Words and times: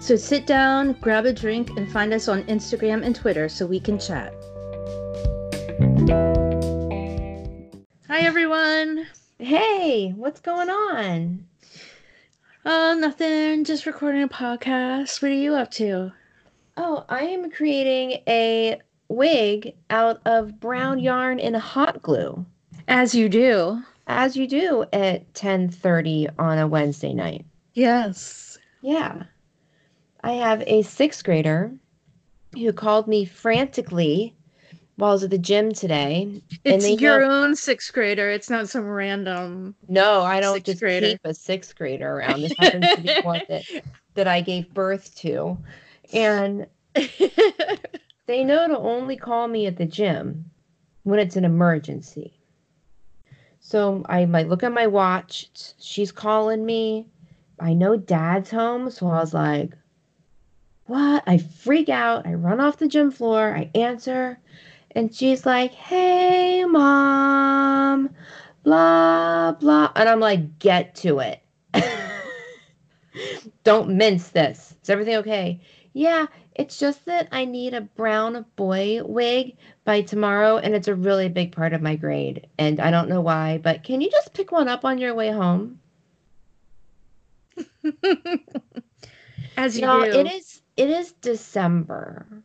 So 0.00 0.16
sit 0.16 0.46
down, 0.46 0.94
grab 0.94 1.26
a 1.26 1.32
drink, 1.32 1.70
and 1.76 1.90
find 1.90 2.12
us 2.12 2.26
on 2.26 2.42
Instagram 2.44 3.04
and 3.04 3.14
Twitter 3.14 3.48
so 3.48 3.66
we 3.66 3.78
can 3.78 3.98
chat. 3.98 4.32
Hi, 8.08 8.20
everyone. 8.20 9.06
Hey, 9.38 10.10
what's 10.16 10.40
going 10.40 10.70
on? 10.70 11.44
Uh, 12.64 12.94
nothing. 12.98 13.64
Just 13.64 13.86
recording 13.86 14.22
a 14.22 14.28
podcast. 14.28 15.22
What 15.22 15.30
are 15.30 15.34
you 15.34 15.54
up 15.54 15.70
to? 15.72 16.12
Oh, 16.76 17.04
I 17.08 17.20
am 17.24 17.50
creating 17.50 18.22
a 18.26 18.80
wig 19.08 19.74
out 19.90 20.20
of 20.24 20.58
brown 20.60 20.98
yarn 20.98 21.38
and 21.40 21.56
hot 21.56 22.00
glue, 22.02 22.44
As 22.88 23.14
you 23.14 23.28
do. 23.28 23.82
as 24.06 24.36
you 24.36 24.46
do 24.48 24.84
at 24.92 25.32
10:30 25.34 26.28
on 26.38 26.58
a 26.58 26.66
Wednesday 26.66 27.12
night. 27.12 27.44
Yes. 27.74 28.58
Yeah. 28.82 29.24
I 30.22 30.32
have 30.32 30.62
a 30.66 30.82
sixth 30.82 31.24
grader 31.24 31.72
who 32.54 32.72
called 32.72 33.08
me 33.08 33.24
frantically 33.24 34.34
while 34.96 35.10
I 35.10 35.12
was 35.14 35.24
at 35.24 35.30
the 35.30 35.38
gym 35.38 35.72
today. 35.72 36.22
And 36.22 36.82
It's 36.82 37.00
your 37.00 37.20
know- 37.20 37.44
own 37.44 37.56
sixth 37.56 37.92
grader. 37.92 38.30
It's 38.30 38.50
not 38.50 38.68
some 38.68 38.86
random. 38.86 39.74
No, 39.88 40.20
I 40.22 40.40
don't 40.40 40.62
just 40.64 40.80
grader. 40.80 41.08
keep 41.10 41.20
a 41.24 41.32
sixth 41.34 41.74
grader 41.76 42.16
around. 42.16 42.42
This 42.42 42.52
happens 42.58 42.86
to 42.96 43.00
be 43.00 43.20
one 43.22 43.40
that, 43.48 43.64
that 44.14 44.28
I 44.28 44.40
gave 44.42 44.72
birth 44.74 45.14
to. 45.18 45.56
And 46.12 46.66
they 48.26 48.44
know 48.44 48.68
to 48.68 48.78
only 48.78 49.16
call 49.16 49.48
me 49.48 49.66
at 49.66 49.76
the 49.76 49.86
gym 49.86 50.50
when 51.04 51.18
it's 51.18 51.36
an 51.36 51.44
emergency. 51.44 52.34
So 53.60 54.04
I 54.08 54.24
might 54.26 54.48
look 54.48 54.62
at 54.64 54.72
my 54.72 54.86
watch. 54.86 55.48
She's 55.78 56.12
calling 56.12 56.66
me. 56.66 57.06
I 57.60 57.72
know 57.74 57.96
dad's 57.96 58.50
home. 58.50 58.90
So 58.90 59.06
I 59.06 59.20
was 59.20 59.32
like, 59.34 59.72
what? 60.90 61.22
I 61.26 61.38
freak 61.38 61.88
out. 61.88 62.26
I 62.26 62.34
run 62.34 62.60
off 62.60 62.78
the 62.78 62.88
gym 62.88 63.12
floor. 63.12 63.54
I 63.56 63.70
answer. 63.76 64.38
And 64.90 65.14
she's 65.14 65.46
like, 65.46 65.72
hey, 65.72 66.64
mom. 66.64 68.10
Blah, 68.64 69.52
blah. 69.52 69.92
And 69.94 70.08
I'm 70.08 70.18
like, 70.18 70.58
get 70.58 70.96
to 70.96 71.20
it. 71.20 71.40
Don't 73.64 73.96
mince 73.96 74.30
this. 74.30 74.74
Is 74.82 74.90
everything 74.90 75.16
okay? 75.18 75.60
Yeah, 75.92 76.26
it's 76.54 76.78
just 76.78 77.04
that 77.06 77.28
I 77.30 77.44
need 77.44 77.72
a 77.74 77.80
brown 77.82 78.44
boy 78.56 79.00
wig 79.04 79.56
by 79.84 80.02
tomorrow, 80.02 80.56
and 80.58 80.74
it's 80.74 80.88
a 80.88 80.94
really 80.94 81.28
big 81.28 81.52
part 81.52 81.72
of 81.72 81.82
my 81.82 81.94
grade. 81.94 82.48
And 82.58 82.80
I 82.80 82.90
don't 82.90 83.08
know 83.08 83.20
why, 83.20 83.58
but 83.62 83.84
can 83.84 84.00
you 84.00 84.10
just 84.10 84.34
pick 84.34 84.50
one 84.50 84.68
up 84.68 84.84
on 84.84 84.98
your 84.98 85.14
way 85.14 85.30
home? 85.30 85.78
As 89.56 89.78
you 89.78 89.86
No, 89.86 90.02
do. 90.02 90.10
it 90.10 90.26
is 90.26 90.59
it 90.76 90.90
is 90.90 91.12
December. 91.12 92.42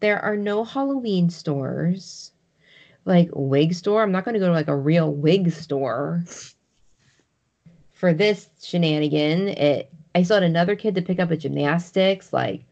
There 0.00 0.20
are 0.20 0.36
no 0.36 0.64
Halloween 0.64 1.30
stores. 1.30 2.32
Like 3.04 3.28
wig 3.32 3.74
store. 3.74 4.02
I'm 4.02 4.12
not 4.12 4.24
gonna 4.24 4.38
go 4.38 4.46
to 4.46 4.52
like 4.52 4.68
a 4.68 4.76
real 4.76 5.12
wig 5.12 5.52
store 5.52 6.24
for 7.92 8.14
this 8.14 8.48
shenanigan. 8.62 9.48
It 9.48 9.92
I 10.14 10.22
still 10.22 10.36
had 10.36 10.42
another 10.42 10.76
kid 10.76 10.94
to 10.94 11.02
pick 11.02 11.18
up 11.20 11.30
at 11.30 11.40
gymnastics, 11.40 12.32
like 12.32 12.64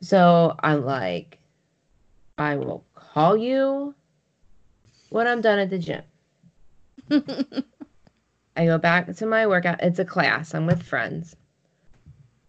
so 0.00 0.54
I'm 0.60 0.84
like, 0.84 1.38
I 2.36 2.56
will 2.56 2.84
call 2.94 3.36
you 3.36 3.94
when 5.10 5.26
I'm 5.26 5.40
done 5.40 5.58
at 5.58 5.70
the 5.70 5.78
gym. 5.78 6.02
I 8.56 8.66
go 8.66 8.78
back 8.78 9.14
to 9.14 9.26
my 9.26 9.46
workout. 9.46 9.82
It's 9.82 9.98
a 9.98 10.04
class. 10.04 10.54
I'm 10.54 10.66
with 10.66 10.82
friends. 10.82 11.36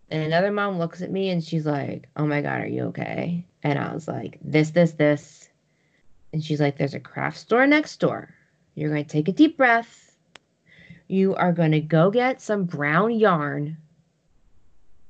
And 0.09 0.23
another 0.23 0.51
mom 0.51 0.79
looks 0.79 1.01
at 1.01 1.11
me 1.11 1.29
and 1.29 1.43
she's 1.43 1.65
like, 1.65 2.09
Oh 2.15 2.25
my 2.25 2.41
God, 2.41 2.61
are 2.61 2.67
you 2.67 2.85
okay? 2.85 3.45
And 3.63 3.77
I 3.77 3.93
was 3.93 4.07
like, 4.07 4.39
This, 4.41 4.71
this, 4.71 4.93
this. 4.93 5.49
And 6.33 6.43
she's 6.43 6.59
like, 6.59 6.77
There's 6.77 6.93
a 6.93 6.99
craft 6.99 7.37
store 7.37 7.67
next 7.67 7.97
door. 7.97 8.33
You're 8.75 8.89
going 8.91 9.03
to 9.03 9.09
take 9.09 9.27
a 9.27 9.33
deep 9.33 9.57
breath. 9.57 10.15
You 11.07 11.35
are 11.35 11.51
going 11.51 11.71
to 11.71 11.81
go 11.81 12.11
get 12.11 12.41
some 12.41 12.65
brown 12.65 13.11
yarn 13.11 13.77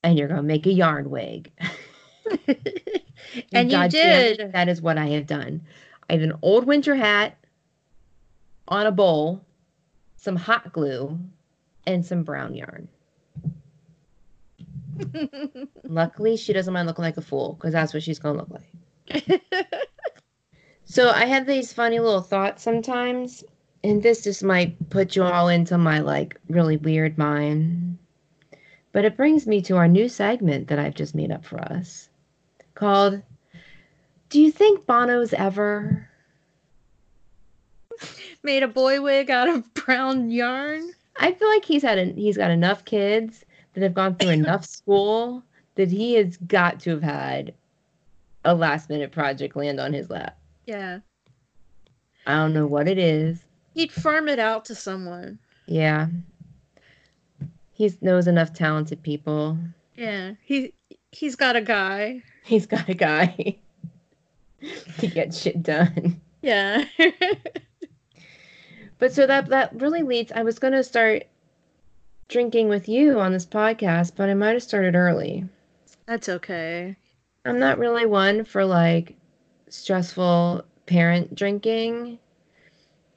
and 0.04 0.18
you're 0.18 0.28
going 0.28 0.38
to 0.40 0.44
make 0.44 0.66
a 0.66 0.72
yarn 0.72 1.10
wig. 1.10 1.52
And 3.52 3.72
you 3.72 3.78
God 3.78 3.92
damn 3.92 4.36
did. 4.36 4.54
that 4.54 4.70
is 4.70 4.82
what 4.82 4.98
I 4.98 5.08
have 5.10 5.28
done. 5.28 5.62
I 6.10 6.14
have 6.14 6.22
an 6.22 6.34
old 6.42 6.66
winter 6.66 6.96
hat 6.96 7.38
on 8.68 8.88
a 8.88 8.92
bowl, 8.92 9.44
some 10.18 10.36
hot 10.36 10.72
glue, 10.72 11.20
and 11.86 12.06
some 12.06 12.24
brown 12.24 12.56
yarn. 12.56 12.88
Luckily, 15.84 16.38
she 16.38 16.54
doesn't 16.54 16.74
mind 16.74 16.88
looking 16.88 17.04
like 17.04 17.18
a 17.18 17.22
fool 17.22 17.54
because 17.54 17.74
that's 17.74 17.94
what 17.94 18.04
she's 18.04 18.20
going 18.20 18.38
to 18.38 18.42
look 18.42 18.62
like. 19.10 19.42
So 20.90 21.12
I 21.12 21.26
have 21.26 21.46
these 21.46 21.72
funny 21.72 22.00
little 22.00 22.24
thoughts 22.24 22.64
sometimes, 22.64 23.44
and 23.84 24.02
this 24.02 24.24
just 24.24 24.44
might 24.44 24.90
put 24.90 25.16
you 25.16 25.22
all 25.22 25.48
into 25.48 25.78
my 25.78 26.00
like 26.00 26.36
really 26.50 26.78
weird 26.78 27.16
mind. 27.16 28.00
But 28.92 29.06
it 29.06 29.16
brings 29.16 29.46
me 29.46 29.62
to 29.62 29.78
our 29.78 29.88
new 29.88 30.10
segment 30.10 30.68
that 30.68 30.80
I've 30.80 30.96
just 30.96 31.14
made 31.14 31.32
up 31.32 31.46
for 31.46 31.62
us 31.62 32.10
called 32.74 33.22
Do 34.30 34.42
you 34.42 34.52
think 34.52 34.88
Bono's 34.88 35.32
ever? 35.32 36.10
Made 38.42 38.64
a 38.64 38.68
boy 38.68 39.00
wig 39.00 39.30
out 39.30 39.48
of 39.48 39.72
brown 39.76 40.32
yarn. 40.32 40.92
I 41.16 41.34
feel 41.34 41.50
like 41.50 41.66
he's 41.66 41.84
had 41.84 42.00
a, 42.00 42.06
he's 42.06 42.38
got 42.38 42.50
enough 42.50 42.84
kids 42.84 43.46
that 43.74 43.84
have 43.84 43.94
gone 43.94 44.16
through 44.16 44.30
enough 44.30 44.66
school 44.70 45.44
that 45.76 45.90
he 45.90 46.16
has 46.16 46.38
got 46.38 46.80
to 46.82 46.92
have 46.92 47.04
had 47.04 47.54
a 48.46 48.54
last 48.54 48.90
minute 48.90 49.12
project 49.12 49.56
land 49.56 49.80
on 49.80 49.94
his 49.94 50.10
lap. 50.10 50.38
Yeah. 50.66 51.00
I 52.26 52.36
don't 52.36 52.54
know 52.54 52.68
what 52.68 52.88
it 52.88 52.98
is. 52.98 53.44
He'd 53.74 53.92
farm 53.92 54.28
it 54.28 54.40
out 54.40 54.66
to 54.66 54.76
someone. 54.76 55.40
Yeah. 55.68 56.08
He 57.74 57.92
knows 58.02 58.28
enough 58.28 58.54
talented 58.54 59.02
people. 59.04 59.58
Yeah. 59.96 60.34
He 60.44 60.74
he's 61.12 61.36
got 61.36 61.56
a 61.56 61.62
guy. 61.62 62.24
He's 62.44 62.66
got 62.66 62.90
a 62.90 62.96
guy 62.96 63.58
to 64.98 65.08
get 65.08 65.36
shit 65.36 65.62
done. 65.62 66.20
Yeah. 66.42 66.84
But 69.00 69.14
so 69.14 69.26
that 69.26 69.48
that 69.50 69.82
really 69.82 70.04
leads 70.04 70.32
I 70.34 70.44
was 70.44 70.60
going 70.60 70.74
to 70.74 70.84
start 70.84 71.24
drinking 72.30 72.70
with 72.70 72.88
you 72.88 73.20
on 73.20 73.34
this 73.34 73.46
podcast, 73.46 74.14
but 74.16 74.30
I 74.30 74.34
might 74.34 74.54
have 74.54 74.64
started 74.64 74.96
early. 74.96 75.46
That's 76.06 76.30
okay. 76.30 76.96
I'm 77.46 77.60
not 77.60 77.80
really 77.80 78.06
one 78.06 78.46
for 78.46 78.64
like 78.64 79.16
stressful 79.70 80.64
parent 80.86 81.36
drinking, 81.36 82.20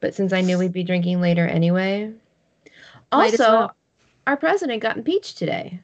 but 0.00 0.14
since 0.14 0.32
I 0.32 0.40
knew 0.40 0.58
we'd 0.58 0.72
be 0.72 0.82
drinking 0.82 1.20
later 1.20 1.46
anyway. 1.46 2.12
Might 3.12 3.30
Also, 3.30 3.44
well. 3.44 3.76
our 4.26 4.36
president 4.36 4.82
got 4.82 4.96
impeached 4.96 5.38
today. 5.38 5.80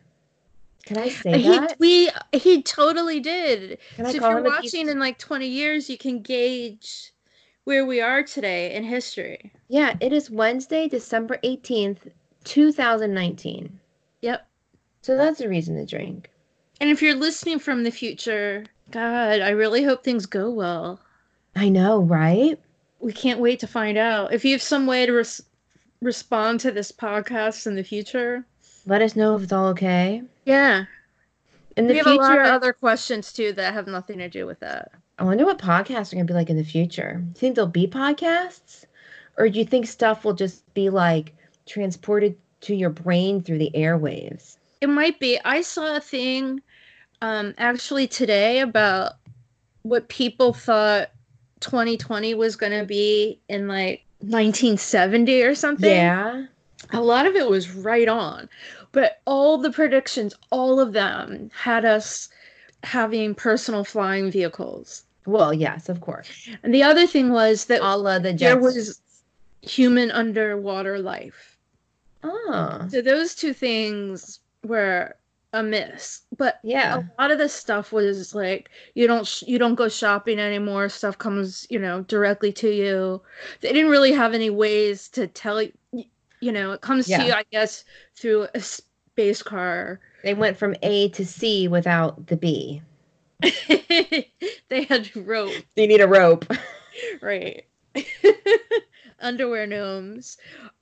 Can 0.84 0.96
I 0.96 1.08
say 1.08 1.38
He 1.38 1.48
that? 1.50 1.76
we 1.78 2.10
he 2.32 2.62
totally 2.62 3.20
did. 3.20 3.78
Can 3.96 4.06
So 4.06 4.16
if 4.16 4.22
you're 4.22 4.42
watching 4.42 4.88
in 4.88 4.98
like 4.98 5.18
20 5.18 5.46
years, 5.46 5.90
you 5.90 5.98
can 5.98 6.22
gauge 6.22 7.12
where 7.64 7.84
we 7.84 8.00
are 8.00 8.22
today 8.22 8.74
in 8.74 8.84
history. 8.84 9.52
Yeah, 9.68 9.94
it 10.00 10.14
is 10.14 10.30
Wednesday, 10.30 10.88
December 10.88 11.38
18th, 11.44 12.10
2019. 12.44 13.78
Yep. 14.22 14.46
So 15.02 15.16
that's 15.16 15.40
a 15.40 15.48
reason 15.48 15.76
to 15.76 15.86
drink. 15.86 16.30
And 16.80 16.90
if 16.90 17.02
you're 17.02 17.14
listening 17.14 17.58
from 17.58 17.82
the 17.82 17.90
future, 17.90 18.64
God, 18.90 19.40
I 19.40 19.50
really 19.50 19.82
hope 19.84 20.02
things 20.04 20.26
go 20.26 20.50
well. 20.50 21.00
I 21.56 21.68
know, 21.68 22.00
right? 22.02 22.58
We 23.00 23.12
can't 23.12 23.40
wait 23.40 23.60
to 23.60 23.66
find 23.66 23.98
out. 23.98 24.32
If 24.32 24.44
you 24.44 24.52
have 24.52 24.62
some 24.62 24.86
way 24.86 25.06
to 25.06 25.12
res- 25.12 25.42
respond 26.00 26.60
to 26.60 26.70
this 26.72 26.92
podcast 26.92 27.66
in 27.66 27.74
the 27.74 27.82
future, 27.84 28.44
Let 28.86 29.02
us 29.02 29.16
know 29.16 29.34
if 29.36 29.42
it's 29.42 29.52
all 29.52 29.66
okay. 29.68 30.22
yeah. 30.44 30.84
In 31.76 31.86
the 31.86 31.92
we 31.92 31.98
have 31.98 32.06
future, 32.06 32.22
a 32.22 32.24
lot 32.24 32.38
of 32.40 32.46
other 32.46 32.72
questions 32.72 33.32
too 33.32 33.52
that 33.52 33.72
have 33.72 33.86
nothing 33.86 34.18
to 34.18 34.28
do 34.28 34.46
with 34.46 34.58
that. 34.60 34.90
I 35.20 35.22
wonder 35.24 35.44
what 35.44 35.58
podcasts 35.58 36.12
are 36.12 36.16
going 36.16 36.26
to 36.26 36.32
be 36.32 36.34
like 36.34 36.50
in 36.50 36.56
the 36.56 36.64
future. 36.64 37.20
Do 37.22 37.28
you 37.28 37.34
think 37.34 37.54
there'll 37.54 37.70
be 37.70 37.86
podcasts? 37.86 38.84
Or 39.36 39.48
do 39.48 39.60
you 39.60 39.64
think 39.64 39.86
stuff 39.86 40.24
will 40.24 40.32
just 40.34 40.72
be 40.74 40.90
like 40.90 41.36
transported 41.68 42.36
to 42.62 42.74
your 42.74 42.90
brain 42.90 43.42
through 43.42 43.58
the 43.58 43.70
airwaves? 43.74 44.56
It 44.80 44.88
might 44.88 45.20
be. 45.20 45.38
I 45.44 45.62
saw 45.62 45.96
a 45.96 46.00
thing 46.00 46.62
um, 47.22 47.54
actually 47.58 48.06
today 48.06 48.60
about 48.60 49.14
what 49.82 50.08
people 50.08 50.52
thought 50.52 51.10
2020 51.60 52.34
was 52.34 52.56
going 52.56 52.78
to 52.78 52.84
be 52.84 53.38
in 53.48 53.68
like 53.68 54.04
1970 54.20 55.42
or 55.42 55.54
something. 55.54 55.90
Yeah. 55.90 56.46
A 56.92 57.00
lot 57.00 57.26
of 57.26 57.34
it 57.34 57.48
was 57.48 57.70
right 57.74 58.08
on. 58.08 58.48
But 58.92 59.20
all 59.26 59.58
the 59.58 59.70
predictions, 59.70 60.34
all 60.50 60.80
of 60.80 60.92
them 60.92 61.50
had 61.54 61.84
us 61.84 62.28
having 62.82 63.34
personal 63.34 63.84
flying 63.84 64.30
vehicles. 64.30 65.04
Well, 65.26 65.52
yes, 65.52 65.88
of 65.88 66.00
course. 66.00 66.48
And 66.62 66.72
the 66.72 66.82
other 66.82 67.06
thing 67.06 67.30
was 67.30 67.66
that 67.66 67.80
the 67.80 68.32
there 68.32 68.58
was 68.58 69.00
human 69.60 70.10
underwater 70.10 70.98
life. 70.98 71.47
Oh, 72.30 72.86
So 72.90 73.00
those 73.00 73.34
two 73.34 73.52
things 73.54 74.40
were 74.64 75.14
a 75.54 75.62
miss. 75.62 76.22
But 76.36 76.60
yeah. 76.62 76.98
a 76.98 77.22
lot 77.22 77.30
of 77.30 77.38
the 77.38 77.48
stuff 77.48 77.90
was 77.92 78.34
like 78.34 78.68
you 78.94 79.06
don't 79.06 79.26
sh- 79.26 79.44
you 79.46 79.58
don't 79.58 79.76
go 79.76 79.88
shopping 79.88 80.38
anymore. 80.38 80.88
Stuff 80.90 81.16
comes 81.16 81.66
you 81.70 81.78
know 81.78 82.02
directly 82.02 82.52
to 82.52 82.68
you. 82.68 83.22
They 83.62 83.72
didn't 83.72 83.90
really 83.90 84.12
have 84.12 84.34
any 84.34 84.50
ways 84.50 85.08
to 85.10 85.26
tell 85.26 85.62
you. 85.62 85.72
You 86.40 86.52
know, 86.52 86.72
it 86.72 86.82
comes 86.82 87.08
Yeah. 87.08 87.18
to 87.18 87.24
you, 87.26 87.32
I 87.32 87.44
guess, 87.50 87.84
through 88.14 88.46
a 88.54 88.60
space 88.60 89.42
car. 89.42 90.00
They 90.22 90.34
went 90.34 90.56
from 90.58 90.76
A 90.82 91.08
to 91.10 91.24
C 91.24 91.66
without 91.66 92.26
the 92.26 92.36
B. 92.36 92.82
they 94.68 94.82
had 94.88 95.14
rope, 95.16 95.52
You 95.76 95.86
need 95.86 96.00
a 96.00 96.08
rope. 96.08 96.44
right? 97.22 97.64
Underwear 99.20 99.66
gnomes. 99.66 100.38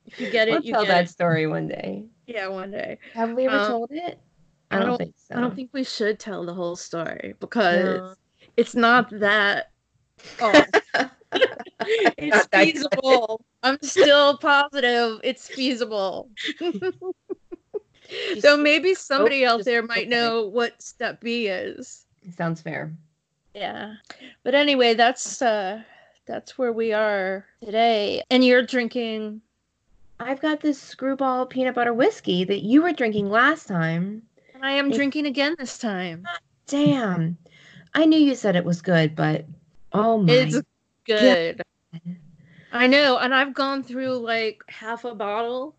If 0.07 0.21
you 0.21 0.31
get 0.31 0.49
it, 0.49 0.53
We'll 0.53 0.63
you 0.63 0.73
tell 0.73 0.83
get 0.83 0.89
that 0.89 1.05
it. 1.05 1.09
story 1.11 1.47
one 1.47 1.69
day. 1.69 2.05
Yeah, 2.27 2.49
one 2.49 2.71
day. 2.71 2.99
Have 3.15 3.33
we 3.33 3.47
ever 3.47 3.57
Um, 3.57 3.67
told 3.67 3.91
it? 3.93 4.19
I 4.71 4.77
I 4.77 4.79
don't, 4.81 4.89
don't- 4.89 4.99
think 4.99 5.15
so. 5.17 5.37
I 5.37 5.41
don't 5.41 5.55
think 5.55 5.71
we 5.73 5.85
should 5.85 6.19
tell 6.19 6.45
the 6.45 6.55
whole 6.55 6.77
story 6.77 7.35
because 7.41 8.01
No. 8.01 8.15
it's 8.57 8.75
not 8.75 9.11
that. 9.21 9.71
Oh, 10.41 10.53
it's 12.19 12.37
Not 12.37 12.51
that 12.51 12.65
feasible. 12.65 13.45
I'm 13.63 13.79
still 13.83 14.39
positive 14.39 15.21
it's 15.25 15.49
feasible. 15.49 16.31
so 18.41 18.57
maybe 18.57 18.95
somebody 18.95 19.45
out 19.45 19.65
there 19.65 19.83
might 19.83 20.07
okay. 20.07 20.09
know 20.09 20.47
what 20.47 20.81
step 20.81 21.21
B 21.21 21.49
is. 21.49 22.07
Sounds 22.37 22.61
fair. 22.63 22.93
Yeah. 23.55 23.95
But 24.45 24.55
anyway, 24.55 24.95
that's 24.95 25.43
uh 25.43 25.83
that's 26.27 26.59
where 26.59 26.73
we 26.73 26.93
are 26.93 27.47
today. 27.63 28.23
And 28.31 28.45
you're 28.45 28.63
drinking 28.65 29.43
I've 30.19 30.41
got 30.41 30.61
this 30.61 30.81
screwball 30.81 31.47
peanut 31.47 31.75
butter 31.75 31.93
whiskey 31.93 32.45
that 32.45 32.63
you 32.65 32.83
were 32.83 32.93
drinking 32.93 33.31
last 33.31 33.67
time. 33.69 34.23
and 34.55 34.65
I 34.65 34.73
am 34.73 34.87
It's- 34.87 34.97
drinking 34.97 35.27
again 35.27 35.55
this 35.59 35.77
time. 35.79 36.27
Damn. 36.67 37.37
I 37.95 38.07
knew 38.07 38.19
you 38.19 38.35
said 38.35 38.57
it 38.57 38.65
was 38.65 38.81
good, 38.83 39.15
but 39.15 39.45
oh 39.93 40.19
my. 40.19 40.33
It's 40.33 40.61
good. 41.05 41.61
I 42.73 42.87
know, 42.87 43.19
and 43.19 43.35
I've 43.35 43.55
gone 43.55 43.83
through 43.83 44.17
like 44.19 44.63
half 44.69 45.05
a 45.05 45.15
bottle 45.15 45.77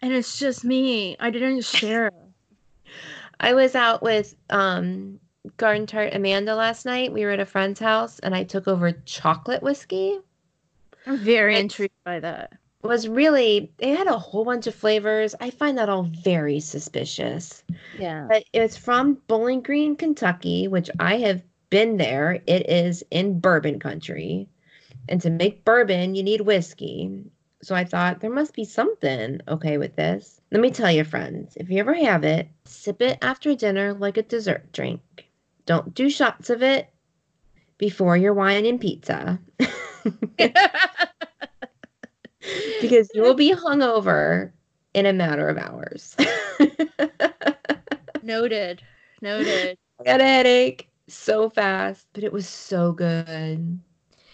and 0.00 0.12
it's 0.12 0.38
just 0.38 0.64
me. 0.64 1.16
I 1.20 1.30
didn't 1.30 1.64
share. 1.64 2.10
I 3.40 3.54
was 3.54 3.74
out 3.74 4.02
with 4.02 4.34
um 4.50 5.18
Garden 5.56 5.86
Tart 5.86 6.14
Amanda 6.14 6.54
last 6.54 6.86
night. 6.86 7.12
We 7.12 7.24
were 7.24 7.30
at 7.32 7.40
a 7.40 7.46
friend's 7.46 7.80
house 7.80 8.18
and 8.20 8.34
I 8.34 8.44
took 8.44 8.68
over 8.68 8.92
chocolate 9.04 9.62
whiskey. 9.62 10.18
I'm 11.06 11.18
very 11.18 11.54
It's- 11.54 11.62
intrigued 11.64 11.94
by 12.04 12.20
that. 12.20 12.52
Was 12.82 13.06
really 13.06 13.72
it 13.78 13.96
had 13.96 14.06
a 14.06 14.18
whole 14.18 14.44
bunch 14.44 14.66
of 14.66 14.74
flavors. 14.74 15.34
I 15.40 15.50
find 15.50 15.76
that 15.78 15.88
all 15.88 16.04
very 16.24 16.60
suspicious. 16.60 17.62
Yeah. 17.98 18.26
But 18.28 18.44
it's 18.52 18.76
from 18.76 19.18
Bowling 19.26 19.60
Green, 19.60 19.96
Kentucky, 19.96 20.66
which 20.66 20.90
I 20.98 21.18
have 21.18 21.42
been 21.68 21.98
there. 21.98 22.40
It 22.46 22.68
is 22.70 23.04
in 23.10 23.38
bourbon 23.40 23.78
country. 23.80 24.48
And 25.08 25.20
to 25.22 25.30
make 25.30 25.64
bourbon, 25.64 26.14
you 26.14 26.22
need 26.22 26.40
whiskey. 26.40 27.24
So 27.62 27.74
I 27.74 27.84
thought 27.84 28.20
there 28.20 28.30
must 28.30 28.54
be 28.54 28.64
something 28.64 29.40
okay 29.46 29.76
with 29.76 29.96
this. 29.96 30.40
Let 30.50 30.62
me 30.62 30.70
tell 30.70 30.90
you, 30.90 31.04
friends, 31.04 31.56
if 31.56 31.68
you 31.68 31.78
ever 31.78 31.94
have 31.94 32.24
it, 32.24 32.48
sip 32.64 33.02
it 33.02 33.18
after 33.20 33.54
dinner 33.54 33.92
like 33.92 34.16
a 34.16 34.22
dessert 34.22 34.72
drink. 34.72 35.00
Don't 35.66 35.94
do 35.94 36.08
shots 36.08 36.48
of 36.48 36.62
it 36.62 36.88
before 37.76 38.16
your 38.16 38.34
wine 38.34 38.64
and 38.66 38.80
pizza 38.80 39.38
because 42.80 43.08
you 43.14 43.22
will 43.22 43.34
be 43.34 43.54
hungover 43.54 44.50
in 44.94 45.06
a 45.06 45.12
matter 45.12 45.48
of 45.48 45.58
hours. 45.58 46.16
Noted. 48.22 48.82
Noted. 49.22 49.78
I 50.00 50.04
got 50.04 50.20
a 50.20 50.24
headache 50.24 50.88
so 51.08 51.50
fast, 51.50 52.06
but 52.12 52.24
it 52.24 52.32
was 52.32 52.48
so 52.48 52.92
good. 52.92 53.78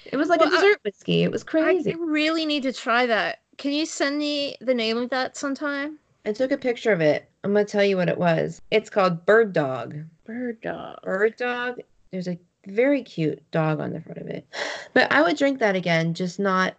It 0.06 0.16
was 0.16 0.28
like 0.28 0.40
Well, 0.40 0.52
a 0.52 0.56
I- 0.56 0.60
dessert 0.60 0.78
whiskey. 0.84 1.22
It 1.22 1.30
was 1.32 1.44
crazy. 1.44 1.92
I 1.92 1.96
really 1.98 2.46
need 2.46 2.62
to 2.64 2.72
try 2.72 3.06
that. 3.06 3.40
Can 3.58 3.72
you 3.72 3.86
send 3.86 4.18
me 4.18 4.56
the 4.60 4.74
name 4.74 4.96
of 4.98 5.10
that 5.10 5.36
sometime? 5.36 5.98
I 6.24 6.32
took 6.32 6.50
a 6.52 6.58
picture 6.58 6.92
of 6.92 7.00
it. 7.00 7.28
I'm 7.44 7.52
gonna 7.52 7.64
tell 7.64 7.84
you 7.84 7.96
what 7.96 8.08
it 8.08 8.18
was. 8.18 8.60
It's 8.70 8.90
called 8.90 9.24
Bird 9.24 9.52
Dog. 9.52 9.96
Bird 10.24 10.60
dog. 10.60 10.98
Bird 11.02 11.36
Dog. 11.36 11.80
There's 12.10 12.28
a 12.28 12.38
very 12.66 13.02
cute 13.02 13.40
dog 13.52 13.80
on 13.80 13.92
the 13.92 14.00
front 14.00 14.18
of 14.18 14.26
it. 14.26 14.46
But 14.92 15.10
I 15.12 15.22
would 15.22 15.36
drink 15.36 15.60
that 15.60 15.76
again, 15.76 16.14
just 16.14 16.40
not 16.40 16.74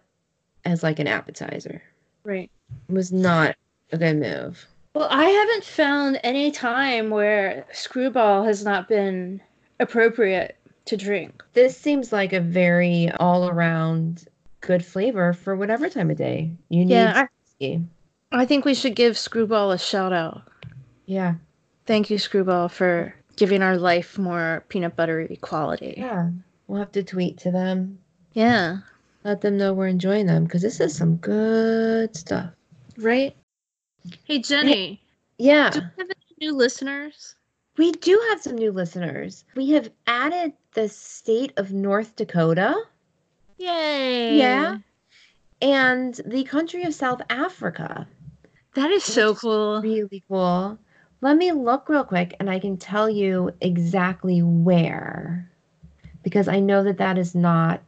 as 0.64 0.82
like 0.82 0.98
an 0.98 1.06
appetizer. 1.06 1.82
Right. 2.24 2.50
It 2.88 2.92
was 2.92 3.12
not 3.12 3.56
a 3.92 3.98
good 3.98 4.18
move. 4.18 4.66
Well, 4.94 5.08
I 5.10 5.24
haven't 5.24 5.64
found 5.64 6.20
any 6.24 6.50
time 6.50 7.10
where 7.10 7.64
screwball 7.72 8.44
has 8.44 8.64
not 8.64 8.88
been 8.88 9.40
appropriate 9.80 10.56
to 10.86 10.96
drink. 10.96 11.42
This 11.52 11.76
seems 11.76 12.12
like 12.12 12.32
a 12.32 12.40
very 12.40 13.10
all 13.20 13.48
around 13.48 14.26
good 14.60 14.84
flavor 14.84 15.32
for 15.32 15.54
whatever 15.54 15.88
time 15.88 16.10
of 16.10 16.16
day 16.16 16.50
you 16.68 16.84
need. 16.84 16.94
Yeah. 16.94 17.26
I, 17.60 17.80
I 18.32 18.44
think 18.44 18.64
we 18.64 18.74
should 18.74 18.94
give 18.94 19.16
Screwball 19.16 19.72
a 19.72 19.78
shout 19.78 20.12
out. 20.12 20.42
Yeah. 21.06 21.34
Thank 21.86 22.10
you, 22.10 22.18
Screwball, 22.18 22.68
for 22.68 23.14
giving 23.36 23.62
our 23.62 23.78
life 23.78 24.18
more 24.18 24.64
peanut 24.68 24.96
buttery 24.96 25.38
quality. 25.40 25.94
Yeah. 25.96 26.30
We'll 26.66 26.80
have 26.80 26.92
to 26.92 27.02
tweet 27.02 27.38
to 27.38 27.50
them. 27.50 27.98
Yeah. 28.32 28.78
Let 29.28 29.42
them 29.42 29.58
know 29.58 29.74
we're 29.74 29.88
enjoying 29.88 30.24
them 30.24 30.44
because 30.44 30.62
this 30.62 30.80
is 30.80 30.96
some 30.96 31.16
good 31.16 32.16
stuff. 32.16 32.50
Right? 32.96 33.36
Hey, 34.24 34.38
Jenny, 34.38 35.02
Yeah. 35.36 35.68
do 35.68 35.80
we 35.80 35.84
have 35.98 36.08
any 36.08 36.34
new 36.40 36.56
listeners? 36.56 37.34
We 37.76 37.92
do 37.92 38.18
have 38.30 38.40
some 38.40 38.56
new 38.56 38.72
listeners. 38.72 39.44
We 39.54 39.68
have 39.72 39.90
added 40.06 40.54
the 40.72 40.88
state 40.88 41.52
of 41.58 41.72
North 41.74 42.16
Dakota 42.16 42.74
Yay. 43.58 44.38
Yeah. 44.38 44.78
and 45.60 46.14
the 46.24 46.44
country 46.44 46.84
of 46.84 46.94
South 46.94 47.20
Africa. 47.28 48.08
That 48.76 48.90
is 48.90 49.04
so 49.04 49.28
Which 49.32 49.34
is 49.36 49.40
cool. 49.42 49.82
Really 49.82 50.24
cool. 50.26 50.78
Let 51.20 51.36
me 51.36 51.52
look 51.52 51.90
real 51.90 52.04
quick 52.04 52.34
and 52.40 52.48
I 52.48 52.58
can 52.58 52.78
tell 52.78 53.10
you 53.10 53.50
exactly 53.60 54.40
where 54.40 55.50
because 56.22 56.48
I 56.48 56.60
know 56.60 56.82
that 56.84 56.96
that 56.96 57.18
is 57.18 57.34
not 57.34 57.82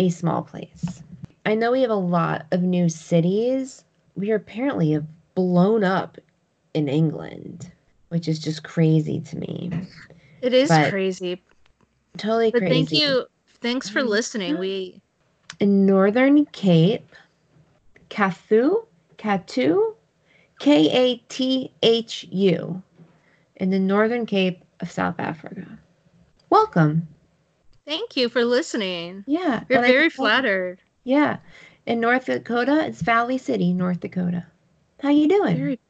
a 0.00 0.08
small 0.08 0.42
place. 0.42 1.02
I 1.44 1.54
know 1.54 1.72
we 1.72 1.82
have 1.82 1.90
a 1.90 1.94
lot 1.94 2.46
of 2.52 2.62
new 2.62 2.88
cities. 2.88 3.84
We 4.14 4.30
are 4.30 4.36
apparently 4.36 4.92
have 4.92 5.06
blown 5.34 5.84
up 5.84 6.16
in 6.72 6.88
England, 6.88 7.70
which 8.08 8.26
is 8.26 8.38
just 8.38 8.64
crazy 8.64 9.20
to 9.20 9.36
me. 9.36 9.70
It 10.40 10.54
is 10.54 10.70
But 10.70 10.90
crazy. 10.90 11.42
Totally 12.16 12.50
But 12.50 12.60
crazy. 12.62 12.74
thank 12.74 12.92
you. 12.92 13.26
Thanks 13.60 13.90
for 13.90 14.02
listening. 14.02 14.58
We 14.58 15.02
in 15.58 15.84
Northern 15.84 16.46
Cape, 16.46 17.14
Kathu, 18.08 18.86
Katu, 19.18 19.94
K 20.60 20.90
A 20.90 21.16
T 21.28 21.70
H 21.82 22.26
U, 22.30 22.82
in 23.56 23.68
the 23.68 23.78
Northern 23.78 24.24
Cape 24.24 24.64
of 24.80 24.90
South 24.90 25.16
Africa. 25.18 25.66
Welcome. 26.48 27.06
Thank 27.90 28.16
you 28.16 28.28
for 28.28 28.44
listening. 28.44 29.24
Yeah. 29.26 29.64
We're 29.68 29.82
very 29.82 30.08
flattered. 30.10 30.80
Yeah. 31.02 31.38
In 31.86 31.98
North 31.98 32.26
Dakota, 32.26 32.86
it's 32.86 33.02
Valley 33.02 33.36
City, 33.36 33.72
North 33.72 33.98
Dakota. 33.98 34.46
How 35.02 35.08
you 35.10 35.26
doing? 35.26 35.56
Very 35.56 35.80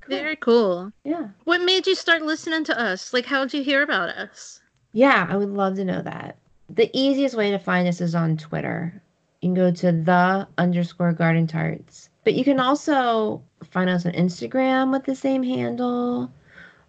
Cool. 0.00 0.16
very 0.16 0.36
cool. 0.36 0.92
Yeah. 1.04 1.28
What 1.44 1.60
made 1.60 1.86
you 1.86 1.94
start 1.94 2.22
listening 2.22 2.64
to 2.64 2.80
us? 2.80 3.12
Like 3.12 3.26
how'd 3.26 3.52
you 3.52 3.62
hear 3.62 3.82
about 3.82 4.08
us? 4.08 4.60
Yeah, 4.92 5.26
I 5.28 5.36
would 5.36 5.50
love 5.50 5.74
to 5.76 5.84
know 5.84 6.00
that. 6.00 6.38
The 6.70 6.90
easiest 6.98 7.36
way 7.36 7.50
to 7.50 7.58
find 7.58 7.86
us 7.86 8.00
is 8.00 8.14
on 8.14 8.38
Twitter. 8.38 9.02
You 9.42 9.48
can 9.48 9.54
go 9.54 9.70
to 9.70 9.92
the 9.92 10.48
underscore 10.56 11.12
garden 11.12 11.46
tarts. 11.46 12.08
But 12.24 12.34
you 12.34 12.44
can 12.44 12.58
also 12.58 13.42
find 13.64 13.90
us 13.90 14.06
on 14.06 14.12
Instagram 14.12 14.92
with 14.92 15.04
the 15.04 15.14
same 15.14 15.42
handle 15.42 16.32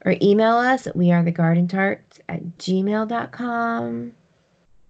or 0.05 0.15
email 0.21 0.53
us 0.55 0.87
at 0.87 0.95
we 0.95 1.11
are 1.11 1.23
the 1.23 1.31
garden 1.31 1.67
tarts 1.67 2.21
at 2.29 2.41
gmail.com. 2.57 4.13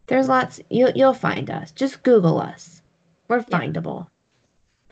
There's 0.09 0.27
lots 0.27 0.59
you'll 0.69 0.91
you'll 0.91 1.13
find 1.13 1.49
us. 1.49 1.71
Just 1.71 2.03
Google 2.03 2.39
us. 2.41 2.81
We're 3.27 3.37
Yeah. 3.47 3.59
findable. 3.59 4.07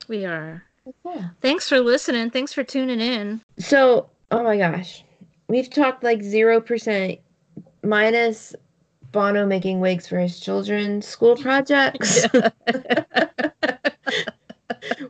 We 0.08 0.26
are. 0.26 0.64
Yeah. 1.04 1.30
Thanks 1.42 1.68
for 1.68 1.80
listening. 1.82 2.30
Thanks 2.30 2.54
for 2.54 2.64
tuning 2.64 3.02
in. 3.02 3.42
So, 3.60 4.10
oh 4.32 4.44
my 4.44 4.58
gosh, 4.58 5.04
we've 5.50 5.70
talked 5.70 6.04
like 6.04 6.20
0% 6.22 7.20
minus 7.84 8.56
Bono 9.12 9.46
making 9.46 9.80
wigs 9.80 10.08
for 10.08 10.20
his 10.20 10.40
children's 10.40 11.06
school 11.08 11.36
projects. 11.42 12.26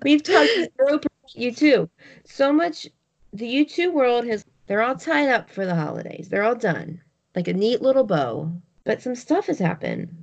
We've 0.04 0.24
talked 0.24 0.50
zero 0.54 1.00
U2. 1.38 1.90
So 2.26 2.54
much 2.54 2.88
the 3.34 3.46
U2 3.66 3.92
world 3.94 4.26
has 4.28 4.46
they're 4.68 4.82
all 4.82 4.96
tied 4.96 5.30
up 5.30 5.50
for 5.50 5.66
the 5.66 5.76
holidays. 5.76 6.30
They're 6.30 6.44
all 6.44 6.56
done. 6.56 7.02
Like 7.36 7.48
a 7.48 7.54
neat 7.54 7.82
little 7.82 8.04
bow. 8.04 8.52
But 8.88 9.02
some 9.02 9.16
stuff 9.16 9.48
has 9.48 9.60
happened. 9.60 10.16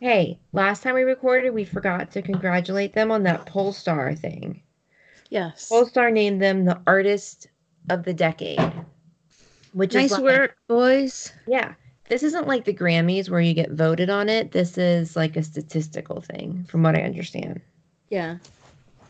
Hey, 0.00 0.40
last 0.52 0.82
time 0.82 0.96
we 0.96 1.02
recorded, 1.02 1.54
we 1.54 1.64
forgot 1.64 2.10
to 2.10 2.22
congratulate 2.22 2.92
them 2.92 3.12
on 3.12 3.22
that 3.22 3.46
Pollstar 3.46 4.18
thing. 4.18 4.60
Yes. 5.30 5.68
Pollstar 5.70 6.12
named 6.12 6.42
them 6.42 6.64
the 6.64 6.80
artist 6.88 7.46
of 7.88 8.02
the 8.02 8.12
decade. 8.12 8.58
Which 9.74 9.94
nice 9.94 10.06
is 10.06 10.10
nice 10.10 10.20
work, 10.20 10.56
boys. 10.66 11.32
Yeah. 11.46 11.74
This 12.08 12.24
isn't 12.24 12.48
like 12.48 12.64
the 12.64 12.74
Grammys 12.74 13.30
where 13.30 13.40
you 13.40 13.54
get 13.54 13.70
voted 13.70 14.10
on 14.10 14.28
it. 14.28 14.50
This 14.50 14.76
is 14.76 15.14
like 15.14 15.36
a 15.36 15.44
statistical 15.44 16.20
thing, 16.20 16.64
from 16.68 16.82
what 16.82 16.96
I 16.96 17.02
understand. 17.02 17.60
Yeah. 18.10 18.38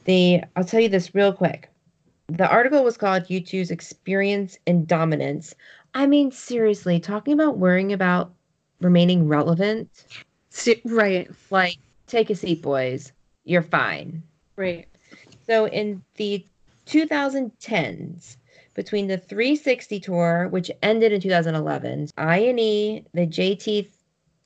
The 0.04 0.42
I'll 0.56 0.64
tell 0.64 0.80
you 0.80 0.90
this 0.90 1.14
real 1.14 1.32
quick. 1.32 1.70
The 2.26 2.46
article 2.46 2.84
was 2.84 2.98
called 2.98 3.25
U2's 3.28 3.70
Experience 3.70 4.58
in 4.66 4.84
Dominance. 4.84 5.54
I 5.94 6.06
mean, 6.06 6.30
seriously, 6.30 7.00
talking 7.00 7.32
about 7.32 7.56
worrying 7.56 7.94
about 7.94 8.34
remaining 8.80 9.28
relevant. 9.28 9.88
See, 10.50 10.80
right. 10.85 11.30
Like, 11.50 11.78
take 12.06 12.30
a 12.30 12.35
seat, 12.35 12.62
boys. 12.62 13.12
You're 13.44 13.62
fine. 13.62 14.23
Right. 14.56 14.87
So 15.47 15.66
in 15.66 16.02
the 16.16 16.44
2010s, 16.87 18.37
between 18.75 19.08
the 19.08 19.18
360 19.18 20.00
tour, 20.00 20.49
which 20.50 20.70
ended 20.82 21.12
in 21.12 21.20
2011, 21.20 22.08
I&E, 22.16 23.04
the 23.12 23.26
JT 23.26 23.88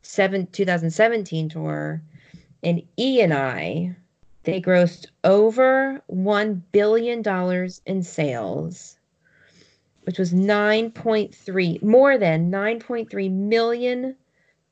7 0.03 0.47
2017 0.47 1.49
tour, 1.49 2.03
and 2.62 2.83
E&I, 2.97 3.95
they 4.45 4.61
grossed 4.61 5.07
over 5.25 6.03
$1 6.11 6.62
billion 6.73 7.23
in 7.87 8.03
sales, 8.03 8.97
which 10.05 10.19
was 10.19 10.33
9.3, 10.33 11.83
more 11.83 12.19
than 12.19 12.51
9.3 12.51 13.31
million 13.31 14.17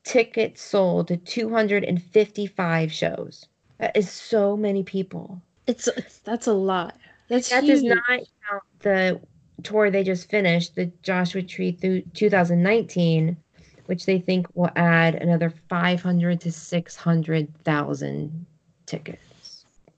tickets 0.03 0.61
sold 0.61 1.07
to 1.09 1.17
255 1.17 2.91
shows. 2.91 3.45
That 3.77 3.95
is 3.95 4.09
so 4.09 4.55
many 4.55 4.83
people. 4.83 5.41
It's 5.67 5.89
that's 6.23 6.47
a 6.47 6.53
lot. 6.53 6.95
That's 7.27 7.49
that 7.49 7.63
huge. 7.63 7.81
does 7.81 7.83
not 7.83 8.05
count 8.07 8.63
the 8.79 9.21
tour 9.63 9.91
they 9.91 10.03
just 10.03 10.29
finished, 10.29 10.75
the 10.75 10.91
Joshua 11.03 11.43
Tree 11.43 11.71
through 11.71 12.01
2019, 12.13 13.37
which 13.85 14.05
they 14.05 14.19
think 14.19 14.47
will 14.55 14.71
add 14.75 15.15
another 15.15 15.49
500 15.49 16.41
to 16.41 16.51
600,000 16.51 18.45
tickets 18.85 19.31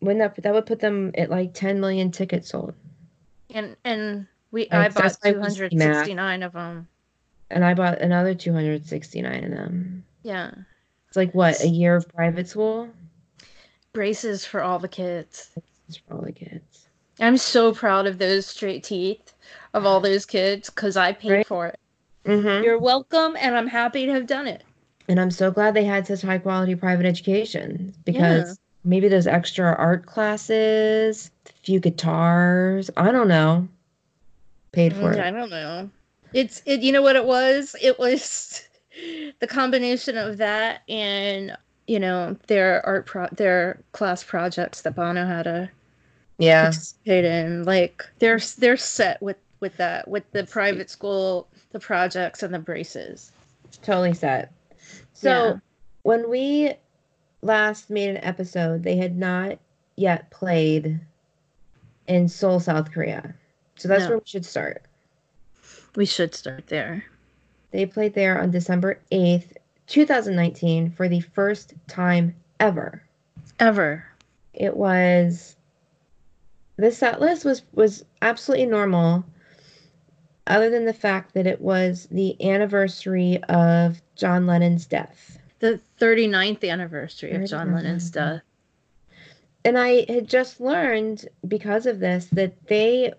wouldn't 0.03 0.36
that 0.36 0.43
that 0.43 0.53
would 0.53 0.65
put 0.65 0.79
them 0.79 1.12
at 1.17 1.29
like 1.29 1.53
10 1.53 1.79
million 1.79 2.12
tickets 2.12 2.50
sold 2.50 2.74
and 3.53 3.75
and 3.83 4.27
we 4.51 4.69
i 4.69 4.89
bought 4.89 5.17
269 5.24 6.43
of 6.43 6.53
them 6.53 6.88
and 7.53 7.63
i 7.63 7.74
bought 7.74 8.01
another 8.01 8.33
269 8.33 9.43
of 9.43 9.51
them 9.51 10.03
yeah 10.24 10.51
it's 11.07 11.17
like 11.17 11.33
what 11.33 11.60
a 11.62 11.67
year 11.67 11.95
of 11.95 12.07
private 12.10 12.48
school 12.48 12.89
braces 13.93 14.45
for 14.45 14.62
all 14.62 14.79
the 14.79 14.88
kids 14.88 15.51
braces 15.53 16.01
for 16.05 16.15
all 16.15 16.22
the 16.22 16.31
kids 16.31 16.88
i'm 17.19 17.38
so 17.38 17.74
proud 17.74 18.05
of 18.05 18.17
those 18.17 18.45
straight 18.45 18.83
teeth 18.83 19.33
of 19.74 19.86
all 19.86 20.00
those 20.00 20.25
kids 20.25 20.69
because 20.69 20.98
i 20.98 21.12
paid 21.12 21.31
right? 21.31 21.48
for 21.48 21.67
it 21.67 21.79
mm-hmm. 22.25 22.63
you're 22.63 22.79
welcome 22.79 23.36
and 23.39 23.55
i'm 23.55 23.67
happy 23.67 24.05
to 24.05 24.12
have 24.12 24.27
done 24.27 24.48
it 24.48 24.63
and 25.07 25.19
i'm 25.19 25.31
so 25.31 25.51
glad 25.51 25.74
they 25.74 25.83
had 25.83 26.07
such 26.07 26.22
high 26.22 26.38
quality 26.38 26.75
private 26.75 27.05
education 27.05 27.93
because 28.05 28.57
maybe 28.83 29.07
those 29.07 29.27
extra 29.27 29.75
art 29.77 30.05
classes, 30.05 31.31
a 31.48 31.53
few 31.63 31.79
guitars. 31.79 32.89
I 32.98 33.12
don't 33.12 33.27
know. 33.27 33.67
Paid 34.72 34.93
for 34.93 35.12
it. 35.12 35.19
I 35.19 35.31
don't 35.31 35.50
know. 35.50 35.89
It's 36.33 36.61
it. 36.65 36.81
You 36.81 36.91
know 36.91 37.01
what 37.01 37.15
it 37.15 37.25
was? 37.25 37.75
It 37.81 37.99
was 37.99 38.67
the 39.39 39.47
combination 39.47 40.17
of 40.17 40.37
that 40.37 40.83
and 40.87 41.57
you 41.87 41.99
know 41.99 42.37
their 42.45 42.85
art 42.85 43.07
pro 43.07 43.27
their 43.31 43.81
class 43.91 44.23
projects 44.23 44.81
that 44.81 44.95
Bono 44.95 45.25
had 45.25 45.43
to 45.43 45.69
yeah 46.37 46.63
participate 46.63 47.25
in. 47.25 47.63
Like 47.63 48.05
they're 48.19 48.39
they're 48.57 48.77
set 48.77 49.21
with 49.21 49.37
with 49.59 49.77
that 49.77 50.07
with 50.07 50.29
the 50.31 50.45
private 50.45 50.89
school, 50.89 51.47
the 51.71 51.79
projects 51.79 52.43
and 52.43 52.53
the 52.53 52.59
braces. 52.59 53.31
Totally 53.81 54.13
set. 54.13 54.51
So 55.13 55.29
yeah. 55.29 55.55
when 56.03 56.29
we 56.29 56.73
last 57.41 57.89
made 57.89 58.09
an 58.09 58.17
episode, 58.17 58.83
they 58.83 58.97
had 58.97 59.17
not 59.17 59.57
yet 59.95 60.29
played 60.31 60.99
in 62.07 62.27
Seoul, 62.27 62.59
South 62.59 62.91
Korea. 62.91 63.33
So 63.75 63.87
that's 63.87 64.03
no. 64.03 64.09
where 64.09 64.17
we 64.19 64.25
should 64.25 64.45
start. 64.45 64.83
We 65.95 66.05
should 66.05 66.33
start 66.33 66.67
there. 66.67 67.03
They 67.71 67.85
played 67.85 68.13
there 68.13 68.41
on 68.41 68.51
December 68.51 69.00
8th, 69.12 69.53
2019, 69.88 70.91
for 70.91 71.07
the 71.07 71.21
first 71.21 71.73
time 71.88 72.35
ever. 72.59 73.03
Ever. 73.59 74.05
It 74.53 74.75
was 74.75 75.55
the 76.77 76.91
set 76.91 77.21
list 77.21 77.45
was 77.45 77.62
was 77.73 78.03
absolutely 78.21 78.65
normal 78.65 79.23
other 80.47 80.69
than 80.69 80.85
the 80.85 80.93
fact 80.93 81.33
that 81.33 81.47
it 81.47 81.62
was 81.62 82.07
the 82.12 82.35
anniversary 82.43 83.41
of 83.43 84.01
John 84.15 84.45
Lennon's 84.47 84.85
death 84.85 85.39
the 85.63 85.79
39th 85.97 86.69
anniversary 86.69 87.31
of 87.31 87.50
John 87.50 87.73
Lennon's 87.73 88.12
death. 88.12 88.41
And 89.63 89.77
I 89.77 90.05
had 90.12 90.27
just 90.27 90.59
learned 90.59 91.29
because 91.47 91.85
of 91.85 92.01
this 92.01 92.25
that 92.33 92.67
they 92.67 93.13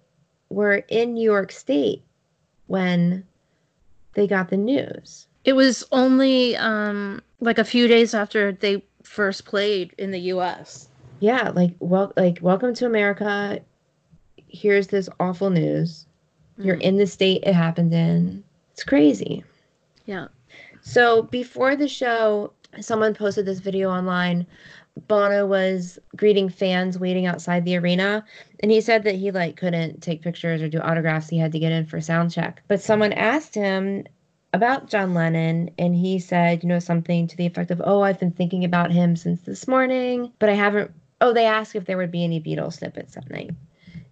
were 0.50 0.84
in 0.88 1.14
New 1.14 1.24
York 1.24 1.50
State 1.50 2.02
when 2.74 3.24
they 4.14 4.26
got 4.26 4.48
the 4.48 4.56
news. 4.56 5.28
It 5.44 5.52
was 5.52 5.84
only 5.92 6.56
um, 6.56 7.22
like 7.38 7.60
a 7.60 7.64
few 7.64 7.86
days 7.86 8.14
after 8.14 8.50
they 8.50 8.82
first 9.04 9.44
played 9.44 9.94
in 9.96 10.10
the 10.10 10.18
U.S. 10.34 10.88
Yeah, 11.20 11.50
like 11.50 11.76
well, 11.78 12.12
like 12.16 12.38
welcome 12.40 12.74
to 12.74 12.86
America. 12.86 13.60
Here's 14.48 14.88
this 14.88 15.08
awful 15.20 15.50
news. 15.50 16.06
You're 16.58 16.78
mm. 16.78 16.82
in 16.82 16.96
the 16.96 17.06
state 17.06 17.44
it 17.44 17.54
happened 17.54 17.94
in. 17.94 18.42
It's 18.72 18.82
crazy. 18.82 19.44
Yeah. 20.06 20.26
So 20.80 21.22
before 21.22 21.76
the 21.76 21.86
show, 21.86 22.52
someone 22.80 23.14
posted 23.14 23.46
this 23.46 23.60
video 23.60 23.88
online. 23.88 24.48
Bono 25.08 25.46
was 25.46 25.98
greeting 26.16 26.48
fans 26.48 26.98
waiting 26.98 27.26
outside 27.26 27.64
the 27.64 27.76
arena, 27.76 28.24
and 28.60 28.70
he 28.70 28.80
said 28.80 29.04
that 29.04 29.16
he 29.16 29.30
like 29.30 29.56
couldn't 29.56 30.02
take 30.02 30.22
pictures 30.22 30.62
or 30.62 30.68
do 30.68 30.78
autographs. 30.78 31.28
He 31.28 31.38
had 31.38 31.52
to 31.52 31.58
get 31.58 31.72
in 31.72 31.86
for 31.86 32.00
sound 32.00 32.32
check. 32.32 32.62
But 32.68 32.80
someone 32.80 33.12
asked 33.12 33.54
him 33.54 34.04
about 34.52 34.88
John 34.88 35.14
Lennon, 35.14 35.70
and 35.78 35.96
he 35.96 36.18
said, 36.18 36.62
you 36.62 36.68
know, 36.68 36.78
something 36.78 37.26
to 37.26 37.36
the 37.36 37.46
effect 37.46 37.70
of, 37.70 37.82
"Oh, 37.84 38.02
I've 38.02 38.20
been 38.20 38.30
thinking 38.30 38.64
about 38.64 38.92
him 38.92 39.16
since 39.16 39.42
this 39.42 39.66
morning, 39.66 40.32
but 40.38 40.48
I 40.48 40.54
haven't." 40.54 40.92
Oh, 41.20 41.32
they 41.32 41.46
asked 41.46 41.74
if 41.74 41.86
there 41.86 41.96
would 41.96 42.12
be 42.12 42.24
any 42.24 42.40
Beatles 42.40 42.74
snippets 42.74 43.14
that 43.14 43.30
night, 43.30 43.50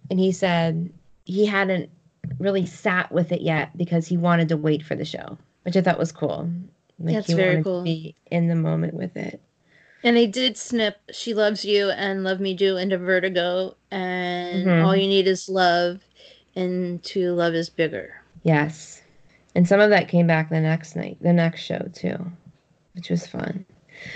and 0.09 0.19
he 0.19 0.31
said 0.31 0.91
he 1.23 1.45
hadn't 1.45 1.89
really 2.39 2.65
sat 2.65 3.11
with 3.11 3.31
it 3.31 3.41
yet 3.41 3.75
because 3.77 4.07
he 4.07 4.17
wanted 4.17 4.49
to 4.49 4.57
wait 4.57 4.83
for 4.83 4.95
the 4.95 5.05
show 5.05 5.37
which 5.63 5.77
I 5.77 5.81
thought 5.81 5.99
was 5.99 6.11
cool. 6.11 6.49
Like 6.99 7.15
That's 7.15 7.33
very 7.33 7.63
cool. 7.63 7.83
be 7.83 8.15
in 8.29 8.47
the 8.47 8.55
moment 8.55 8.93
with 8.93 9.17
it. 9.17 9.41
And 10.03 10.17
they 10.17 10.27
did 10.27 10.57
snip 10.57 10.97
"She 11.11 11.33
Loves 11.33 11.63
You" 11.63 11.89
and 11.91 12.23
"Love 12.23 12.39
Me 12.39 12.53
Do" 12.53 12.77
into 12.77 12.97
Vertigo, 12.97 13.75
and 13.89 14.67
mm-hmm. 14.67 14.85
"All 14.85 14.95
You 14.95 15.07
Need 15.07 15.27
Is 15.27 15.47
Love" 15.47 16.01
into 16.55 17.33
"Love 17.33 17.53
Is 17.53 17.69
Bigger." 17.69 18.21
Yes, 18.43 19.01
and 19.55 19.67
some 19.67 19.79
of 19.79 19.89
that 19.91 20.09
came 20.09 20.27
back 20.27 20.49
the 20.49 20.59
next 20.59 20.95
night, 20.95 21.17
the 21.21 21.31
next 21.31 21.61
show 21.61 21.89
too, 21.93 22.17
which 22.95 23.09
was 23.09 23.25
fun. 23.25 23.65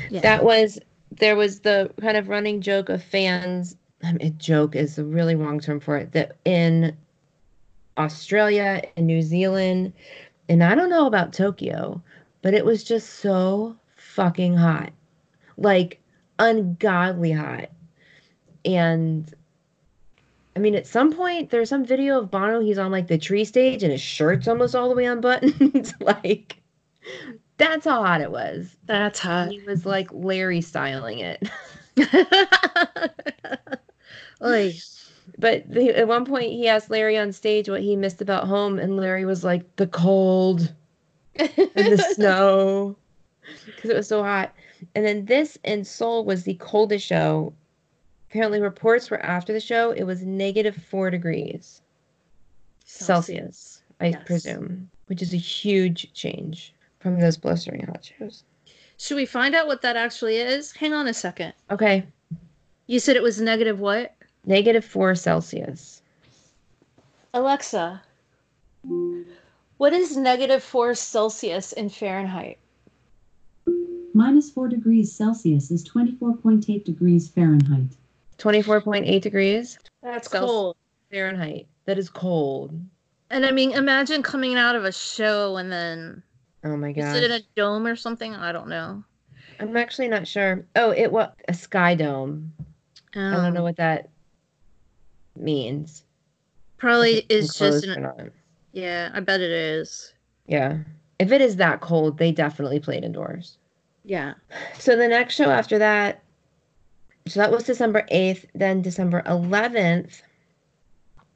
Yeah. 0.09 0.21
That 0.21 0.43
was 0.43 0.77
there 1.11 1.35
was 1.35 1.61
the 1.61 1.89
kind 2.01 2.17
of 2.17 2.27
running 2.27 2.61
joke 2.61 2.89
of 2.89 3.01
fans. 3.01 3.77
I 4.03 4.13
mean, 4.13 4.35
joke 4.37 4.75
is 4.75 4.97
a 4.97 5.05
really 5.05 5.35
wrong 5.35 5.59
term 5.59 5.79
for 5.79 5.97
it. 5.97 6.11
That 6.11 6.35
in 6.43 6.95
Australia 7.97 8.83
and 8.95 9.07
New 9.07 9.21
Zealand, 9.21 9.93
and 10.49 10.63
I 10.63 10.75
don't 10.75 10.89
know 10.89 11.07
about 11.07 11.33
Tokyo, 11.33 12.01
but 12.41 12.53
it 12.53 12.65
was 12.65 12.83
just 12.83 13.21
so 13.21 13.75
fucking 13.95 14.55
hot. 14.55 14.91
Like 15.57 15.99
ungodly 16.39 17.31
hot. 17.31 17.69
And 18.63 19.33
I 20.55 20.59
mean, 20.59 20.75
at 20.75 20.87
some 20.87 21.13
point, 21.13 21.51
there's 21.51 21.69
some 21.69 21.85
video 21.85 22.19
of 22.19 22.31
Bono. 22.31 22.59
He's 22.59 22.79
on 22.79 22.91
like 22.91 23.07
the 23.07 23.17
tree 23.17 23.45
stage, 23.45 23.83
and 23.83 23.91
his 23.91 24.01
shirt's 24.01 24.47
almost 24.47 24.75
all 24.75 24.89
the 24.89 24.95
way 24.95 25.05
unbuttoned. 25.05 25.93
like, 25.99 26.57
that's 27.57 27.85
how 27.85 28.03
hot 28.03 28.21
it 28.21 28.31
was. 28.31 28.75
That's 28.85 29.19
hot. 29.19 29.51
He 29.51 29.61
was 29.61 29.85
like 29.85 30.09
Larry 30.11 30.61
styling 30.61 31.19
it. 31.19 31.49
Oy. 34.43 34.73
But 35.37 35.69
the, 35.71 35.95
at 35.95 36.07
one 36.07 36.25
point, 36.25 36.51
he 36.51 36.67
asked 36.67 36.89
Larry 36.89 37.17
on 37.17 37.31
stage 37.31 37.69
what 37.69 37.81
he 37.81 37.95
missed 37.95 38.21
about 38.21 38.47
home, 38.47 38.79
and 38.79 38.97
Larry 38.97 39.25
was 39.25 39.43
like, 39.43 39.75
"The 39.75 39.85
cold 39.85 40.73
and 41.35 41.49
the 41.75 41.97
snow." 42.15 42.95
because 43.65 43.89
it 43.89 43.95
was 43.95 44.07
so 44.07 44.23
hot. 44.23 44.53
And 44.95 45.05
then 45.05 45.25
this 45.25 45.57
in 45.63 45.83
Seoul 45.83 46.25
was 46.25 46.43
the 46.43 46.55
coldest 46.55 47.05
show. 47.05 47.53
Apparently, 48.29 48.59
reports 48.59 49.09
were 49.09 49.21
after 49.21 49.53
the 49.53 49.59
show. 49.59 49.91
It 49.91 50.03
was 50.03 50.23
negative 50.23 50.75
four 50.75 51.09
degrees 51.09 51.81
Celsius, 52.85 53.81
I 53.99 54.07
Yes. 54.07 54.23
presume, 54.25 54.89
which 55.07 55.21
is 55.21 55.33
a 55.33 55.37
huge 55.37 56.11
change 56.13 56.73
from 56.99 57.19
those 57.19 57.37
blistering 57.37 57.85
hot 57.85 58.05
shows. 58.17 58.43
Should 58.97 59.15
we 59.17 59.25
find 59.25 59.53
out 59.55 59.67
what 59.67 59.81
that 59.81 59.95
actually 59.95 60.37
is? 60.37 60.71
Hang 60.71 60.93
on 60.93 61.07
a 61.07 61.13
second. 61.13 61.53
Okay, 61.69 62.05
You 62.87 62.99
said 62.99 63.15
it 63.15 63.23
was 63.23 63.39
negative 63.41 63.79
what? 63.79 64.13
negative 64.45 64.85
four 64.85 65.13
Celsius. 65.15 66.01
Alexa, 67.33 68.01
what 69.77 69.93
is 69.93 70.15
negative 70.17 70.63
4 70.63 70.95
Celsius 70.95 71.73
in 71.73 71.89
Fahrenheit? 71.89 72.57
Minus 74.17 74.49
4 74.49 74.67
degrees 74.67 75.11
Celsius 75.13 75.69
is 75.69 75.87
24.8 75.87 76.83
degrees 76.83 77.27
Fahrenheit. 77.27 77.91
24.8 78.39 79.21
degrees 79.21 79.77
That's 80.01 80.27
Celsius. 80.27 80.49
cold. 80.49 80.75
Fahrenheit. 81.11 81.67
That 81.85 81.99
is 81.99 82.09
cold. 82.09 82.71
And 83.29 83.45
I 83.45 83.51
mean, 83.51 83.73
imagine 83.73 84.23
coming 84.23 84.55
out 84.55 84.75
of 84.75 84.85
a 84.85 84.91
show 84.91 85.57
and 85.57 85.71
then 85.71 86.23
Oh 86.63 86.75
my 86.75 86.89
is 86.89 86.95
god. 86.95 87.15
it 87.17 87.23
in 87.25 87.31
a 87.31 87.41
dome 87.55 87.85
or 87.85 87.95
something? 87.95 88.33
I 88.33 88.51
don't 88.51 88.69
know. 88.69 89.03
I'm 89.59 89.77
actually 89.77 90.07
not 90.07 90.27
sure. 90.27 90.65
Oh, 90.75 90.89
it 90.89 91.11
was 91.11 91.29
a 91.47 91.53
sky 91.53 91.93
dome. 91.93 92.51
I 93.13 93.19
don't 93.35 93.53
know 93.53 93.59
Um, 93.59 93.65
what 93.65 93.77
that 93.77 94.09
means. 95.35 96.05
Probably 96.77 97.23
it's 97.29 97.51
is 97.51 97.55
just 97.55 97.85
an, 97.85 98.31
yeah. 98.71 99.11
I 99.13 99.19
bet 99.19 99.41
it 99.41 99.51
is. 99.51 100.11
Yeah. 100.47 100.79
If 101.19 101.31
it 101.31 101.41
is 101.41 101.57
that 101.57 101.81
cold, 101.81 102.17
they 102.17 102.31
definitely 102.31 102.79
played 102.79 103.03
indoors. 103.03 103.59
Yeah. 104.07 104.35
So 104.79 104.95
the 104.95 105.07
next 105.07 105.35
show 105.35 105.49
after 105.49 105.77
that, 105.79 106.23
so 107.27 107.41
that 107.41 107.51
was 107.51 107.63
December 107.63 108.05
8th. 108.09 108.45
Then 108.55 108.81
December 108.81 109.21
11th, 109.25 110.21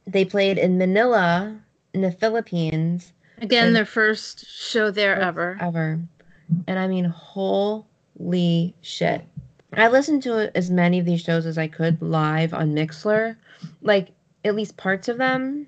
they 0.07 0.23
played 0.23 0.57
in 0.57 0.77
Manila 0.77 1.59
in 1.93 2.01
the 2.01 2.11
Philippines 2.11 3.11
Again, 3.41 3.67
And- 3.67 3.75
their 3.75 3.85
first 3.85 4.45
show 4.47 4.89
there 4.91 5.19
ever. 5.19 5.57
ever. 5.59 5.99
And 6.67 6.79
I 6.79 6.87
mean, 6.87 7.05
holy 7.05 8.73
shit. 8.81 9.21
I 9.73 9.87
listened 9.87 10.21
to 10.23 10.55
as 10.55 10.69
many 10.69 10.99
of 10.99 11.05
these 11.05 11.21
shows 11.21 11.45
as 11.45 11.57
I 11.57 11.67
could 11.67 12.01
live 12.01 12.53
on 12.53 12.73
Mixlr, 12.73 13.35
like 13.81 14.09
at 14.45 14.55
least 14.55 14.77
parts 14.77 15.07
of 15.07 15.17
them. 15.17 15.65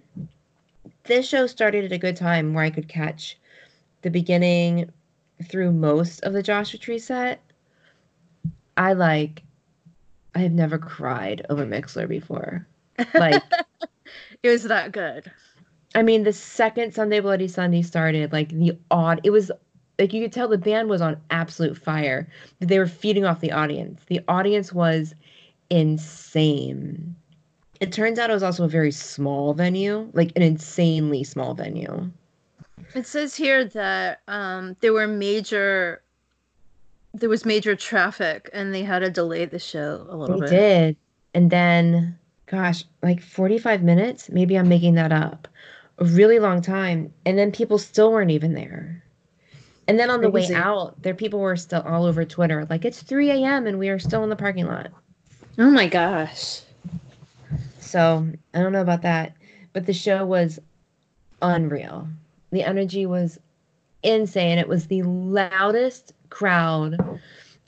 This 1.05 1.27
show 1.27 1.47
started 1.47 1.83
at 1.83 1.91
a 1.91 1.97
good 1.97 2.15
time 2.15 2.53
where 2.53 2.63
I 2.63 2.69
could 2.69 2.87
catch 2.87 3.37
the 4.03 4.09
beginning 4.09 4.91
through 5.43 5.71
most 5.71 6.23
of 6.23 6.33
the 6.33 6.43
Joshua 6.43 6.79
Tree 6.79 6.99
set. 6.99 7.41
I 8.75 8.93
like, 8.93 9.43
I 10.35 10.39
have 10.39 10.51
never 10.51 10.77
cried 10.77 11.45
over 11.49 11.65
Mixlr 11.65 12.07
before. 12.07 12.67
Like, 13.13 13.43
It 14.43 14.49
was 14.49 14.63
that 14.63 14.91
good. 14.91 15.31
I 15.95 16.01
mean, 16.01 16.23
the 16.23 16.33
second 16.33 16.93
Sunday 16.93 17.19
Bloody 17.19 17.47
Sunday 17.47 17.81
started, 17.81 18.33
like 18.33 18.49
the 18.49 18.77
odd, 18.91 19.21
it 19.23 19.29
was 19.29 19.51
like 19.99 20.11
you 20.11 20.21
could 20.21 20.33
tell 20.33 20.47
the 20.47 20.57
band 20.57 20.89
was 20.89 21.01
on 21.01 21.21
absolute 21.29 21.77
fire. 21.77 22.27
They 22.59 22.79
were 22.79 22.87
feeding 22.87 23.25
off 23.25 23.39
the 23.39 23.51
audience. 23.51 24.01
The 24.07 24.21
audience 24.27 24.73
was 24.73 25.15
insane. 25.69 27.15
It 27.79 27.91
turns 27.91 28.19
out 28.19 28.29
it 28.29 28.33
was 28.33 28.43
also 28.43 28.65
a 28.65 28.69
very 28.69 28.91
small 28.91 29.53
venue, 29.53 30.09
like 30.13 30.31
an 30.35 30.41
insanely 30.41 31.23
small 31.23 31.53
venue. 31.53 32.11
It 32.95 33.07
says 33.07 33.35
here 33.35 33.65
that 33.65 34.21
um, 34.27 34.75
there 34.81 34.93
were 34.93 35.07
major, 35.07 36.01
there 37.13 37.29
was 37.29 37.45
major 37.45 37.75
traffic, 37.75 38.49
and 38.53 38.73
they 38.73 38.83
had 38.83 38.99
to 38.99 39.09
delay 39.09 39.45
the 39.45 39.59
show 39.59 40.05
a 40.09 40.15
little 40.15 40.35
They 40.37 40.41
bit. 40.41 40.49
They 40.49 40.55
did. 40.57 40.97
And 41.33 41.49
then, 41.51 42.19
gosh, 42.45 42.83
like 43.01 43.21
45 43.21 43.83
minutes? 43.83 44.29
Maybe 44.29 44.57
I'm 44.57 44.69
making 44.69 44.95
that 44.95 45.11
up. 45.11 45.47
A 45.99 46.05
really 46.05 46.39
long 46.39 46.61
time. 46.61 47.13
And 47.25 47.37
then 47.37 47.51
people 47.51 47.77
still 47.77 48.11
weren't 48.11 48.31
even 48.31 48.53
there. 48.53 49.03
And 49.87 49.99
then 49.99 50.09
on 50.09 50.21
the 50.21 50.31
Crazy. 50.31 50.53
way 50.53 50.59
out, 50.59 51.01
there 51.01 51.13
people 51.13 51.39
were 51.39 51.57
still 51.57 51.81
all 51.81 52.05
over 52.05 52.23
Twitter, 52.23 52.65
like 52.69 52.85
it's 52.85 53.01
3 53.01 53.31
a.m. 53.31 53.67
and 53.67 53.77
we 53.77 53.89
are 53.89 53.99
still 53.99 54.23
in 54.23 54.29
the 54.29 54.35
parking 54.35 54.65
lot. 54.65 54.87
Oh 55.59 55.69
my 55.69 55.87
gosh! 55.87 56.61
So 57.79 58.25
I 58.53 58.59
don't 58.61 58.71
know 58.71 58.81
about 58.81 59.01
that. 59.01 59.33
But 59.73 59.85
the 59.85 59.93
show 59.93 60.25
was 60.25 60.57
unreal. 61.41 62.07
The 62.53 62.63
energy 62.63 63.05
was 63.07 63.39
insane. 64.03 64.59
It 64.59 64.67
was 64.67 64.85
the 64.85 65.01
loudest 65.01 66.13
crowd 66.29 66.99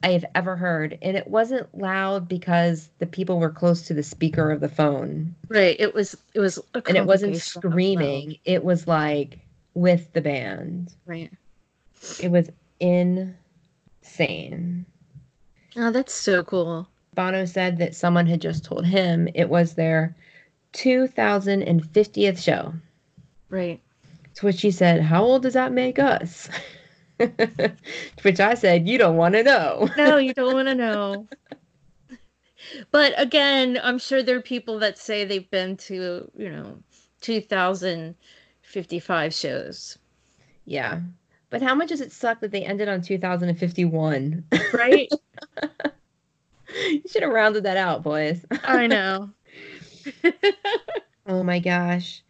I 0.04 0.10
have 0.10 0.26
ever 0.36 0.56
heard. 0.56 1.00
And 1.02 1.18
it 1.18 1.28
wasn't 1.28 1.76
loud 1.76 2.28
because 2.28 2.92
the 3.00 3.08
people 3.08 3.40
were 3.40 3.50
close 3.50 3.82
to 3.88 3.96
the 3.96 4.04
speaker 4.04 4.52
of 4.52 4.60
the 4.60 4.70
phone. 4.70 5.34
Right. 5.50 5.76
It 5.80 5.96
was. 5.96 6.16
It 6.36 6.40
was. 6.40 6.60
And 6.76 6.96
it 6.96 7.08
wasn't 7.08 7.36
screaming. 7.38 8.38
It 8.46 8.64
was 8.64 8.88
like 8.88 9.40
with 9.74 10.14
the 10.14 10.22
band. 10.22 10.94
Right. 11.08 11.32
It 12.22 12.30
was 12.30 12.52
insane. 12.80 13.36
Oh, 15.76 15.92
that's 15.92 16.14
so 16.14 16.44
cool. 16.44 16.88
Bono 17.16 17.46
said 17.46 17.80
that 17.80 17.96
someone 17.96 18.28
had 18.28 18.40
just 18.40 18.64
told 18.64 18.86
him 18.86 19.28
it 19.34 19.50
was 19.50 19.74
their 19.74 20.16
2050th 20.74 22.38
show. 22.38 22.72
Right. 23.50 23.82
To 24.36 24.46
which 24.46 24.60
she 24.60 24.72
said, 24.72 25.02
How 25.02 25.24
old 25.24 25.44
does 25.44 25.54
that 25.54 25.72
make 25.72 26.00
us? 26.00 26.50
to 27.20 27.72
which 28.22 28.40
I 28.40 28.56
said, 28.56 28.88
You 28.88 28.98
don't 28.98 29.18
want 29.18 29.36
to 29.36 29.44
know. 29.44 29.90
No, 29.98 30.18
you 30.18 30.34
don't 30.34 30.54
want 30.54 30.68
to 30.68 30.76
know. 30.76 31.28
But 32.92 33.14
again, 33.18 33.80
I'm 33.82 34.00
sure 34.00 34.24
there 34.24 34.38
are 34.38 34.42
people 34.42 34.80
that 34.80 34.98
say 34.98 35.24
they've 35.24 35.50
been 35.52 35.78
to, 35.78 36.30
you 36.36 36.50
know, 36.50 36.78
2055 37.22 39.34
shows. 39.34 39.98
Yeah. 40.66 41.00
But 41.50 41.62
how 41.62 41.76
much 41.76 41.90
does 41.90 42.02
it 42.02 42.12
suck 42.12 42.42
that 42.42 42.52
they 42.52 42.66
ended 42.66 42.90
on 42.90 43.02
2051? 43.02 44.44
Right? 44.74 45.10
you 46.90 47.02
should 47.08 47.22
have 47.22 47.32
rounded 47.32 47.64
that 47.64 47.78
out, 47.78 48.04
boys. 48.04 48.44
I 48.64 48.88
know. 48.88 49.30
Oh 51.28 51.42
my 51.42 51.58
gosh. 51.58 52.22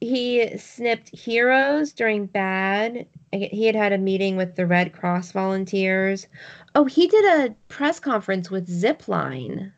He 0.00 0.56
snipped 0.58 1.14
heroes 1.14 1.92
during 1.92 2.26
bad. 2.26 3.06
He 3.32 3.66
had 3.66 3.74
had 3.74 3.92
a 3.92 3.98
meeting 3.98 4.36
with 4.36 4.54
the 4.54 4.66
Red 4.66 4.92
Cross 4.92 5.32
volunteers. 5.32 6.26
Oh, 6.74 6.84
he 6.84 7.08
did 7.08 7.24
a 7.24 7.54
press 7.68 7.98
conference 7.98 8.50
with 8.50 8.68
Zipline. 8.68 9.72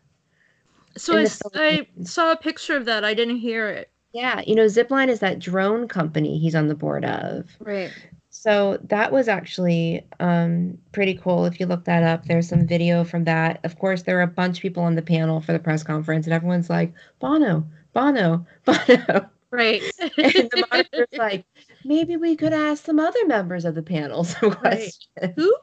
So 0.97 1.19
I, 1.19 1.27
I 1.55 1.87
saw 2.05 2.33
a 2.33 2.37
picture 2.37 2.77
of 2.77 2.85
that. 2.85 3.05
I 3.05 3.15
didn't 3.15 3.39
hear 3.39 3.69
it. 3.69 3.91
Yeah, 4.13 4.43
you 4.47 4.55
know, 4.55 4.67
Zipline 4.67 5.09
is 5.09 5.21
that 5.21 5.39
drone 5.39 5.87
company 5.87 6.39
he's 6.39 6.55
on 6.55 6.69
the 6.69 6.75
board 6.75 7.05
of. 7.05 7.49
Right. 7.61 7.93
So 8.29 8.79
that 8.85 9.13
was 9.13 9.29
actually 9.29 10.07
um, 10.19 10.79
pretty 10.93 11.15
cool. 11.15 11.47
If 11.47 11.61
you 11.61 11.67
look 11.67 11.85
that 11.85 12.03
up, 12.03 12.27
there's 12.27 12.49
some 12.49 12.67
video 12.67 13.05
from 13.05 13.25
that. 13.25 13.61
Of 13.65 13.79
course, 13.79 14.03
there 14.03 14.17
were 14.17 14.23
a 14.23 14.27
bunch 14.27 14.59
of 14.59 14.63
people 14.63 14.83
on 14.83 14.95
the 14.95 15.03
panel 15.03 15.41
for 15.41 15.53
the 15.53 15.59
press 15.59 15.83
conference, 15.83 16.27
and 16.27 16.35
everyone's 16.35 16.71
like, 16.71 16.93
Bono, 17.21 17.67
Bono, 17.93 18.47
Bono. 18.65 19.29
Right. 19.53 19.83
and 20.01 20.13
the 20.17 20.65
monitor's 20.71 21.09
like, 21.19 21.45
maybe 21.85 22.17
we 22.17 22.37
could 22.37 22.53
ask 22.53 22.85
some 22.85 23.01
other 23.01 23.27
members 23.27 23.65
of 23.65 23.75
the 23.75 23.83
panel 23.83 24.25
some 24.25 24.53
questions. 24.55 25.01
Who? 25.37 25.55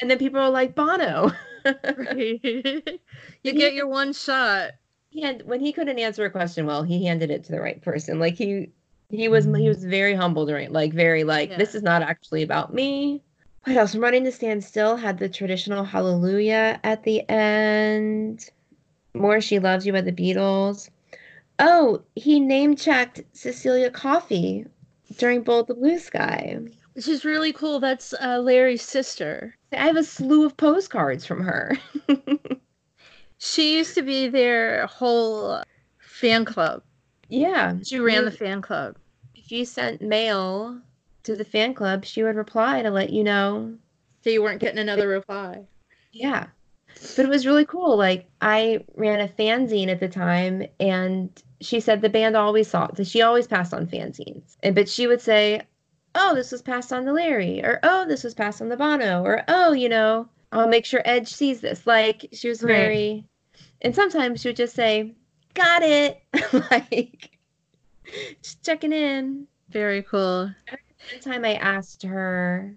And 0.00 0.10
then 0.10 0.18
people 0.18 0.40
are 0.40 0.50
like, 0.50 0.74
Bono. 0.74 1.32
right. 1.64 2.40
you 2.42 2.98
he- 3.42 3.52
get 3.52 3.74
your 3.74 3.86
one 3.88 4.12
shot. 4.12 4.72
he 5.10 5.22
had, 5.22 5.46
when 5.46 5.60
he 5.60 5.72
couldn't 5.72 5.98
answer 5.98 6.24
a 6.24 6.30
question 6.30 6.66
well, 6.66 6.82
he 6.82 7.04
handed 7.06 7.30
it 7.30 7.44
to 7.44 7.52
the 7.52 7.60
right 7.60 7.80
person. 7.82 8.18
Like 8.18 8.34
he 8.34 8.70
he 9.08 9.28
was 9.28 9.44
he 9.44 9.68
was 9.68 9.84
very 9.84 10.14
humble 10.14 10.46
during 10.46 10.72
like 10.72 10.92
very 10.92 11.22
like 11.22 11.50
Yeah. 11.50 11.58
this 11.58 11.76
is 11.76 11.82
not 11.82 12.02
actually 12.02 12.42
about 12.42 12.74
me. 12.74 13.22
What 13.64 13.76
else? 13.76 13.94
Running 13.94 14.24
to 14.24 14.32
Stand 14.32 14.64
Still 14.64 14.96
had 14.96 15.18
the 15.18 15.28
traditional 15.28 15.84
Hallelujah 15.84 16.80
at 16.84 17.04
the 17.04 17.28
end. 17.30 18.48
More 19.14 19.40
She 19.40 19.58
Loves 19.60 19.86
You 19.86 19.92
by 19.92 20.00
the 20.02 20.12
Beatles. 20.12 20.88
Oh, 21.58 22.02
he 22.14 22.38
name 22.40 22.76
checked 22.76 23.22
Cecilia 23.32 23.90
Coffee 23.90 24.66
during 25.16 25.42
Bullet 25.42 25.68
the 25.68 25.74
Blue 25.74 25.98
Sky. 25.98 26.58
Which 26.94 27.08
is 27.08 27.24
really 27.24 27.52
cool. 27.52 27.80
That's 27.80 28.14
uh, 28.14 28.38
Larry's 28.38 28.82
sister. 28.82 29.54
I 29.72 29.86
have 29.86 29.96
a 29.96 30.04
slew 30.04 30.44
of 30.44 30.56
postcards 30.56 31.26
from 31.26 31.42
her. 31.42 31.78
She 33.38 33.76
used 33.76 33.94
to 33.94 34.02
be 34.02 34.28
their 34.28 34.86
whole 34.86 35.62
fan 35.98 36.44
club. 36.44 36.82
yeah. 37.28 37.76
She 37.84 37.98
ran 37.98 38.24
the 38.24 38.30
fan 38.30 38.62
club. 38.62 38.96
If 39.34 39.52
you 39.52 39.64
sent 39.64 40.00
mail 40.00 40.80
to 41.24 41.36
the 41.36 41.44
fan 41.44 41.74
club, 41.74 42.04
she 42.04 42.22
would 42.22 42.36
reply 42.36 42.82
to 42.82 42.90
let 42.90 43.10
you 43.10 43.22
know. 43.22 43.76
So 44.22 44.30
you 44.30 44.42
weren't 44.42 44.60
getting 44.60 44.78
another 44.78 45.06
reply. 45.06 45.64
Yeah. 46.12 46.46
But 47.14 47.26
it 47.26 47.28
was 47.28 47.46
really 47.46 47.66
cool. 47.66 47.96
Like 47.96 48.28
I 48.40 48.84
ran 48.94 49.20
a 49.20 49.28
fanzine 49.28 49.88
at 49.88 50.00
the 50.00 50.08
time 50.08 50.66
and 50.80 51.30
she 51.60 51.80
said 51.80 52.00
the 52.00 52.08
band 52.08 52.36
always 52.36 52.68
saw 52.68 52.86
that 52.88 53.06
she 53.06 53.22
always 53.22 53.46
passed 53.46 53.72
on 53.74 53.86
fanzines. 53.86 54.56
And 54.62 54.74
but 54.74 54.88
she 54.88 55.06
would 55.06 55.20
say, 55.20 55.62
oh, 56.14 56.34
this 56.34 56.52
was 56.52 56.62
passed 56.62 56.92
on 56.92 57.04
to 57.04 57.12
Larry, 57.12 57.62
or 57.64 57.78
oh, 57.82 58.06
this 58.06 58.24
was 58.24 58.34
passed 58.34 58.60
on 58.62 58.68
to 58.68 58.76
Bono, 58.76 59.22
or 59.22 59.42
oh, 59.48 59.72
you 59.72 59.88
know, 59.88 60.28
I'll 60.52 60.68
make 60.68 60.84
sure 60.84 61.02
Edge 61.04 61.32
sees 61.32 61.60
this. 61.60 61.86
Like 61.86 62.28
she 62.32 62.48
was 62.48 62.62
Right. 62.62 62.72
very, 62.72 63.24
and 63.82 63.94
sometimes 63.94 64.40
she 64.40 64.48
would 64.48 64.56
just 64.56 64.74
say, 64.74 65.14
"Got 65.54 65.82
it," 65.82 66.22
like 66.70 67.38
just 68.42 68.62
checking 68.64 68.92
in. 68.92 69.46
Very 69.70 70.02
cool. 70.02 70.44
One 70.70 71.20
time 71.20 71.44
I 71.44 71.54
asked 71.54 72.02
her, 72.04 72.74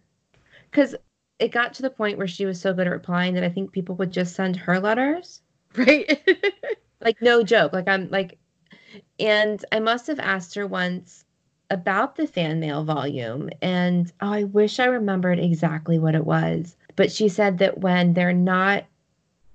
because 0.70 0.96
it 1.40 1.52
got 1.52 1.74
to 1.76 1.82
the 1.82 1.90
point 1.90 2.18
where 2.18 2.28
she 2.28 2.46
was 2.46 2.60
so 2.60 2.74
good 2.74 2.88
at 2.88 2.92
replying 2.94 3.34
that 3.36 3.44
I 3.44 3.50
think 3.50 3.72
people 3.72 3.96
would 3.96 4.12
just 4.12 4.36
send 4.36 4.56
her 4.58 4.80
letters. 4.80 5.42
Right. 5.76 6.22
like 7.02 7.22
no 7.22 7.44
joke 7.44 7.74
like 7.74 7.88
i'm 7.88 8.10
like 8.10 8.38
and 9.20 9.64
i 9.72 9.80
must 9.80 10.08
have 10.08 10.20
asked 10.20 10.56
her 10.56 10.66
once 10.68 11.26
about 11.70 12.16
the 12.16 12.26
fan 12.28 12.60
mail 12.60 12.84
volume 12.84 13.50
and 13.62 14.12
oh 14.22 14.32
i 14.32 14.44
wish 14.44 14.80
i 14.80 14.86
remembered 14.86 15.40
exactly 15.40 16.00
what 16.00 16.16
it 16.16 16.26
was 16.26 16.76
but 16.96 17.12
she 17.12 17.30
said 17.30 17.58
that 17.60 17.80
when 17.80 18.14
they're 18.14 18.34
not 18.34 18.86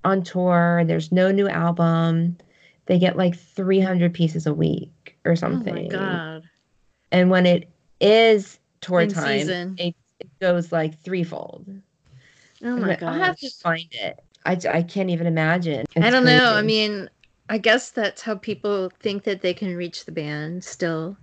on 0.04 0.22
tour 0.22 0.78
and 0.78 0.90
there's 0.90 1.10
no 1.12 1.30
new 1.30 1.48
album 1.48 2.36
they 2.86 2.98
get 2.98 3.16
like 3.16 3.34
300 3.34 4.12
pieces 4.12 4.46
a 4.46 4.52
week 4.52 5.16
or 5.24 5.34
something. 5.34 5.92
oh 5.92 5.96
my 5.96 6.06
god. 6.06 6.42
and 7.10 7.30
when 7.30 7.46
it 7.46 7.68
is 8.00 8.58
tour 8.80 9.00
In 9.00 9.08
time 9.12 9.48
it, 9.78 9.94
it 10.20 10.30
goes 10.40 10.70
like 10.70 10.98
threefold 11.00 11.66
Oh 12.62 12.76
my 12.76 12.96
god. 12.96 13.08
i'll 13.08 13.22
have 13.22 13.38
to 13.38 13.50
find 13.50 13.88
it 13.92 14.20
I, 14.46 14.58
I 14.70 14.82
can't 14.82 15.08
even 15.10 15.26
imagine 15.26 15.86
I 15.96 16.10
don't 16.10 16.24
know. 16.26 16.54
I 16.54 16.60
mean, 16.60 17.08
I 17.48 17.58
guess 17.58 17.90
that's 17.90 18.22
how 18.22 18.36
people 18.36 18.90
think 19.00 19.24
that 19.24 19.42
they 19.42 19.52
can 19.54 19.76
reach 19.76 20.04
the 20.06 20.12
band 20.12 20.64
still. 20.64 21.16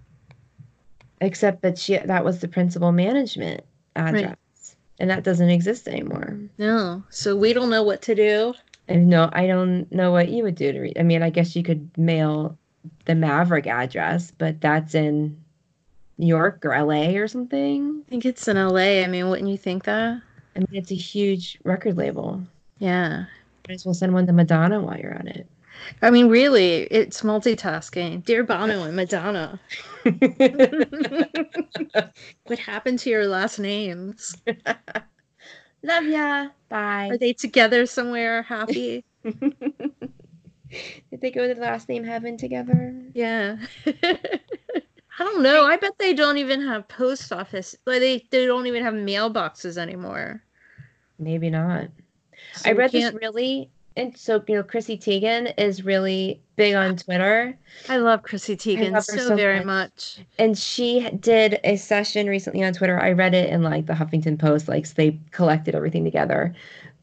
except 1.20 1.62
that 1.62 1.78
she 1.78 1.98
that 1.98 2.24
was 2.26 2.40
the 2.40 2.48
Principle 2.48 2.92
Management 2.92 3.64
address 3.96 4.36
and 5.00 5.10
that 5.10 5.24
doesn't 5.24 5.50
exist 5.50 5.88
anymore 5.88 6.38
No. 6.58 7.04
So 7.10 7.36
we 7.36 7.54
don't 7.54 7.70
know 7.70 7.84
what 7.84 8.02
to 8.04 8.16
do. 8.16 8.54
and 8.88 9.08
no 9.10 9.30
i 9.34 9.46
don't 9.48 9.92
know 9.92 10.12
what 10.12 10.30
you 10.30 10.44
would 10.44 10.56
do 10.56 10.72
to 10.72 10.80
read 10.80 10.98
i 10.98 11.04
mean 11.04 11.22
i 11.24 11.30
guess 11.30 11.56
you 11.56 11.64
could 11.64 11.90
mail 11.98 12.58
the 13.06 13.14
maverick 13.16 13.68
address 13.68 14.32
but 14.38 14.60
that's 14.62 14.96
in 14.96 15.38
new 16.18 16.28
york 16.28 16.64
or 16.66 16.72
la 16.84 17.06
or 17.18 17.28
something 17.28 18.04
I 18.08 18.10
think 18.10 18.26
it's 18.26 18.48
in 18.48 18.58
LA. 18.58 19.04
I 19.04 19.08
mean, 19.08 19.30
wouldn't 19.30 19.50
you 19.50 19.58
think 19.58 19.84
that? 19.86 20.22
i 20.56 20.60
mean 20.60 20.68
it's 20.72 20.92
a 20.92 20.96
huge 20.96 21.58
record 21.64 21.98
label 21.98 22.42
Yeah. 22.80 23.26
might 23.68 23.76
as 23.76 23.86
well 23.86 23.94
send 23.94 24.14
one 24.14 24.26
to 24.28 24.34
madonna 24.34 24.80
while 24.82 24.98
you're 24.98 25.14
at 25.14 25.28
it 25.28 25.48
I 26.02 26.10
mean, 26.12 26.28
really, 26.30 26.84
it's 26.84 27.22
multitasking. 27.22 28.24
Dear 28.24 28.44
Bono 28.44 28.84
and 28.84 28.96
Madonna, 28.96 29.60
what 32.46 32.60
happened 32.60 33.00
to 33.00 33.10
your 33.10 33.28
last 33.28 33.60
names? 33.60 34.36
love 35.84 36.06
ya 36.06 36.48
bye 36.70 37.10
Are 37.10 37.18
they 37.18 37.34
together 37.34 37.88
somewhere 37.88 38.44
happy? 38.44 39.04
did 39.24 39.34
they 41.20 41.32
go 41.32 41.48
to 41.48 41.56
the 41.56 41.62
last 41.62 41.90
name 41.90 42.04
heaven 42.04 42.38
together 42.38 42.96
yeah. 43.14 43.58
I 45.20 45.24
don't 45.26 45.44
know. 45.44 45.66
I 45.66 45.78
bet 45.78 45.92
they 46.00 46.14
don't 46.14 46.38
even 46.38 46.66
have 46.66 46.88
post 46.88 47.32
office. 47.32 47.76
Like 47.86 48.00
they, 48.00 48.26
they 48.32 48.46
don't 48.48 48.66
even 48.66 48.82
have 48.82 48.94
mailboxes 48.94 49.78
anymore. 49.78 50.42
maybe 51.20 51.50
not 51.50 51.90
So 52.56 52.70
I 52.70 52.74
read 52.74 52.92
this 52.92 53.14
really, 53.14 53.70
and 53.96 54.16
so 54.18 54.44
you 54.48 54.56
know, 54.56 54.64
Chrissy 54.64 54.98
Teigen 54.98 55.54
is 55.58 55.84
really 55.84 56.42
big 56.56 56.76
on 56.76 56.96
Twitter, 56.96 57.58
I 57.90 57.98
love 57.98 58.24
Chrissy 58.24 58.56
Teigen 58.56 58.92
love 58.92 59.04
so, 59.04 59.18
so 59.18 59.36
very 59.36 59.64
much. 59.64 59.66
much. 59.66 60.20
and 60.40 60.58
she 60.58 61.10
did 61.20 61.60
a 61.64 61.76
session 61.76 62.28
recently 62.28 62.64
on 62.64 62.74
Twitter. 62.74 63.00
I 63.00 63.12
read 63.12 63.34
it 63.34 63.50
in 63.50 63.64
like 63.64 63.86
the 63.88 63.94
Huffington 63.94 64.40
Post, 64.40 64.68
like 64.68 64.88
they 64.94 65.20
collected 65.32 65.76
everything 65.76 66.04
together, 66.04 66.54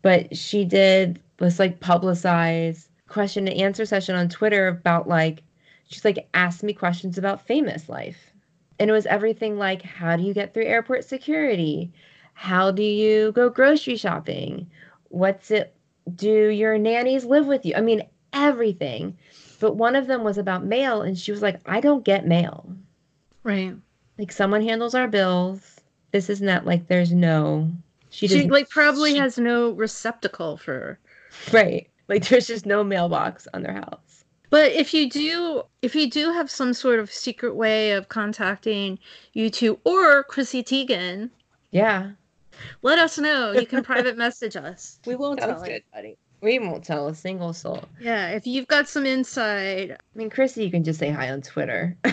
but 0.02 0.36
she 0.36 0.64
did 0.64 1.20
this 1.38 1.58
like 1.58 1.80
publicized 1.80 2.88
question 3.08 3.48
and 3.48 3.58
answer 3.58 3.84
session 3.86 4.14
on 4.14 4.28
Twitter 4.28 4.68
about 4.68 5.08
like 5.08 5.42
she's 5.88 6.04
like 6.04 6.28
asked 6.34 6.62
me 6.62 6.72
questions 6.72 7.18
about 7.18 7.46
famous 7.46 7.88
life, 7.88 8.32
and 8.78 8.88
it 8.88 8.92
was 8.92 9.06
everything 9.06 9.58
like 9.58 9.82
how 9.82 10.16
do 10.16 10.22
you 10.22 10.32
get 10.32 10.54
through 10.54 10.64
airport 10.64 11.04
security, 11.04 11.92
how 12.34 12.70
do 12.70 12.82
you 12.82 13.32
go 13.32 13.50
grocery 13.50 13.96
shopping, 13.96 14.70
what's 15.08 15.50
it 15.50 15.74
do 16.16 16.48
your 16.48 16.78
nannies 16.78 17.24
live 17.24 17.46
with 17.46 17.64
you? 17.64 17.74
I 17.76 17.80
mean, 17.80 18.02
everything. 18.32 19.16
But 19.60 19.74
one 19.76 19.96
of 19.96 20.06
them 20.06 20.22
was 20.24 20.38
about 20.38 20.64
mail, 20.64 21.02
and 21.02 21.18
she 21.18 21.32
was 21.32 21.42
like, 21.42 21.60
I 21.66 21.80
don't 21.80 22.04
get 22.04 22.26
mail. 22.26 22.72
Right. 23.42 23.74
Like, 24.18 24.30
someone 24.32 24.62
handles 24.62 24.94
our 24.94 25.08
bills. 25.08 25.80
This 26.12 26.30
is 26.30 26.40
not 26.40 26.64
like 26.64 26.86
there's 26.88 27.12
no. 27.12 27.70
She, 28.10 28.28
She, 28.28 28.48
like 28.48 28.68
probably 28.70 29.12
she- 29.12 29.18
has 29.18 29.38
no 29.38 29.70
receptacle 29.72 30.56
for 30.56 30.98
Right. 31.52 31.88
Like, 32.08 32.26
there's 32.28 32.46
just 32.46 32.64
no 32.66 32.82
mailbox 32.82 33.46
on 33.52 33.62
their 33.62 33.74
house. 33.74 34.24
But 34.50 34.72
if 34.72 34.94
you 34.94 35.10
do, 35.10 35.62
if 35.82 35.94
you 35.94 36.08
do 36.08 36.32
have 36.32 36.50
some 36.50 36.72
sort 36.72 37.00
of 37.00 37.12
secret 37.12 37.54
way 37.54 37.92
of 37.92 38.08
contacting 38.08 38.98
U2 39.36 39.78
or 39.84 40.24
Chrissy 40.24 40.62
Teigen, 40.62 41.28
Yeah. 41.70 42.12
Let 42.82 42.98
us 42.98 43.18
know. 43.18 43.52
You 43.52 43.66
can 43.66 43.82
private 43.84 44.16
message 44.16 44.56
us. 44.56 44.98
We 45.06 45.14
won't 45.16 45.40
Sounds 45.40 45.54
tell 45.54 45.62
good. 45.62 45.82
anybody. 45.94 46.18
We 46.40 46.58
won't 46.60 46.84
tell 46.84 47.08
a 47.08 47.14
single 47.14 47.52
soul. 47.52 47.82
Yeah, 48.00 48.28
if 48.28 48.46
you've 48.46 48.68
got 48.68 48.88
some 48.88 49.04
inside. 49.06 49.92
I 49.92 50.18
mean, 50.18 50.30
Chrissy, 50.30 50.64
you 50.64 50.70
can 50.70 50.84
just 50.84 50.98
say 51.00 51.10
hi 51.10 51.30
on 51.30 51.42
Twitter. 51.42 51.96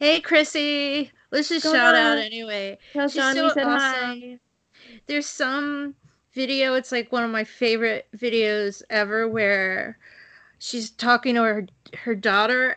Hey, 0.00 0.20
Chrissy. 0.20 1.10
Let's 1.32 1.48
just 1.48 1.64
Go 1.64 1.72
shout 1.72 1.96
out 1.96 2.18
anyway. 2.18 2.78
Tell 2.92 3.08
She's 3.08 3.16
Johnny 3.16 3.40
so 3.40 3.48
said 3.48 3.66
awesome. 3.66 4.20
hi. 4.20 4.38
There's 5.08 5.26
some 5.26 5.94
video. 6.34 6.74
It's 6.74 6.92
like 6.92 7.10
one 7.10 7.24
of 7.24 7.30
my 7.30 7.42
favorite 7.42 8.06
videos 8.16 8.80
ever, 8.90 9.26
where 9.28 9.98
she's 10.60 10.90
talking 10.90 11.34
to 11.34 11.42
her 11.42 11.66
her 11.94 12.14
daughter 12.14 12.76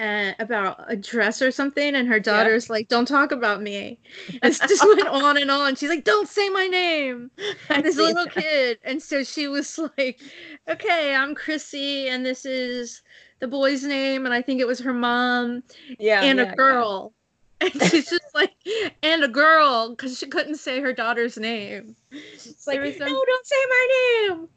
uh, 0.00 0.32
about 0.38 0.84
a 0.90 0.96
dress 0.96 1.42
or 1.42 1.50
something, 1.50 1.94
and 1.94 2.08
her 2.08 2.18
daughter's 2.18 2.70
like, 2.70 2.88
"Don't 2.88 3.06
talk 3.06 3.30
about 3.32 3.62
me." 3.62 3.98
And 4.42 4.52
it 4.54 4.60
just 4.68 4.84
went 4.84 5.06
on 5.06 5.36
and 5.36 5.50
on. 5.50 5.76
She's 5.76 5.90
like, 5.90 6.04
"Don't 6.04 6.28
say 6.28 6.48
my 6.48 6.66
name." 6.66 7.30
I've 7.70 7.82
this 7.84 7.96
little 7.96 8.24
that. 8.24 8.34
kid, 8.34 8.78
and 8.82 9.02
so 9.02 9.22
she 9.22 9.46
was 9.46 9.78
like, 9.98 10.20
"Okay, 10.68 11.14
I'm 11.14 11.34
Chrissy, 11.34 12.08
and 12.08 12.24
this 12.24 12.44
is." 12.44 13.02
The 13.40 13.48
boy's 13.48 13.82
name, 13.82 14.26
and 14.26 14.34
I 14.34 14.42
think 14.42 14.60
it 14.60 14.66
was 14.66 14.80
her 14.80 14.92
mom, 14.92 15.62
Yeah. 15.98 16.20
and 16.22 16.38
yeah, 16.38 16.44
a 16.44 16.48
yeah. 16.48 16.54
girl. 16.56 17.14
And 17.62 17.72
she's 17.72 18.08
just 18.10 18.34
like, 18.34 18.52
and 19.02 19.22
a 19.24 19.28
girl, 19.28 19.90
because 19.90 20.18
she 20.18 20.26
couldn't 20.26 20.56
say 20.56 20.80
her 20.80 20.92
daughter's 20.94 21.36
name. 21.38 21.94
It's 22.10 22.66
like, 22.66 22.80
was 22.80 22.98
no, 22.98 23.06
don't 23.06 23.46
say 23.46 23.56
my 23.68 24.28
name. 24.28 24.48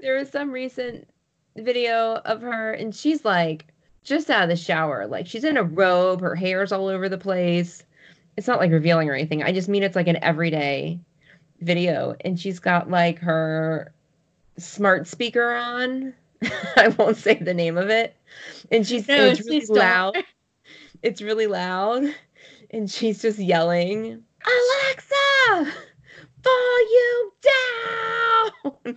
there 0.00 0.16
was 0.16 0.28
some 0.30 0.50
recent 0.52 1.08
video 1.56 2.16
of 2.24 2.42
her 2.42 2.72
and 2.72 2.94
she's 2.94 3.24
like 3.24 3.66
just 4.06 4.30
out 4.30 4.44
of 4.44 4.48
the 4.48 4.56
shower. 4.56 5.06
Like 5.06 5.26
she's 5.26 5.44
in 5.44 5.56
a 5.56 5.62
robe 5.62 6.20
her 6.20 6.34
hair's 6.34 6.72
all 6.72 6.88
over 6.88 7.08
the 7.08 7.18
place. 7.18 7.82
It's 8.36 8.46
not 8.46 8.60
like 8.60 8.70
revealing 8.70 9.10
or 9.10 9.14
anything. 9.14 9.42
I 9.42 9.52
just 9.52 9.68
mean 9.68 9.82
it's 9.82 9.96
like 9.96 10.08
an 10.08 10.22
everyday 10.22 10.98
video. 11.60 12.14
And 12.20 12.38
she's 12.38 12.58
got 12.58 12.90
like 12.90 13.18
her 13.18 13.92
smart 14.58 15.06
speaker 15.06 15.54
on. 15.54 16.14
I 16.76 16.88
won't 16.96 17.16
say 17.16 17.34
the 17.34 17.54
name 17.54 17.76
of 17.76 17.90
it. 17.90 18.16
And 18.70 18.86
she's 18.86 19.08
No, 19.08 19.26
it's 19.26 19.40
really 19.40 19.66
loud. 19.66 20.16
It's 21.02 21.20
really 21.20 21.46
loud. 21.46 22.14
And 22.70 22.90
she's 22.90 23.22
just 23.22 23.38
yelling 23.38 24.22
alexa 24.46 25.72
volume 26.42 27.30
down 27.42 28.96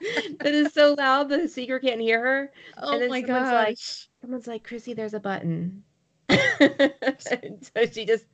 that 0.40 0.54
is 0.54 0.72
so 0.72 0.94
loud 0.94 1.28
the 1.28 1.48
seeker 1.48 1.78
can't 1.78 2.00
hear 2.00 2.20
her 2.20 2.52
Oh 2.78 2.92
And 2.94 3.02
then 3.02 3.10
my 3.10 3.20
someone's 3.22 3.52
like- 3.52 3.68
gosh. 3.68 4.08
someone's 4.20 4.46
like 4.46 4.64
chrissy 4.64 4.94
there's 4.94 5.14
a 5.14 5.20
button 5.20 5.82
And 6.28 7.58
so 7.74 7.86
she 7.90 8.04
just 8.06 8.24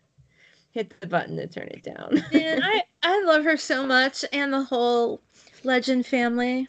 hit 0.73 0.95
the 1.01 1.07
button 1.07 1.37
to 1.37 1.47
turn 1.47 1.69
it 1.69 1.83
down 1.83 2.23
Man, 2.33 2.63
I, 2.63 2.83
I 3.03 3.23
love 3.25 3.45
her 3.45 3.57
so 3.57 3.87
much 3.87 4.25
and 4.33 4.53
the 4.53 4.63
whole 4.63 5.21
Legend 5.65 6.07
family. 6.07 6.69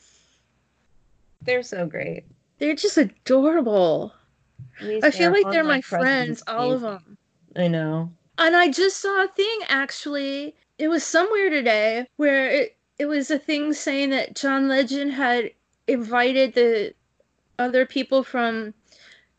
they're 1.42 1.64
so 1.64 1.86
great 1.86 2.24
They're 2.58 2.76
just 2.76 2.98
adorable. 2.98 4.14
I 4.82 5.12
feel 5.12 5.32
like 5.32 5.50
they're 5.52 5.64
my 5.64 5.82
friends, 5.82 6.42
all 6.48 6.72
of 6.72 6.82
them. 6.82 7.18
i 7.56 7.68
know 7.68 8.12
And 8.38 8.56
I 8.56 8.70
just 8.72 8.98
saw 9.02 9.24
a 9.24 9.28
thing 9.28 9.60
actually. 9.68 10.56
It 10.78 10.88
was 10.88 11.04
somewhere 11.04 11.50
today 11.50 12.08
where 12.16 12.50
it, 12.50 12.78
it 13.00 13.06
was 13.08 13.32
a 13.32 13.40
thing 13.40 13.74
saying 13.74 14.12
that 14.12 14.36
John 14.36 14.68
Legend 14.68 15.14
had 15.14 15.52
invited 15.88 16.54
the 16.54 16.94
other 17.58 17.86
people 17.86 18.24
from 18.24 18.74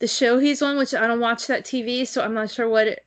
the 0.01 0.09
show 0.09 0.39
he's 0.39 0.63
on, 0.63 0.77
which 0.79 0.95
I 0.95 1.07
don't 1.07 1.21
watch 1.21 1.47
that 1.47 1.65
TV, 1.65 2.07
so 2.07 2.23
I'm 2.23 2.35
not 2.35 2.51
sure 2.51 2.69
what 2.69 2.87
it 2.89 3.05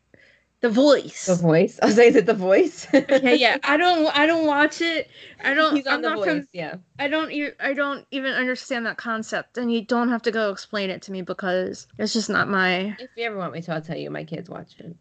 The 0.61 0.69
Voice. 0.69 1.25
The 1.25 1.35
Voice. 1.35 1.79
I 1.81 1.87
was 1.87 1.97
like, 1.97 2.07
is 2.07 2.15
it 2.15 2.25
The 2.27 2.33
Voice? 2.35 2.87
yeah, 2.93 3.31
yeah. 3.31 3.57
I 3.63 3.77
don't. 3.77 4.05
I 4.15 4.25
don't 4.27 4.45
watch 4.45 4.79
it. 4.79 5.09
I 5.43 5.53
don't. 5.55 5.75
He's 5.75 5.87
on 5.87 5.95
I'm 5.95 6.01
The 6.03 6.09
not 6.09 6.17
Voice. 6.19 6.27
fam- 6.27 6.47
yeah. 6.53 6.75
I 6.99 7.07
don't. 7.07 7.33
I 7.59 7.73
don't 7.73 8.05
even 8.11 8.33
understand 8.33 8.85
that 8.85 8.97
concept, 8.97 9.57
and 9.57 9.71
you 9.73 9.83
don't 9.83 10.09
have 10.09 10.21
to 10.21 10.31
go 10.31 10.51
explain 10.51 10.89
it 10.91 11.01
to 11.03 11.11
me 11.11 11.23
because 11.23 11.87
it's 11.97 12.13
just 12.13 12.29
not 12.29 12.47
my. 12.47 12.95
If 12.99 13.09
you 13.15 13.25
ever 13.25 13.37
want 13.37 13.53
me 13.53 13.61
to, 13.63 13.73
I'll 13.73 13.81
tell 13.81 13.97
you. 13.97 14.11
My 14.11 14.23
kids 14.23 14.49
watch 14.49 14.75
it. 14.79 14.95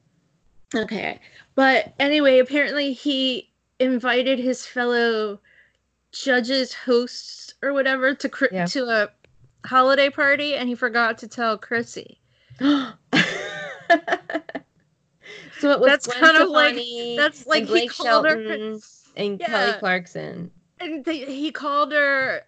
Okay. 0.74 1.20
But 1.54 1.92
anyway, 2.00 2.38
apparently 2.38 2.94
he 2.94 3.50
invited 3.82 4.38
his 4.38 4.66
fellow 4.66 5.40
judges, 6.12 6.72
hosts, 6.74 7.54
or 7.62 7.72
whatever 7.72 8.14
to 8.14 8.28
cri- 8.28 8.48
Yeah. 8.52 8.66
to 8.66 8.84
a 8.88 9.08
holiday 9.66 10.10
party, 10.10 10.54
and 10.54 10.68
he 10.68 10.74
forgot 10.74 11.18
to 11.18 11.28
tell 11.28 11.56
Chrissy. 11.58 12.18
so 12.60 12.92
it 15.70 15.80
was 15.80 15.86
That's 15.88 16.06
Gwen 16.06 16.20
kind 16.20 16.36
of 16.38 16.48
like- 16.48 16.76
That's 17.16 17.46
like 17.46 17.66
he 17.66 17.88
called 17.88 18.26
her. 18.26 18.36
Shelton 18.42 18.80
and 19.16 19.40
Kelly 19.40 19.72
Clarkson. 19.78 20.50
And 20.80 21.04
they, 21.04 21.18
he 21.24 21.50
called 21.52 21.92
her. 21.92 22.42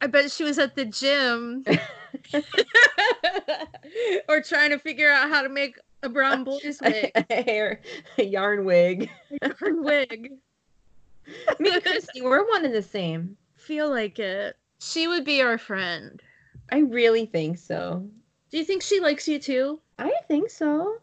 I 0.00 0.06
bet 0.06 0.30
she 0.30 0.44
was 0.44 0.58
at 0.58 0.76
the 0.76 0.84
gym. 0.84 1.64
or 4.28 4.40
trying 4.42 4.70
to 4.70 4.78
figure 4.78 5.10
out 5.10 5.28
how 5.28 5.42
to 5.42 5.48
make 5.48 5.76
a 6.02 6.08
brown 6.08 6.44
boy's 6.44 6.78
wig. 6.82 7.10
a 7.14 7.42
hair, 7.42 7.80
a 8.18 8.24
yarn 8.24 8.64
wig. 8.64 9.10
a 9.42 9.48
Yarn 9.60 9.84
wig. 9.84 10.32
Me 11.58 11.72
and 11.72 11.82
Christy, 11.82 12.22
we're 12.22 12.46
one 12.46 12.64
and 12.64 12.74
the 12.74 12.82
same. 12.82 13.36
Feel 13.56 13.90
like 13.90 14.18
it. 14.18 14.56
She 14.80 15.08
would 15.08 15.24
be 15.24 15.42
our 15.42 15.58
friend. 15.58 16.22
I 16.70 16.78
really 16.78 17.26
think 17.26 17.58
so. 17.58 18.08
Do 18.50 18.58
you 18.58 18.64
think 18.64 18.82
she 18.82 19.00
likes 19.00 19.24
U2? 19.24 19.78
I 19.98 20.12
think 20.26 20.50
so. 20.50 20.98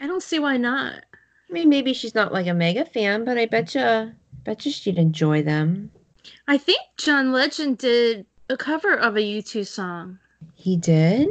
I 0.00 0.06
don't 0.06 0.22
see 0.22 0.38
why 0.38 0.56
not. 0.56 1.04
I 1.48 1.52
mean, 1.52 1.68
maybe 1.68 1.92
she's 1.92 2.14
not 2.14 2.32
like 2.32 2.46
a 2.46 2.54
mega 2.54 2.84
fan, 2.84 3.24
but 3.24 3.38
I 3.38 3.46
bet 3.46 3.74
you, 3.74 4.12
bet 4.44 4.64
you 4.64 4.72
she'd 4.72 4.98
enjoy 4.98 5.42
them. 5.42 5.90
I 6.48 6.58
think 6.58 6.80
John 6.96 7.32
Legend 7.32 7.78
did 7.78 8.26
a 8.48 8.56
cover 8.56 8.94
of 8.94 9.16
a 9.16 9.20
U2 9.20 9.66
song. 9.66 10.18
He 10.54 10.76
did. 10.76 11.28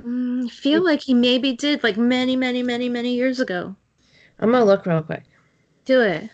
Mm, 0.00 0.46
I 0.46 0.48
feel 0.48 0.82
like 0.82 1.02
he 1.02 1.14
maybe 1.14 1.52
did 1.52 1.82
like 1.82 1.96
many, 1.96 2.36
many, 2.36 2.62
many, 2.62 2.88
many 2.88 3.14
years 3.14 3.40
ago. 3.40 3.74
I'm 4.38 4.52
gonna 4.52 4.64
look 4.64 4.86
real 4.86 5.02
quick. 5.02 5.24
Do 5.84 6.00
it. 6.00 6.30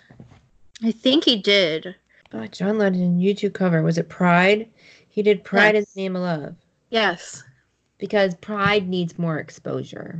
I 0.82 0.92
think 0.92 1.24
he 1.24 1.36
did. 1.36 1.94
Oh, 2.32 2.46
John 2.46 2.78
Lennon 2.78 3.18
YouTube 3.20 3.54
cover 3.54 3.82
was 3.82 3.98
it 3.98 4.08
Pride? 4.08 4.68
He 5.08 5.22
did 5.22 5.44
Pride 5.44 5.74
in 5.74 5.84
the 5.94 6.00
Name 6.00 6.16
of 6.16 6.22
Love 6.22 6.54
Yes, 6.90 7.42
because 7.98 8.34
Pride 8.36 8.88
needs 8.88 9.18
more 9.18 9.38
exposure. 9.38 10.18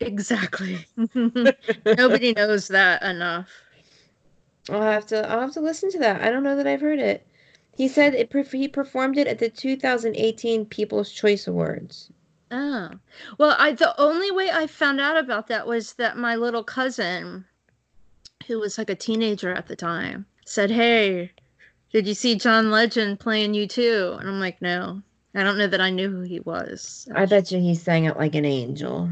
exactly. 0.00 0.86
Nobody 1.84 2.32
knows 2.34 2.68
that 2.68 3.02
enough. 3.02 3.48
I'll 4.70 4.82
have 4.82 5.06
to. 5.08 5.28
I'll 5.28 5.40
have 5.40 5.52
to 5.52 5.60
listen 5.60 5.90
to 5.92 5.98
that. 6.00 6.22
I 6.22 6.30
don't 6.30 6.42
know 6.42 6.56
that 6.56 6.66
I've 6.66 6.80
heard 6.80 6.98
it. 6.98 7.26
He 7.76 7.88
said 7.88 8.14
it. 8.14 8.32
He 8.52 8.68
performed 8.68 9.18
it 9.18 9.26
at 9.26 9.38
the 9.38 9.48
2018 9.50 10.66
People's 10.66 11.12
Choice 11.12 11.46
Awards. 11.46 12.10
Oh. 12.50 12.90
Well, 13.38 13.54
I 13.58 13.72
the 13.72 13.98
only 14.00 14.30
way 14.30 14.50
I 14.50 14.66
found 14.66 15.00
out 15.00 15.16
about 15.16 15.48
that 15.48 15.66
was 15.66 15.94
that 15.94 16.16
my 16.16 16.36
little 16.36 16.64
cousin, 16.64 17.44
who 18.46 18.60
was 18.60 18.78
like 18.78 18.90
a 18.90 18.94
teenager 18.94 19.52
at 19.52 19.66
the 19.66 19.76
time, 19.76 20.26
said, 20.44 20.70
"Hey, 20.70 21.32
did 21.92 22.06
you 22.06 22.14
see 22.14 22.34
John 22.36 22.70
Legend 22.70 23.20
playing 23.20 23.54
U2?" 23.54 24.18
And 24.18 24.28
I'm 24.28 24.40
like, 24.40 24.60
"No." 24.62 25.02
I 25.34 25.42
don't 25.42 25.58
know 25.58 25.66
that 25.66 25.82
I 25.82 25.90
knew 25.90 26.10
who 26.10 26.22
he 26.22 26.40
was. 26.40 27.06
I 27.14 27.26
bet 27.26 27.52
you 27.52 27.60
he 27.60 27.74
sang 27.74 28.06
it 28.06 28.16
like 28.16 28.34
an 28.34 28.46
angel. 28.46 29.10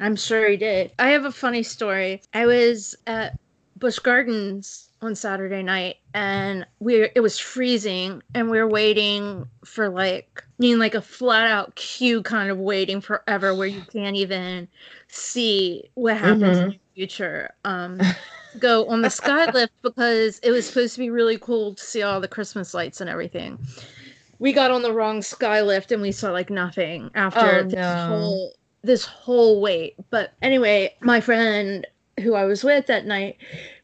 I'm 0.00 0.16
sure 0.16 0.48
he 0.48 0.56
did. 0.56 0.92
I 0.98 1.10
have 1.10 1.26
a 1.26 1.32
funny 1.32 1.62
story. 1.62 2.22
I 2.32 2.46
was 2.46 2.96
at 3.06 3.38
Busch 3.76 3.98
Gardens 3.98 4.88
on 5.02 5.14
Saturday 5.14 5.62
night 5.62 5.96
and 6.14 6.66
we 6.80 7.10
it 7.14 7.20
was 7.20 7.38
freezing 7.38 8.22
and 8.34 8.50
we 8.50 8.58
were 8.58 8.66
waiting 8.66 9.46
for 9.66 9.90
like 9.90 10.42
I 10.42 10.50
mean 10.58 10.78
like 10.78 10.94
a 10.94 11.02
flat 11.02 11.46
out 11.50 11.74
queue 11.74 12.22
kind 12.22 12.50
of 12.50 12.56
waiting 12.58 13.02
forever 13.02 13.54
where 13.54 13.66
you 13.66 13.82
can't 13.92 14.16
even 14.16 14.68
see 15.08 15.90
what 15.94 16.16
happens 16.16 16.58
in 16.58 16.68
the 16.70 16.78
future. 16.94 17.50
Um 17.64 18.00
go 18.60 18.86
on 18.88 19.02
the 19.02 19.10
sky 19.22 19.50
lift 19.50 19.72
because 19.82 20.38
it 20.40 20.50
was 20.50 20.66
supposed 20.66 20.94
to 20.94 21.00
be 21.00 21.10
really 21.10 21.38
cool 21.38 21.74
to 21.74 21.82
see 21.82 22.02
all 22.02 22.20
the 22.20 22.28
Christmas 22.28 22.74
lights 22.74 23.00
and 23.00 23.10
everything. 23.10 23.58
We 24.38 24.52
got 24.52 24.70
on 24.70 24.82
the 24.82 24.92
wrong 24.92 25.22
sky 25.22 25.62
lift 25.62 25.92
and 25.92 26.02
we 26.02 26.12
saw 26.12 26.30
like 26.30 26.50
nothing 26.50 27.10
after 27.14 27.60
Oh, 27.60 27.62
this 27.64 27.72
no. 27.74 28.06
whole 28.08 28.52
this 28.82 29.04
whole 29.04 29.60
wait. 29.60 29.94
But 30.10 30.34
anyway, 30.42 30.94
my 31.00 31.20
friend 31.20 31.86
who 32.20 32.34
I 32.34 32.44
was 32.44 32.62
with 32.62 32.86
that 32.86 33.04
night 33.06 33.36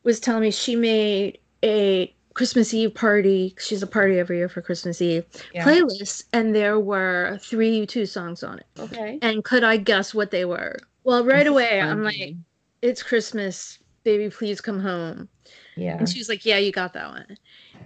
was 0.05 0.21
telling 0.21 0.43
me 0.43 0.51
she 0.51 0.77
made 0.77 1.39
a 1.65 2.15
Christmas 2.35 2.73
Eve 2.73 2.95
party. 2.95 3.55
She's 3.59 3.83
a 3.83 3.87
party 3.87 4.19
every 4.19 4.39
year 4.39 4.49
for 4.49 4.63
Christmas 4.63 5.03
Eve 5.03 5.25
playlist, 5.55 6.25
and 6.33 6.55
there 6.55 6.79
were 6.81 7.39
three 7.43 7.85
U2 7.87 8.09
songs 8.09 8.43
on 8.43 8.59
it. 8.59 8.67
Okay. 8.79 9.19
And 9.23 9.45
could 9.45 9.65
I 9.65 9.77
guess 9.77 10.15
what 10.15 10.31
they 10.31 10.45
were? 10.45 10.79
Well, 11.05 11.25
right 11.25 11.47
away, 11.47 11.81
I'm 11.81 12.05
like, 12.05 12.35
it's 12.81 13.03
Christmas, 13.03 13.79
baby, 14.05 14.31
please 14.31 14.61
come 14.61 14.81
home. 14.81 15.29
yeah. 15.77 15.97
And 15.99 16.09
she 16.09 16.19
was 16.19 16.29
like, 16.29 16.45
Yeah, 16.45 16.59
you 16.59 16.73
got 16.73 16.93
that 16.95 17.09
one. 17.11 17.37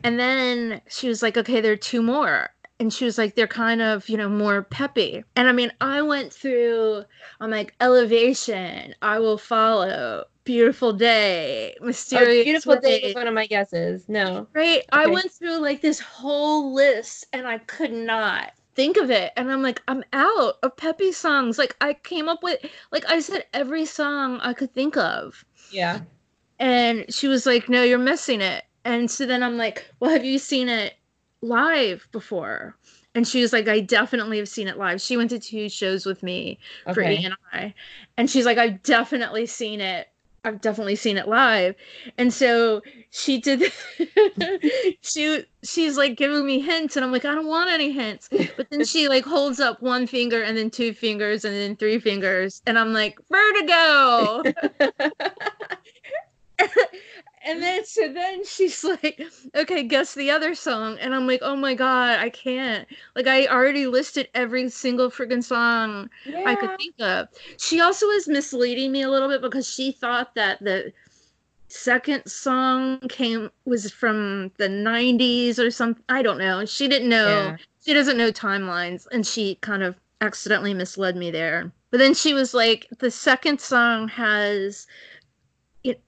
And 0.05 0.19
then 0.19 0.81
she 0.89 1.09
was 1.09 1.23
like, 1.23 1.37
Okay, 1.37 1.61
there 1.61 1.73
are 1.73 1.77
two 1.77 2.03
more. 2.03 2.51
And 2.79 2.93
she 2.93 3.05
was 3.07 3.17
like, 3.19 3.35
They're 3.35 3.47
kind 3.47 3.81
of, 3.83 4.09
you 4.09 4.17
know, 4.17 4.29
more 4.29 4.63
peppy. 4.63 5.25
And 5.37 5.49
I 5.49 5.53
mean, 5.53 5.73
I 5.81 6.03
went 6.03 6.33
through, 6.33 7.05
I'm 7.41 7.51
like, 7.51 7.75
Elevation, 7.81 8.95
I 9.03 9.19
Will 9.19 9.39
Follow, 9.39 10.25
Beautiful 10.45 10.93
Day, 10.93 11.75
Oh, 11.81 11.87
Mysterious. 11.87 12.45
beautiful 12.45 12.77
day 12.79 13.01
was 13.05 13.15
one 13.15 13.27
of 13.27 13.35
my 13.35 13.47
guesses. 13.47 14.05
No. 14.09 14.47
Right? 14.53 14.83
I 14.93 15.07
went 15.07 15.33
through 15.33 15.59
like 15.59 15.81
this 15.81 15.99
whole 16.01 16.75
list 16.75 17.27
and 17.33 17.47
I 17.49 17.59
could 17.59 17.93
not 17.93 18.53
think 18.75 18.99
of 18.99 19.11
it. 19.11 19.33
And 19.37 19.51
I'm 19.51 19.63
like, 19.63 19.81
I'm 19.89 20.05
out 20.13 20.57
of 20.63 20.77
peppy 20.77 21.11
songs. 21.11 21.57
Like, 21.59 21.75
I 21.81 21.95
came 21.95 22.29
up 22.29 22.43
with, 22.43 22.61
like, 22.93 23.07
I 23.09 23.21
said 23.21 23.47
every 23.55 23.87
song 23.87 24.39
I 24.43 24.53
could 24.53 24.75
think 24.75 24.99
of. 24.99 25.45
Yeah. 25.71 26.01
And 26.59 27.13
she 27.13 27.29
was 27.29 27.47
like, 27.47 27.69
No, 27.69 27.83
you're 27.83 27.99
missing 27.99 28.41
it. 28.41 28.65
And 28.85 29.11
so 29.11 29.27
then 29.27 29.43
I'm 29.43 29.57
like, 29.57 29.91
Well, 30.01 30.11
have 30.11 30.25
you 30.25 30.39
seen 30.39 30.69
it 30.69 30.95
live 31.43 32.09
before? 32.13 32.77
And 33.15 33.27
she 33.27 33.41
was 33.41 33.53
like, 33.53 33.67
I 33.67 33.81
definitely 33.81 34.37
have 34.37 34.49
seen 34.49 34.69
it 34.69 34.77
live. 34.77 35.01
She 35.01 35.17
went 35.17 35.31
to 35.31 35.39
two 35.39 35.71
shows 35.71 36.05
with 36.05 36.23
me 36.23 36.59
for 36.93 37.03
Okay. 37.03 37.15
E 37.15 37.25
and 37.25 37.35
I. 37.51 37.75
And 38.19 38.29
she's 38.29 38.45
like, 38.45 38.59
I've 38.59 38.83
definitely 38.83 39.47
seen 39.47 39.81
it. 39.81 40.09
I've 40.45 40.61
definitely 40.61 40.97
seen 40.97 41.17
it 41.17 41.27
live. 41.27 41.75
And 42.19 42.33
so 42.33 42.83
she 43.11 43.41
did 43.41 43.73
she 45.01 45.45
she's 45.65 45.97
like 45.97 46.17
giving 46.17 46.47
me 46.47 46.61
hints 46.61 46.95
and 46.95 47.05
I'm 47.05 47.11
like, 47.11 47.25
I 47.25 47.35
don't 47.35 47.47
want 47.49 47.71
any 47.71 47.91
hints. 47.91 48.29
But 48.57 48.69
then 48.71 48.85
she 48.85 49.09
like 49.09 49.25
holds 49.25 49.61
up 49.61 49.83
one 49.83 50.07
finger 50.07 50.43
and 50.43 50.57
then 50.57 50.71
two 50.71 50.93
fingers 50.93 51.45
and 51.45 51.55
then 51.55 51.75
three 51.75 51.99
fingers. 51.99 52.63
And 52.67 52.79
I'm 52.79 52.93
like, 52.93 53.19
vertigo. 53.31 54.43
and 57.47 57.63
then 57.63 57.85
so 57.85 58.13
then 58.13 58.45
she's 58.45 58.83
like, 59.03 59.23
okay, 59.55 59.83
guess 59.85 60.15
the 60.15 60.31
other 60.31 60.55
song. 60.55 60.99
And 60.99 61.15
I'm 61.15 61.27
like, 61.27 61.41
oh 61.43 61.57
my 61.57 61.75
god, 61.75 62.19
I 62.19 62.29
can't. 62.29 62.87
Like 63.15 63.27
I 63.27 63.47
already 63.47 63.87
listed 63.87 64.29
every 64.35 64.69
single 64.69 65.11
freaking 65.11 65.43
song 65.43 66.11
I 66.45 66.55
could 66.57 66.77
think 66.77 66.95
of. 67.01 67.29
She 67.59 67.81
also 67.81 68.07
was 68.07 68.29
misleading 68.29 68.93
me 68.93 69.03
a 69.03 69.11
little 69.11 69.29
bit 69.29 69.41
because 69.41 69.69
she 69.69 69.93
thought 69.93 70.35
that 70.35 70.63
the 70.63 70.93
second 71.69 72.27
song 72.27 73.01
came 73.09 73.51
was 73.65 73.91
from 73.91 74.51
the 74.59 74.69
90s 74.69 75.59
or 75.59 75.71
something. 75.71 76.03
I 76.09 76.23
don't 76.23 76.39
know. 76.39 76.65
She 76.65 76.89
didn't 76.89 77.09
know. 77.09 77.29
Yeah. 77.29 77.57
She 77.85 77.95
doesn't 77.95 78.19
know 78.19 78.33
timelines 78.33 79.07
and 79.13 79.25
she 79.25 79.57
kind 79.57 79.83
of 79.83 79.95
accidentally 80.21 80.75
misled 80.75 81.17
me 81.17 81.31
there. 81.31 81.73
But 81.91 81.99
then 81.99 82.15
she 82.15 82.35
was 82.35 82.53
like 82.53 82.89
the 82.99 83.11
second 83.11 83.61
song 83.61 84.09
has 84.09 84.87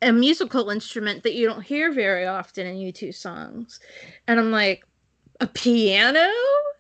a 0.02 0.12
musical 0.12 0.70
instrument 0.70 1.22
that 1.22 1.34
you 1.34 1.46
don't 1.46 1.62
hear 1.62 1.92
very 1.92 2.26
often 2.26 2.66
in 2.66 2.76
U2 2.76 3.14
songs. 3.14 3.80
And 4.26 4.38
I'm 4.40 4.50
like 4.50 4.84
a 5.40 5.46
piano? 5.46 6.28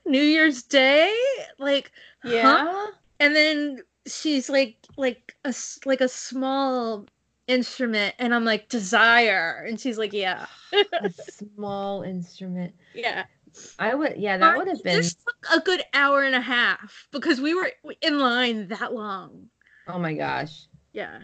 New 0.06 0.22
Year's 0.22 0.62
Day? 0.62 1.14
Like 1.58 1.92
huh? 2.22 2.30
Yeah. 2.32 2.86
and 3.20 3.36
then 3.36 3.82
she's 4.06 4.48
like 4.48 4.76
like 4.96 5.34
a 5.44 5.54
like 5.84 6.00
a 6.00 6.08
small 6.08 7.04
instrument 7.46 8.14
and 8.18 8.34
i'm 8.34 8.44
like 8.44 8.68
desire 8.68 9.64
and 9.68 9.78
she's 9.78 9.98
like 9.98 10.12
yeah 10.12 10.46
A 11.00 11.10
small 11.10 12.02
instrument. 12.02 12.74
yeah 12.94 13.24
I 13.78 13.94
would. 13.94 14.16
Yeah, 14.18 14.36
that 14.36 14.56
would 14.56 14.68
have 14.68 14.82
been. 14.84 14.96
this 14.96 15.14
took 15.14 15.58
a 15.58 15.60
good 15.60 15.82
hour 15.94 16.22
and 16.22 16.34
a 16.34 16.40
half 16.40 17.08
because 17.10 17.40
we 17.40 17.54
were 17.54 17.70
in 18.02 18.18
line 18.18 18.68
that 18.68 18.92
long 18.94 19.48
Oh 19.86 19.98
my 19.98 20.14
gosh, 20.14 20.66
yeah 20.92 21.20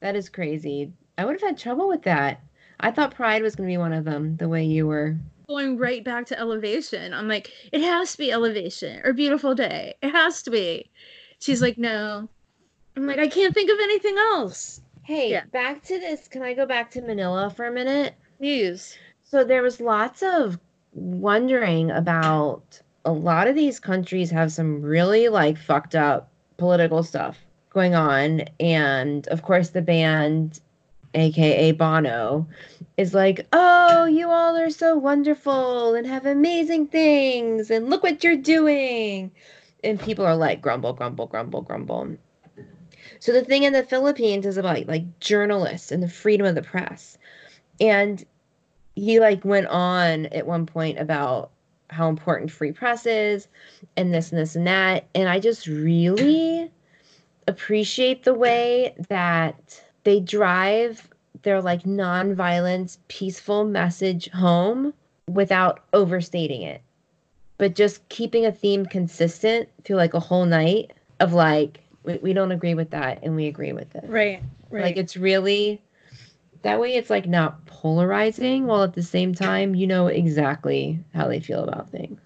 that 0.00 0.16
is 0.16 0.28
crazy. 0.28 0.92
I 1.18 1.24
would 1.24 1.32
have 1.40 1.42
had 1.48 1.58
trouble 1.58 1.88
with 1.88 2.02
that. 2.02 2.40
I 2.80 2.90
thought 2.90 3.14
Pride 3.14 3.42
was 3.42 3.54
going 3.54 3.68
to 3.68 3.72
be 3.72 3.78
one 3.78 3.92
of 3.92 4.04
them. 4.04 4.36
The 4.36 4.48
way 4.48 4.64
you 4.64 4.86
were. 4.86 5.16
going 5.48 5.76
right 5.78 6.02
back 6.02 6.24
to 6.26 6.38
elevation 6.38 7.12
i'm 7.12 7.28
like 7.28 7.50
it 7.70 7.82
has 7.82 8.12
to 8.12 8.18
be 8.18 8.32
elevation 8.32 9.00
or 9.04 9.12
beautiful 9.12 9.54
day 9.54 9.92
it 10.02 10.10
has 10.10 10.42
to 10.42 10.50
be 10.50 10.90
she's 11.38 11.60
like 11.60 11.76
no 11.76 12.28
I'm 12.96 13.06
like, 13.08 13.18
I 13.18 13.26
can't 13.26 13.52
think 13.52 13.70
of 13.70 13.78
anything 13.82 14.16
else. 14.16 14.80
Hey, 15.02 15.32
Yeah. 15.32 15.44
back 15.52 15.82
to 15.84 15.98
this. 15.98 16.28
Can 16.28 16.42
I 16.42 16.54
go 16.54 16.64
back 16.64 16.92
to 16.92 17.02
Manila 17.02 17.50
for 17.50 17.66
a 17.66 17.72
minute? 17.72 18.14
News. 18.38 18.96
So 19.24 19.42
there 19.42 19.62
was 19.62 19.80
lots 19.80 20.22
of 20.22 20.60
wondering 20.92 21.90
about 21.90 22.80
a 23.04 23.10
lot 23.12 23.48
of 23.48 23.56
these 23.56 23.80
countries 23.80 24.30
have 24.30 24.52
some 24.52 24.80
really 24.80 25.28
like 25.28 25.58
fucked 25.58 25.96
up 25.96 26.30
political 26.56 27.02
stuff 27.02 27.36
going 27.70 27.96
on. 27.96 28.42
And 28.60 29.26
of 29.28 29.42
course, 29.42 29.70
the 29.70 29.82
band, 29.82 30.60
aka 31.14 31.72
Bono, 31.72 32.46
is 32.96 33.14
like, 33.14 33.46
oh, 33.52 34.04
you 34.06 34.30
all 34.30 34.56
are 34.56 34.70
so 34.70 34.96
wonderful 34.96 35.94
and 35.94 36.06
have 36.06 36.26
amazing 36.26 36.86
things. 36.86 37.70
And 37.70 37.90
look 37.90 38.02
what 38.02 38.22
you're 38.22 38.36
doing. 38.36 39.30
And 39.82 40.00
people 40.00 40.24
are 40.24 40.36
like, 40.36 40.62
grumble, 40.62 40.92
grumble, 40.92 41.26
grumble, 41.26 41.62
grumble. 41.62 42.16
So 43.18 43.32
the 43.32 43.44
thing 43.44 43.64
in 43.64 43.72
the 43.72 43.82
Philippines 43.82 44.46
is 44.46 44.56
about 44.56 44.86
like 44.86 45.20
journalists 45.20 45.90
and 45.90 46.02
the 46.02 46.08
freedom 46.08 46.46
of 46.46 46.54
the 46.54 46.62
press. 46.62 47.18
And 47.80 48.24
he 48.94 49.20
like 49.20 49.44
went 49.44 49.66
on 49.66 50.26
at 50.26 50.46
one 50.46 50.66
point 50.66 50.98
about 50.98 51.50
how 51.90 52.08
important 52.08 52.50
free 52.50 52.72
press 52.72 53.06
is 53.06 53.48
and 53.96 54.12
this 54.12 54.30
and 54.30 54.40
this 54.40 54.56
and 54.56 54.66
that 54.66 55.06
and 55.14 55.28
i 55.28 55.38
just 55.38 55.66
really 55.66 56.70
appreciate 57.46 58.24
the 58.24 58.34
way 58.34 58.94
that 59.08 59.82
they 60.04 60.20
drive 60.20 61.08
their 61.42 61.60
like 61.60 61.82
nonviolence 61.82 62.98
peaceful 63.08 63.64
message 63.64 64.30
home 64.30 64.94
without 65.28 65.80
overstating 65.92 66.62
it 66.62 66.80
but 67.58 67.74
just 67.74 68.06
keeping 68.08 68.46
a 68.46 68.52
theme 68.52 68.86
consistent 68.86 69.68
through 69.84 69.96
like 69.96 70.14
a 70.14 70.20
whole 70.20 70.46
night 70.46 70.92
of 71.20 71.32
like 71.32 71.80
we, 72.04 72.16
we 72.18 72.32
don't 72.32 72.52
agree 72.52 72.74
with 72.74 72.90
that 72.90 73.18
and 73.22 73.34
we 73.34 73.46
agree 73.46 73.72
with 73.72 73.94
it 73.94 74.04
Right. 74.06 74.42
Right. 74.70 74.82
like 74.82 74.96
it's 74.96 75.16
really 75.16 75.82
that 76.62 76.80
way 76.80 76.94
it's 76.94 77.10
like 77.10 77.26
not 77.26 77.64
polarizing 77.66 78.66
while 78.66 78.82
at 78.82 78.94
the 78.94 79.02
same 79.02 79.34
time 79.34 79.74
you 79.74 79.86
know 79.86 80.06
exactly 80.06 80.98
how 81.14 81.28
they 81.28 81.40
feel 81.40 81.62
about 81.62 81.90
things. 81.90 82.20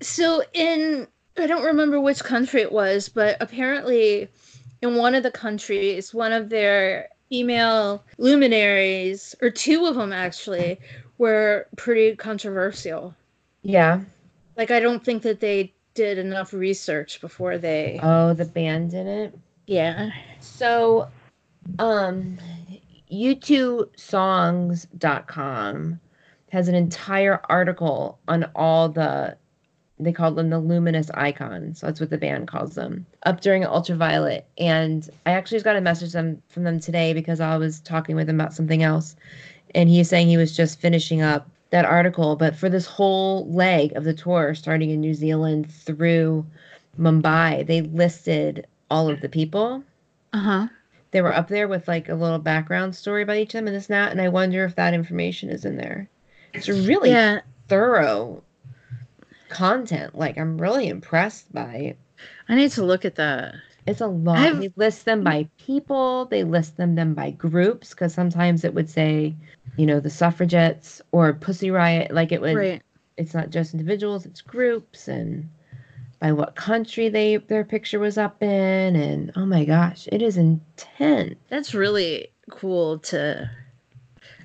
so 0.00 0.42
in 0.54 1.06
I 1.36 1.46
don't 1.46 1.64
remember 1.64 1.98
which 1.98 2.22
country 2.22 2.60
it 2.60 2.72
was, 2.72 3.08
but 3.08 3.38
apparently 3.40 4.28
in 4.82 4.96
one 4.96 5.14
of 5.14 5.22
the 5.22 5.30
countries, 5.30 6.12
one 6.12 6.32
of 6.32 6.50
their 6.50 7.08
female 7.28 8.04
luminaries, 8.18 9.34
or 9.40 9.48
two 9.48 9.86
of 9.86 9.94
them 9.94 10.12
actually, 10.12 10.78
were 11.18 11.66
pretty 11.76 12.16
controversial. 12.16 13.14
Yeah. 13.62 14.00
Like 14.56 14.70
I 14.70 14.80
don't 14.80 15.04
think 15.04 15.22
that 15.22 15.40
they 15.40 15.72
did 15.94 16.18
enough 16.18 16.52
research 16.52 17.20
before 17.20 17.58
they 17.58 18.00
Oh, 18.02 18.34
the 18.34 18.44
band 18.44 18.92
it. 18.92 19.38
Yeah. 19.66 20.10
So 20.40 21.08
um 21.78 22.38
u2songs.com 23.10 26.00
has 26.50 26.68
an 26.68 26.74
entire 26.74 27.40
article 27.48 28.18
on 28.28 28.50
all 28.54 28.88
the 28.88 29.36
they 29.98 30.12
call 30.12 30.32
them 30.32 30.50
the 30.50 30.58
luminous 30.58 31.10
icons. 31.14 31.78
So 31.78 31.86
that's 31.86 32.00
what 32.00 32.10
the 32.10 32.18
band 32.18 32.48
calls 32.48 32.74
them. 32.74 33.06
Up 33.24 33.40
during 33.40 33.64
ultraviolet. 33.64 34.44
And 34.58 35.08
I 35.26 35.32
actually 35.32 35.56
just 35.56 35.64
got 35.64 35.76
a 35.76 35.80
message 35.80 36.12
them 36.12 36.42
from 36.48 36.64
them 36.64 36.80
today 36.80 37.12
because 37.12 37.40
I 37.40 37.56
was 37.56 37.80
talking 37.80 38.16
with 38.16 38.28
him 38.28 38.40
about 38.40 38.52
something 38.54 38.82
else. 38.82 39.14
And 39.74 39.88
he's 39.88 40.08
saying 40.08 40.28
he 40.28 40.36
was 40.36 40.56
just 40.56 40.80
finishing 40.80 41.22
up 41.22 41.48
that 41.70 41.84
article. 41.84 42.34
But 42.36 42.56
for 42.56 42.68
this 42.68 42.84
whole 42.84 43.46
leg 43.48 43.92
of 43.96 44.04
the 44.04 44.12
tour, 44.12 44.54
starting 44.54 44.90
in 44.90 45.00
New 45.00 45.14
Zealand 45.14 45.70
through 45.72 46.44
Mumbai, 46.98 47.64
they 47.66 47.80
listed 47.82 48.66
all 48.90 49.08
of 49.08 49.20
the 49.20 49.28
people 49.28 49.82
Uh-huh. 50.34 50.66
they 51.12 51.22
were 51.22 51.34
up 51.34 51.48
there 51.48 51.68
with 51.68 51.86
like 51.88 52.08
a 52.08 52.14
little 52.14 52.38
background 52.38 52.94
story 52.96 53.22
about 53.22 53.36
each 53.36 53.54
of 53.54 53.58
them 53.58 53.68
and 53.68 53.76
this 53.76 53.86
and 53.86 53.94
that, 53.94 54.12
and 54.12 54.20
I 54.20 54.28
wonder 54.28 54.64
if 54.64 54.74
that 54.76 54.94
information 54.94 55.48
is 55.48 55.64
in 55.64 55.76
there. 55.76 56.08
It's 56.52 56.68
really 56.68 57.10
Yeah. 57.10 57.40
thorough 57.68 58.42
content. 59.48 60.18
Like 60.18 60.36
I'm 60.38 60.58
really 60.58 60.88
impressed 60.88 61.52
by 61.52 61.74
it. 61.74 61.96
I 62.52 62.54
need 62.54 62.70
to 62.72 62.84
look 62.84 63.06
at 63.06 63.14
that. 63.14 63.54
It's 63.86 64.02
a 64.02 64.06
lot. 64.06 64.36
I've- 64.36 64.58
They 64.58 64.70
list 64.76 65.06
them 65.06 65.24
by 65.24 65.48
people. 65.56 66.26
They 66.26 66.44
list 66.44 66.76
them 66.76 66.96
them 66.96 67.14
by 67.14 67.30
groups 67.30 67.90
because 67.90 68.12
sometimes 68.12 68.62
it 68.62 68.74
would 68.74 68.90
say, 68.90 69.34
you 69.78 69.86
know, 69.86 70.00
the 70.00 70.10
suffragettes 70.10 71.00
or 71.12 71.32
Pussy 71.32 71.70
Riot. 71.70 72.10
Like 72.10 72.30
it 72.30 72.42
would. 72.42 72.54
Right. 72.54 72.82
It's 73.16 73.32
not 73.32 73.48
just 73.48 73.72
individuals. 73.72 74.26
It's 74.26 74.42
groups 74.42 75.08
and 75.08 75.48
by 76.20 76.32
what 76.32 76.54
country 76.54 77.08
they 77.08 77.38
their 77.38 77.64
picture 77.64 77.98
was 77.98 78.18
up 78.18 78.42
in 78.42 78.96
and 78.96 79.32
oh 79.34 79.46
my 79.46 79.64
gosh, 79.64 80.06
it 80.12 80.20
is 80.20 80.36
intense. 80.36 81.36
That's 81.48 81.72
really 81.72 82.28
cool 82.50 82.98
to 82.98 83.50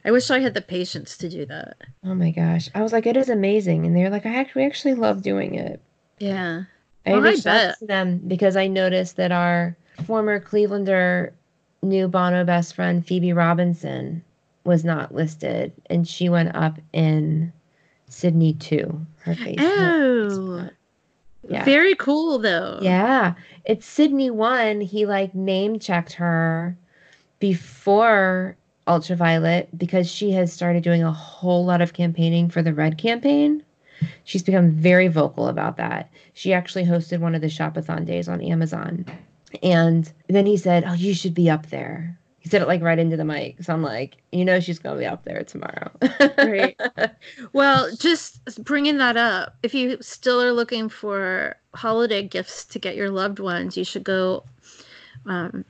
I 0.05 0.11
wish 0.11 0.31
I 0.31 0.39
had 0.39 0.53
the 0.53 0.61
patience 0.61 1.17
to 1.17 1.27
do 1.27 1.45
that. 1.47 1.75
Oh 2.05 2.15
my 2.15 2.31
gosh. 2.31 2.69
I 2.73 2.81
was 2.83 2.93
like, 2.93 3.05
it 3.05 3.17
is 3.17 3.27
amazing. 3.27 3.85
And 3.85 3.93
they're 3.93 4.09
like, 4.09 4.25
I 4.25 4.35
actually, 4.35 4.63
actually 4.63 4.93
love 4.93 5.21
doing 5.21 5.55
it. 5.55 5.81
Yeah. 6.19 6.63
I 7.07 7.11
Oh, 7.13 7.23
I 7.23 7.67
out 7.67 7.79
to 7.79 7.85
them 7.85 8.21
because 8.27 8.55
I 8.55 8.67
noticed 8.67 9.15
that 9.15 9.31
our 9.31 9.75
former 10.05 10.39
Clevelander 10.39 11.31
new 11.81 12.07
Bono 12.07 12.43
best 12.43 12.75
friend, 12.75 13.05
Phoebe 13.05 13.33
Robinson, 13.33 14.23
was 14.63 14.83
not 14.83 15.13
listed. 15.13 15.71
And 15.89 16.07
she 16.07 16.29
went 16.29 16.55
up 16.55 16.77
in 16.93 17.51
Sydney 18.09 18.53
too. 18.53 19.05
Her 19.19 19.35
face. 19.35 19.57
Oh. 19.59 20.69
Yeah. 21.49 21.63
Very 21.63 21.95
cool 21.95 22.39
though. 22.39 22.79
Yeah. 22.81 23.33
It's 23.65 23.85
Sydney 23.85 24.29
one. 24.29 24.81
He 24.81 25.05
like 25.05 25.33
name 25.33 25.79
checked 25.79 26.13
her 26.13 26.75
before 27.39 28.57
Ultraviolet 28.87 29.69
because 29.77 30.09
she 30.09 30.31
has 30.31 30.51
started 30.51 30.83
doing 30.83 31.03
a 31.03 31.11
whole 31.11 31.65
lot 31.65 31.81
of 31.81 31.93
campaigning 31.93 32.49
for 32.49 32.61
the 32.61 32.73
Red 32.73 32.97
campaign. 32.97 33.63
She's 34.23 34.43
become 34.43 34.71
very 34.71 35.07
vocal 35.07 35.47
about 35.47 35.77
that. 35.77 36.09
She 36.33 36.53
actually 36.53 36.85
hosted 36.85 37.19
one 37.19 37.35
of 37.35 37.41
the 37.41 37.47
shopathon 37.47 38.05
days 38.05 38.27
on 38.27 38.41
Amazon. 38.41 39.05
And 39.63 40.11
then 40.27 40.45
he 40.45 40.57
said, 40.57 40.83
Oh, 40.85 40.93
you 40.93 41.13
should 41.13 41.33
be 41.33 41.49
up 41.49 41.67
there. 41.67 42.17
He 42.39 42.49
said 42.49 42.61
it 42.61 42.67
like 42.67 42.81
right 42.81 42.99
into 42.99 43.17
the 43.17 43.25
mic. 43.25 43.61
So 43.61 43.73
I'm 43.73 43.81
like, 43.81 44.17
you 44.31 44.45
know, 44.45 44.59
she's 44.59 44.79
going 44.79 44.95
to 44.95 44.99
be 44.99 45.05
up 45.05 45.25
there 45.25 45.43
tomorrow. 45.43 45.91
Great. 46.37 46.79
Well, 47.53 47.93
just 47.95 48.63
bringing 48.63 48.97
that 48.99 49.17
up, 49.17 49.55
if 49.63 49.73
you 49.73 49.97
still 50.01 50.41
are 50.41 50.53
looking 50.53 50.89
for 50.89 51.55
holiday 51.73 52.23
gifts 52.23 52.63
to 52.65 52.79
get 52.79 52.95
your 52.95 53.09
loved 53.09 53.39
ones, 53.39 53.75
you 53.75 53.83
should 53.83 54.03
go 54.03 54.43
um, 55.25 55.65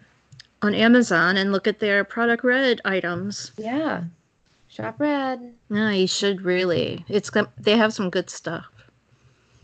on 0.62 0.74
Amazon 0.74 1.38
and 1.38 1.52
look 1.52 1.68
at 1.68 1.80
their 1.80 2.04
product 2.04 2.44
red 2.44 2.82
items. 2.86 3.52
yeah. 3.58 4.04
Shop 4.78 5.00
red. 5.00 5.56
No, 5.72 5.90
you 5.90 6.06
should 6.06 6.44
really. 6.44 7.04
It's 7.08 7.32
they 7.58 7.76
have 7.76 7.96
some 7.96 8.12
good 8.12 8.30
stuff. 8.30 8.68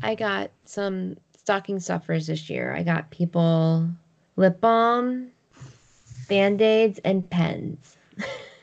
I 0.02 0.16
got 0.16 0.50
some 0.66 1.18
stocking 1.38 1.80
stuffers 1.80 2.26
this 2.26 2.50
year. 2.50 2.74
I 2.76 2.82
got 2.82 3.12
people 3.12 3.88
lip 4.38 4.60
balm, 4.60 5.30
band 6.28 6.64
aids, 6.64 7.00
and 7.06 7.30
pens. 7.30 7.96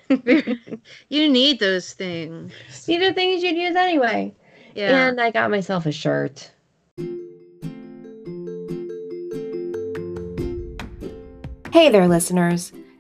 You 1.09 1.29
need 1.29 1.61
those 1.61 1.93
things. 1.93 2.53
These 2.85 3.01
are 3.01 3.13
things 3.13 3.45
you'd 3.45 3.57
use 3.57 3.77
anyway. 3.77 4.35
Yeah. 4.75 5.07
And 5.07 5.21
I 5.21 5.31
got 5.31 5.53
myself 5.53 5.87
a 5.87 5.93
shirt. 5.93 6.51
Hey 11.73 11.91
there, 11.91 12.09
listeners. 12.09 12.73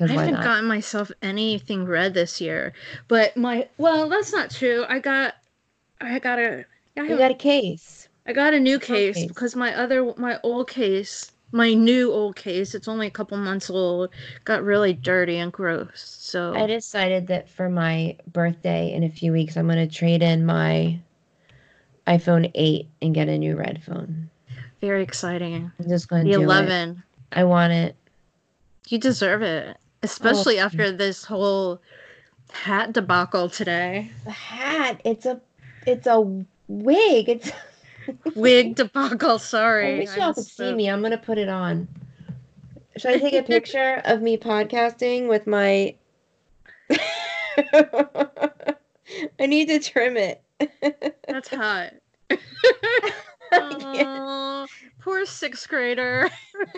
I 0.00 0.06
haven't 0.06 0.42
gotten 0.42 0.66
myself 0.66 1.10
anything 1.22 1.84
red 1.84 2.14
this 2.14 2.40
year, 2.40 2.72
but 3.08 3.36
my 3.36 3.68
well, 3.78 4.08
that's 4.08 4.32
not 4.32 4.50
true. 4.50 4.84
I 4.88 4.98
got 4.98 5.34
I 6.00 6.18
got 6.18 6.38
a. 6.38 6.64
I, 6.96 7.08
got 7.08 7.30
a 7.30 7.34
case. 7.34 8.08
I 8.26 8.32
got 8.32 8.54
a 8.54 8.60
new 8.60 8.78
case 8.78 9.16
case. 9.16 9.26
because 9.26 9.56
my 9.56 9.74
other 9.74 10.14
my 10.16 10.38
old 10.42 10.68
case, 10.68 11.32
my 11.50 11.74
new 11.74 12.12
old 12.12 12.36
case, 12.36 12.74
it's 12.74 12.86
only 12.88 13.06
a 13.06 13.10
couple 13.10 13.36
months 13.36 13.68
old, 13.68 14.10
got 14.44 14.62
really 14.62 14.92
dirty 14.92 15.38
and 15.38 15.52
gross. 15.52 16.16
So 16.20 16.54
I 16.54 16.66
decided 16.66 17.26
that 17.28 17.48
for 17.48 17.68
my 17.68 18.16
birthday 18.32 18.92
in 18.92 19.02
a 19.02 19.08
few 19.08 19.32
weeks, 19.32 19.56
I'm 19.56 19.66
going 19.66 19.86
to 19.88 19.92
trade 19.92 20.22
in 20.22 20.46
my 20.46 20.98
iPhone 22.06 22.50
8 22.54 22.88
and 23.02 23.14
get 23.14 23.28
a 23.28 23.38
new 23.38 23.56
red 23.56 23.82
phone. 23.82 24.30
very 24.80 25.02
exciting. 25.02 25.72
I'm 25.78 25.88
just 25.88 26.08
going 26.08 26.24
The 26.24 26.32
to 26.34 26.40
it. 26.40 26.44
11. 26.44 27.02
I 27.32 27.44
want 27.44 27.72
it. 27.72 27.96
You 28.88 28.98
deserve 28.98 29.42
it, 29.42 29.76
especially 30.04 30.60
Oh. 30.60 30.64
after 30.64 30.92
this 30.92 31.24
whole 31.24 31.80
hat 32.52 32.92
debacle 32.92 33.48
today. 33.48 34.10
The 34.24 34.30
hat. 34.30 35.00
It's 35.04 35.26
a, 35.26 35.40
it's 35.86 36.06
a 36.06 36.20
wig. 36.68 37.28
It's. 37.28 37.50
Wig 38.34 38.74
debacle. 38.74 39.38
Sorry. 39.38 39.94
I 39.94 39.98
wish 40.00 40.14
y'all 40.16 40.34
could 40.34 40.44
just- 40.44 40.56
see 40.58 40.74
me. 40.74 40.90
I'm 40.90 41.00
gonna 41.00 41.16
put 41.16 41.38
it 41.38 41.48
on. 41.48 41.88
Should 42.98 43.12
I 43.12 43.18
take 43.18 43.32
a 43.32 43.42
picture 43.54 44.02
of 44.04 44.20
me 44.20 44.36
podcasting 44.36 45.26
with 45.26 45.46
my? 45.46 45.94
I 49.40 49.46
need 49.46 49.68
to 49.68 49.78
trim 49.78 50.18
it. 50.18 50.42
That's 51.26 51.48
hot. 51.48 51.94
Oh, 53.52 54.66
poor 55.00 55.26
sixth 55.26 55.68
grader. 55.68 56.30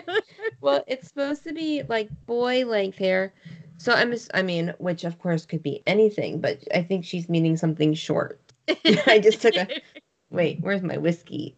well, 0.61 0.83
it's 0.87 1.07
supposed 1.07 1.43
to 1.45 1.53
be 1.53 1.83
like 1.87 2.09
boy 2.25 2.65
length 2.65 2.97
hair. 2.97 3.33
So 3.77 3.93
I'm, 3.93 4.13
I 4.33 4.41
mean, 4.41 4.73
which 4.79 5.03
of 5.03 5.19
course 5.19 5.45
could 5.45 5.63
be 5.63 5.83
anything, 5.85 6.41
but 6.41 6.59
I 6.73 6.81
think 6.81 7.05
she's 7.05 7.29
meaning 7.29 7.57
something 7.57 7.93
short. 7.93 8.41
I 9.07 9.19
just 9.19 9.41
took 9.41 9.55
a 9.55 9.67
Wait, 10.29 10.59
where's 10.61 10.81
my 10.81 10.97
whiskey? 10.97 11.55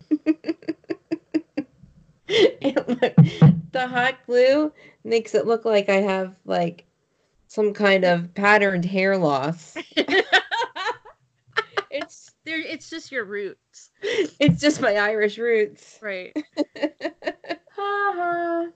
Look, 2.29 3.15
the 3.71 3.87
hot 3.87 4.15
glue 4.27 4.71
makes 5.03 5.33
it 5.33 5.47
look 5.47 5.65
like 5.65 5.89
I 5.89 6.01
have 6.01 6.35
like 6.45 6.85
some 7.47 7.73
kind 7.73 8.05
of 8.05 8.33
patterned 8.35 8.85
hair 8.85 9.17
loss. 9.17 9.75
it's 11.89 12.28
there. 12.45 12.59
It's 12.59 12.89
just 12.89 13.11
your 13.11 13.25
roots, 13.25 13.91
It's 14.01 14.61
just 14.61 14.81
my 14.81 14.95
Irish 14.95 15.37
roots. 15.37 15.99
right? 16.01 16.35
Ha 16.75 16.83
ha. 17.75 18.67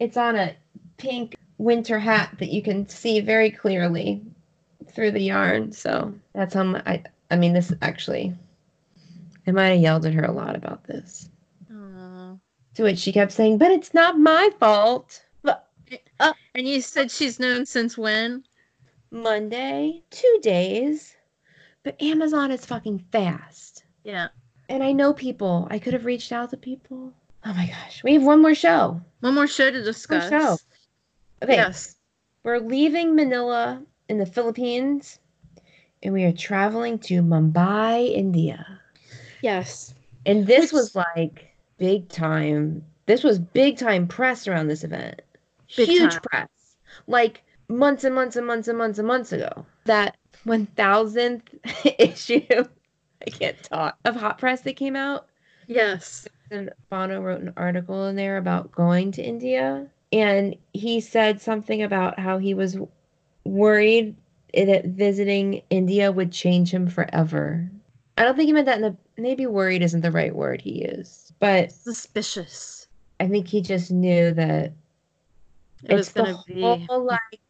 It's 0.00 0.16
on 0.16 0.36
a 0.36 0.54
pink 0.96 1.36
winter 1.58 1.98
hat 1.98 2.34
that 2.38 2.48
you 2.50 2.62
can 2.62 2.88
see 2.88 3.20
very 3.20 3.50
clearly 3.50 4.22
through 4.90 5.12
the 5.12 5.22
yarn. 5.22 5.72
So 5.72 6.12
that's 6.34 6.54
how 6.54 6.64
my, 6.64 6.82
I. 6.86 7.02
I 7.30 7.36
mean, 7.36 7.52
this 7.54 7.72
actually. 7.82 8.34
I 9.46 9.50
might 9.52 9.68
have 9.68 9.80
yelled 9.80 10.06
at 10.06 10.14
her 10.14 10.24
a 10.24 10.32
lot 10.32 10.54
about 10.54 10.84
this. 10.84 11.28
Aw. 11.72 12.36
To 12.74 12.82
which 12.82 12.98
she 12.98 13.12
kept 13.12 13.32
saying, 13.32 13.58
"But 13.58 13.70
it's 13.72 13.94
not 13.94 14.18
my 14.18 14.50
fault." 14.60 15.24
But 15.42 15.68
uh, 16.20 16.32
And 16.54 16.68
you 16.68 16.80
said 16.80 17.10
she's 17.10 17.40
known 17.40 17.66
since 17.66 17.96
when? 17.98 18.44
Monday, 19.10 20.02
two 20.10 20.38
days. 20.42 21.16
But 21.82 22.00
Amazon 22.00 22.50
is 22.50 22.64
fucking 22.64 23.04
fast. 23.10 23.84
Yeah. 24.04 24.28
And 24.68 24.82
I 24.82 24.92
know 24.92 25.12
people. 25.12 25.66
I 25.70 25.78
could 25.78 25.92
have 25.92 26.04
reached 26.04 26.32
out 26.32 26.50
to 26.50 26.56
people. 26.56 27.12
Oh 27.44 27.54
my 27.54 27.66
gosh. 27.66 28.02
We 28.04 28.14
have 28.14 28.22
one 28.22 28.40
more 28.40 28.54
show. 28.54 29.00
One 29.20 29.34
more 29.34 29.48
show 29.48 29.70
to 29.70 29.82
discuss. 29.82 30.28
show. 30.30 30.58
Okay. 31.42 31.56
Yes. 31.56 31.96
We're 32.44 32.58
leaving 32.58 33.14
Manila 33.16 33.82
in 34.08 34.18
the 34.18 34.26
Philippines 34.26 35.18
and 36.02 36.12
we 36.12 36.24
are 36.24 36.32
traveling 36.32 36.98
to 37.00 37.22
Mumbai, 37.22 38.12
India. 38.12 38.80
Yes. 39.42 39.94
And 40.26 40.46
this 40.46 40.72
was 40.72 40.94
like 40.94 41.52
big 41.78 42.08
time. 42.08 42.84
This 43.06 43.24
was 43.24 43.38
big 43.38 43.76
time 43.78 44.06
press 44.06 44.46
around 44.46 44.68
this 44.68 44.84
event. 44.84 45.22
Big 45.76 45.88
Huge 45.88 46.12
time. 46.12 46.20
press. 46.22 46.48
Like 47.06 47.42
months 47.68 48.04
and 48.04 48.14
months 48.14 48.36
and 48.36 48.46
months 48.46 48.68
and 48.68 48.78
months 48.78 48.98
and 48.98 49.08
months 49.08 49.32
ago. 49.32 49.66
That 49.84 50.16
1000th 50.46 51.42
issue, 51.98 52.64
I 53.26 53.30
can't 53.30 53.62
talk, 53.62 53.96
of 54.04 54.16
Hot 54.16 54.38
Press 54.38 54.62
that 54.62 54.76
came 54.76 54.96
out. 54.96 55.26
Yes. 55.66 56.26
And 56.50 56.70
Bono 56.90 57.20
wrote 57.20 57.40
an 57.40 57.52
article 57.56 58.06
in 58.08 58.16
there 58.16 58.36
about 58.36 58.72
going 58.72 59.12
to 59.12 59.22
India. 59.22 59.86
And 60.12 60.56
he 60.74 61.00
said 61.00 61.40
something 61.40 61.82
about 61.82 62.18
how 62.18 62.38
he 62.38 62.52
was 62.52 62.76
worried 63.44 64.14
that 64.54 64.84
visiting 64.86 65.62
India 65.70 66.12
would 66.12 66.30
change 66.30 66.70
him 66.72 66.86
forever. 66.88 67.70
I 68.18 68.24
don't 68.24 68.36
think 68.36 68.46
he 68.48 68.52
meant 68.52 68.66
that 68.66 68.76
in 68.76 68.82
the 68.82 68.96
maybe 69.16 69.46
worried 69.46 69.82
isn't 69.82 70.02
the 70.02 70.10
right 70.12 70.34
word 70.34 70.60
he 70.60 70.84
used. 70.86 71.32
But 71.38 71.72
Suspicious. 71.72 72.86
I 73.20 73.28
think 73.28 73.46
he 73.48 73.62
just 73.62 73.90
knew 73.90 74.32
that 74.34 74.72
It 75.84 75.94
was 75.94 76.08
it's 76.08 76.12
the 76.12 76.22
gonna 76.24 76.44
be. 76.46 76.86
whole 76.88 77.04
like 77.06 77.40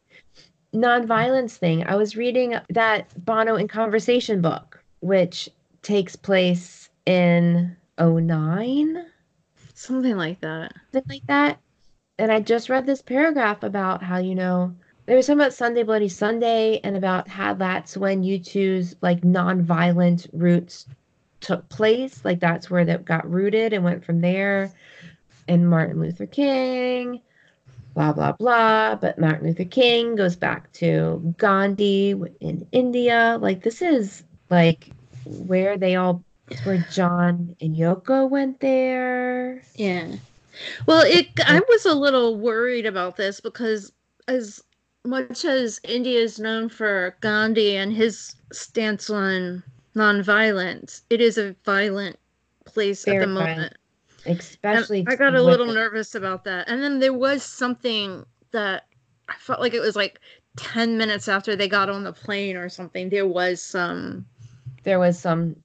nonviolence 0.73 1.57
thing. 1.57 1.85
I 1.85 1.95
was 1.95 2.15
reading 2.15 2.55
that 2.69 3.25
Bono 3.25 3.55
in 3.55 3.67
Conversation 3.67 4.41
book, 4.41 4.83
which 5.01 5.49
takes 5.81 6.15
place 6.15 6.89
in 7.05 7.75
09, 7.99 9.05
Something 9.75 10.15
like 10.15 10.39
that. 10.41 10.73
something 10.91 11.09
like 11.09 11.27
that. 11.27 11.59
And 12.19 12.31
I 12.31 12.39
just 12.39 12.69
read 12.69 12.85
this 12.85 13.01
paragraph 13.01 13.63
about 13.63 14.01
how, 14.03 14.17
you 14.17 14.35
know, 14.35 14.73
they 15.05 15.15
were 15.15 15.21
talking 15.21 15.35
about 15.35 15.53
Sunday 15.53 15.83
Bloody 15.83 16.07
Sunday 16.07 16.79
and 16.83 16.95
about 16.95 17.27
how 17.27 17.53
that's 17.53 17.97
when 17.97 18.23
U2's 18.23 18.95
like 19.01 19.21
nonviolent 19.21 20.29
roots 20.31 20.85
took 21.41 21.67
place. 21.69 22.23
Like 22.23 22.39
that's 22.39 22.69
where 22.69 22.85
that 22.85 23.03
got 23.03 23.29
rooted 23.29 23.73
and 23.73 23.83
went 23.83 24.05
from 24.05 24.21
there. 24.21 24.71
And 25.47 25.69
Martin 25.69 25.99
Luther 25.99 26.25
King, 26.27 27.19
blah, 27.93 28.13
blah, 28.13 28.33
blah. 28.33 28.95
But 28.95 29.19
Martin 29.19 29.47
Luther 29.47 29.65
King 29.65 30.15
goes 30.15 30.35
back 30.35 30.71
to 30.73 31.33
Gandhi 31.37 32.11
in 32.39 32.67
India. 32.71 33.37
Like 33.41 33.63
this 33.63 33.81
is 33.81 34.23
like 34.49 34.89
where 35.25 35.77
they 35.77 35.95
all, 35.95 36.23
where 36.63 36.85
John 36.91 37.55
and 37.61 37.75
Yoko 37.75 38.29
went 38.29 38.59
there. 38.59 39.61
Yeah. 39.75 40.15
Well, 40.85 41.03
it. 41.05 41.27
I 41.45 41.61
was 41.69 41.85
a 41.85 41.95
little 41.95 42.37
worried 42.37 42.85
about 42.85 43.17
this 43.17 43.39
because 43.39 43.91
as 44.27 44.61
much 45.05 45.45
as 45.45 45.79
India 45.83 46.19
is 46.19 46.39
known 46.39 46.69
for 46.69 47.15
Gandhi 47.21 47.75
and 47.75 47.91
his 47.91 48.35
stance 48.51 49.09
on 49.09 49.63
nonviolence, 49.95 51.01
it 51.09 51.21
is 51.21 51.37
a 51.37 51.55
violent 51.65 52.17
place 52.65 53.07
at 53.07 53.11
Very 53.11 53.25
the 53.25 53.27
moment. 53.27 53.55
violent. 53.55 53.77
And 54.25 54.39
Especially 54.39 55.05
I 55.07 55.15
got 55.15 55.35
a 55.35 55.41
little 55.41 55.65
nervous 55.67 56.15
about 56.15 56.43
that. 56.45 56.69
And 56.69 56.81
then 56.81 56.99
there 56.99 57.13
was 57.13 57.43
something 57.43 58.25
that 58.51 58.85
I 59.29 59.33
felt 59.37 59.59
like 59.59 59.73
it 59.73 59.79
was 59.79 59.95
like 59.95 60.19
10 60.57 60.97
minutes 60.97 61.27
after 61.27 61.55
they 61.55 61.67
got 61.67 61.89
on 61.89 62.03
the 62.03 62.13
plane 62.13 62.55
or 62.55 62.69
something. 62.69 63.09
There 63.09 63.27
was 63.27 63.61
some 63.61 64.25
there 64.83 64.99
was 64.99 65.17
some 65.19 65.55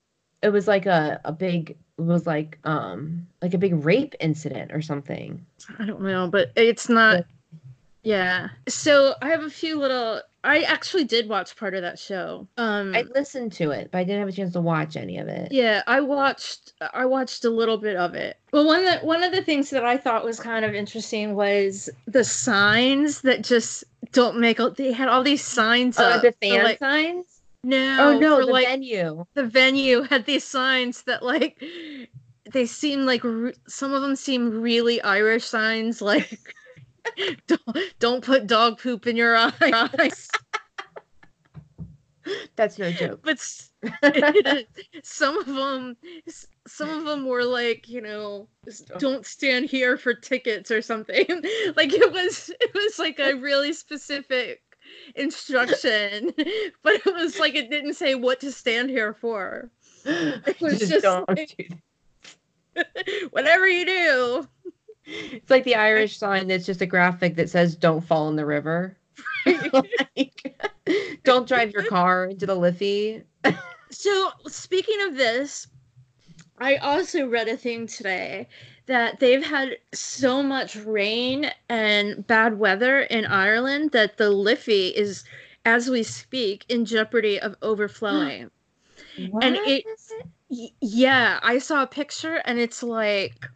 it 0.41 0.49
was 0.49 0.67
like 0.67 0.85
a, 0.85 1.19
a 1.25 1.31
big 1.31 1.77
it 1.97 2.01
was 2.01 2.25
like 2.25 2.57
um 2.63 3.27
like 3.41 3.53
a 3.53 3.57
big 3.57 3.83
rape 3.85 4.15
incident 4.19 4.71
or 4.73 4.81
something 4.81 5.45
I 5.77 5.85
don't 5.85 6.01
know, 6.01 6.27
but 6.29 6.51
it's 6.55 6.89
not. 6.89 7.17
But- 7.17 7.25
Yeah. 8.03 8.49
So 8.67 9.13
I 9.21 9.29
have 9.29 9.43
a 9.43 9.49
few 9.49 9.77
little. 9.79 10.21
I 10.43 10.61
actually 10.61 11.03
did 11.03 11.27
watch 11.27 11.55
part 11.55 11.73
of 11.73 11.81
that 11.81 11.99
show. 11.99 12.47
Um. 12.57 12.95
i 12.95 13.01
listened 13.13 13.51
to 13.53 13.71
it 13.71 13.89
but 13.91 13.99
i 13.99 14.03
didn't 14.03 14.19
have 14.19 14.29
a 14.29 14.31
chance 14.31 14.53
to 14.53 14.61
watch 14.61 14.95
any 14.95 15.17
of 15.17 15.27
it 15.27 15.51
yeah, 15.51 15.81
I 15.87 16.01
watched. 16.01 16.73
I 16.93 17.05
watched 17.05 17.45
a 17.45 17.49
little 17.49 17.77
bit 17.77 17.95
of 17.95 18.13
it. 18.13 18.37
Well, 18.51 18.65
one 18.65 18.85
of 18.85 19.01
the, 19.01 19.05
one 19.05 19.23
of 19.23 19.31
the 19.31 19.41
things 19.41 19.69
that 19.71 19.83
I 19.83 19.97
thought 19.97 20.23
was 20.23 20.39
kind 20.39 20.63
of 20.63 20.73
interesting 20.73 21.35
was 21.35 21.89
the 22.07 22.23
signs 22.23 23.21
that 23.21 23.43
just 23.43 23.83
don't 24.11 24.39
make. 24.39 24.59
They 24.75 24.91
had 24.91 25.07
all 25.07 25.23
these 25.23 25.43
signs 25.43 25.99
oh 25.99 26.03
up. 26.03 26.21
the 26.21 26.33
fan 26.41 26.63
like, 26.63 26.79
signs 26.79 27.39
no. 27.63 27.97
oh 27.99 28.19
no 28.19 28.37
for, 28.37 28.45
the 28.45 28.51
like, 28.51 28.67
venue 28.67 29.25
the 29.33 29.43
venue 29.43 30.01
had 30.03 30.25
these 30.25 30.43
signs 30.43 31.03
that 31.03 31.23
like 31.23 31.61
they 32.51 32.65
seem 32.65 33.05
like 33.05 33.23
re- 33.23 33.53
some 33.67 33.93
of 33.93 34.01
them 34.01 34.15
seem 34.15 34.61
really 34.61 35.01
Irish 35.01 35.45
signs 35.45 36.01
like 36.01 36.55
don't, 37.47 37.99
don't 37.99 38.23
put 38.23 38.47
dog 38.47 38.79
poop 38.79 39.07
in 39.07 39.15
your 39.15 39.35
eyes. 39.61 40.29
That's 42.55 42.77
no 42.77 42.91
joke. 42.91 43.21
But 43.23 43.39
some 45.03 45.37
of 45.37 45.45
them 45.47 45.97
some 46.67 46.89
of 46.89 47.05
them 47.05 47.25
were 47.25 47.43
like 47.43 47.87
you 47.87 48.01
know 48.01 48.47
don't 48.97 49.25
stand 49.25 49.65
here 49.65 49.97
for 49.97 50.13
tickets 50.13 50.69
or 50.69 50.81
something. 50.81 51.25
Like 51.75 51.93
it 51.93 52.11
was 52.11 52.51
it 52.59 52.73
was 52.73 52.99
like 52.99 53.19
a 53.19 53.33
really 53.35 53.73
specific 53.73 54.61
instruction 55.15 56.33
but 56.83 56.93
it 56.93 57.13
was 57.13 57.39
like 57.39 57.53
it 57.53 57.69
didn't 57.69 57.93
say 57.93 58.15
what 58.15 58.39
to 58.41 58.51
stand 58.51 58.89
here 58.89 59.13
for. 59.13 59.69
It 60.05 60.59
was 60.61 60.79
just 60.79 61.03
don't 61.03 61.27
like- 61.29 61.71
whatever 63.31 63.67
you 63.67 63.85
do 63.85 64.47
It's 65.31 65.49
like 65.49 65.63
the 65.63 65.75
Irish 65.75 66.17
sign 66.17 66.47
that's 66.47 66.65
just 66.65 66.81
a 66.81 66.85
graphic 66.85 67.35
that 67.35 67.49
says 67.49 67.75
"Don't 67.75 68.01
fall 68.01 68.29
in 68.29 68.35
the 68.35 68.45
river." 68.45 68.97
Like, 69.73 70.59
don't 71.23 71.47
drive 71.47 71.71
your 71.71 71.83
car 71.83 72.25
into 72.25 72.45
the 72.45 72.55
Liffey. 72.55 73.23
So 73.89 74.31
speaking 74.47 75.01
of 75.07 75.15
this, 75.15 75.67
I 76.59 76.75
also 76.75 77.27
read 77.27 77.47
a 77.47 77.57
thing 77.57 77.87
today 77.87 78.47
that 78.85 79.19
they've 79.19 79.43
had 79.43 79.77
so 79.93 80.43
much 80.43 80.75
rain 80.75 81.51
and 81.69 82.25
bad 82.27 82.59
weather 82.59 83.01
in 83.01 83.25
Ireland 83.25 83.91
that 83.91 84.17
the 84.17 84.29
Liffey 84.29 84.89
is, 84.89 85.23
as 85.65 85.89
we 85.89 86.03
speak, 86.03 86.65
in 86.69 86.85
jeopardy 86.85 87.39
of 87.39 87.55
overflowing. 87.61 88.51
And 89.41 89.57
it- 89.65 89.85
yeah, 90.81 91.39
I 91.43 91.59
saw 91.59 91.83
a 91.83 91.87
picture 91.87 92.41
and 92.45 92.59
it's 92.59 92.81
like 92.83 93.47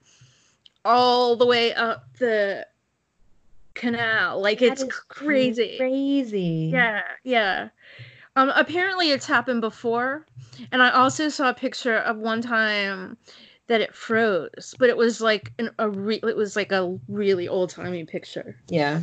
all 0.85 1.35
the 1.35 1.45
way 1.45 1.73
up 1.73 2.05
the 2.19 2.67
canal. 3.73 4.41
Like 4.41 4.59
That 4.59 4.73
it's 4.73 4.83
crazy. 5.07 5.77
Crazy. 5.77 6.69
Yeah, 6.73 7.01
yeah. 7.23 7.69
Um, 8.35 8.51
apparently 8.55 9.11
it's 9.11 9.27
happened 9.27 9.61
before, 9.61 10.25
and 10.71 10.81
I 10.81 10.89
also 10.89 11.29
saw 11.29 11.49
a 11.49 11.53
picture 11.53 11.97
of 11.97 12.17
one 12.17 12.41
time 12.41 13.17
that 13.67 13.81
it 13.81 13.95
froze, 13.95 14.75
but 14.79 14.89
it 14.89 14.97
was 14.97 15.21
like 15.21 15.53
an, 15.59 15.69
a 15.79 15.89
re- 15.89 16.19
it 16.23 16.35
was 16.35 16.55
like 16.55 16.71
a 16.71 16.97
really 17.07 17.47
old 17.47 17.69
timey 17.69 18.05
picture. 18.05 18.57
Yeah. 18.67 19.01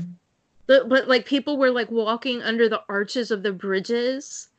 But 0.66 0.89
but 0.89 1.09
like 1.09 1.26
people 1.26 1.57
were 1.57 1.70
like 1.70 1.91
walking 1.91 2.43
under 2.43 2.68
the 2.68 2.83
arches 2.89 3.31
of 3.31 3.43
the 3.43 3.53
bridges. 3.53 4.49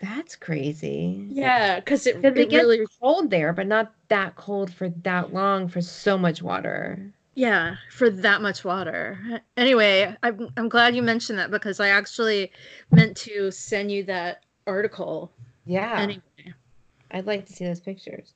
That's 0.00 0.36
crazy. 0.36 1.26
Yeah, 1.30 1.80
because 1.80 2.06
it, 2.06 2.16
it 2.22 2.36
it 2.38 2.48
gets 2.50 2.64
really 2.64 2.86
cold 3.00 3.30
there, 3.30 3.52
but 3.52 3.66
not 3.66 3.92
that 4.08 4.36
cold 4.36 4.72
for 4.72 4.88
that 4.90 5.32
long 5.32 5.68
for 5.68 5.80
so 5.80 6.16
much 6.18 6.42
water. 6.42 7.12
yeah 7.34 7.76
for 7.90 8.10
that 8.10 8.42
much 8.42 8.64
water. 8.64 9.18
Anyway, 9.56 10.14
I'm 10.22 10.48
I'm 10.56 10.68
glad 10.68 10.94
you 10.94 11.02
mentioned 11.02 11.38
that 11.38 11.50
because 11.50 11.80
I 11.80 11.88
actually 11.88 12.52
meant 12.92 13.16
to 13.18 13.50
send 13.50 13.90
you 13.90 14.04
that 14.04 14.44
article. 14.66 15.32
Yeah. 15.64 15.98
Anyway. 16.00 16.22
I'd 17.10 17.26
like 17.26 17.46
to 17.46 17.52
see 17.52 17.64
those 17.64 17.80
pictures. 17.80 18.34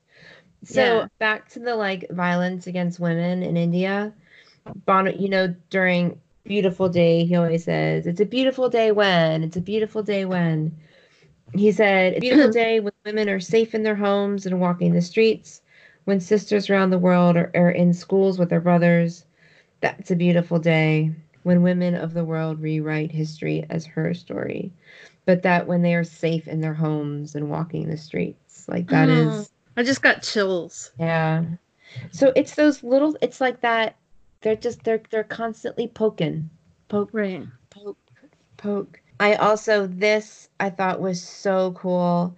So 0.63 1.01
Yeah. 1.01 1.07
back 1.19 1.49
to 1.49 1.59
the 1.59 1.75
like 1.75 2.09
violence 2.11 2.67
against 2.67 2.99
women 2.99 3.43
in 3.43 3.57
India. 3.57 4.13
Bono, 4.85 5.11
you 5.11 5.29
know, 5.29 5.55
during 5.69 6.19
beautiful 6.45 6.89
day, 6.89 7.25
he 7.25 7.35
always 7.35 7.63
says, 7.65 8.07
It's 8.07 8.21
a 8.21 8.25
beautiful 8.25 8.69
day 8.69 8.91
when, 8.91 9.43
it's 9.43 9.57
a 9.57 9.61
beautiful 9.61 10.03
day 10.03 10.25
when. 10.25 10.77
He 11.53 11.71
said, 11.71 12.15
a 12.15 12.19
beautiful 12.19 12.51
day 12.63 12.79
when 12.79 12.93
women 13.05 13.29
are 13.29 13.39
safe 13.39 13.75
in 13.75 13.83
their 13.83 13.95
homes 13.95 14.45
and 14.45 14.59
walking 14.59 14.93
the 14.93 15.01
streets, 15.01 15.61
when 16.05 16.19
sisters 16.19 16.69
around 16.69 16.89
the 16.89 16.99
world 16.99 17.37
are, 17.37 17.51
are 17.53 17.71
in 17.71 17.93
schools 17.93 18.39
with 18.39 18.49
their 18.49 18.61
brothers. 18.61 19.25
That's 19.81 20.11
a 20.11 20.15
beautiful 20.15 20.59
day 20.59 21.11
when 21.43 21.63
women 21.63 21.95
of 21.95 22.13
the 22.13 22.25
world 22.25 22.61
rewrite 22.61 23.11
history 23.11 23.65
as 23.69 23.85
her 23.85 24.13
story. 24.13 24.71
But 25.25 25.43
that 25.43 25.67
when 25.67 25.81
they 25.81 25.95
are 25.95 26.03
safe 26.03 26.47
in 26.47 26.61
their 26.61 26.73
homes 26.73 27.35
and 27.35 27.49
walking 27.49 27.89
the 27.89 27.97
streets, 27.97 28.67
like 28.67 28.87
that 28.89 29.09
mm-hmm. 29.09 29.29
is. 29.29 29.49
Oh. 29.49 29.53
I 29.77 29.83
just 29.83 30.01
got 30.01 30.23
chills. 30.23 30.91
Yeah. 30.99 31.45
So 32.11 32.31
it's 32.35 32.55
those 32.55 32.83
little 32.83 33.17
it's 33.21 33.41
like 33.41 33.61
that 33.61 33.95
they're 34.41 34.55
just 34.55 34.83
they're 34.83 35.01
they're 35.09 35.23
constantly 35.23 35.87
poking. 35.87 36.49
Poke, 36.87 37.09
Right. 37.13 37.45
poke, 37.69 37.97
poke. 38.57 39.00
I 39.21 39.35
also 39.35 39.85
this 39.85 40.49
I 40.59 40.71
thought 40.71 40.99
was 40.99 41.21
so 41.21 41.73
cool. 41.73 42.35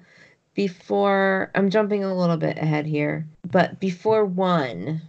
Before 0.54 1.50
I'm 1.56 1.70
jumping 1.70 2.04
a 2.04 2.14
little 2.14 2.36
bit 2.36 2.58
ahead 2.58 2.86
here, 2.86 3.26
but 3.50 3.80
before 3.80 4.26
one, 4.26 5.02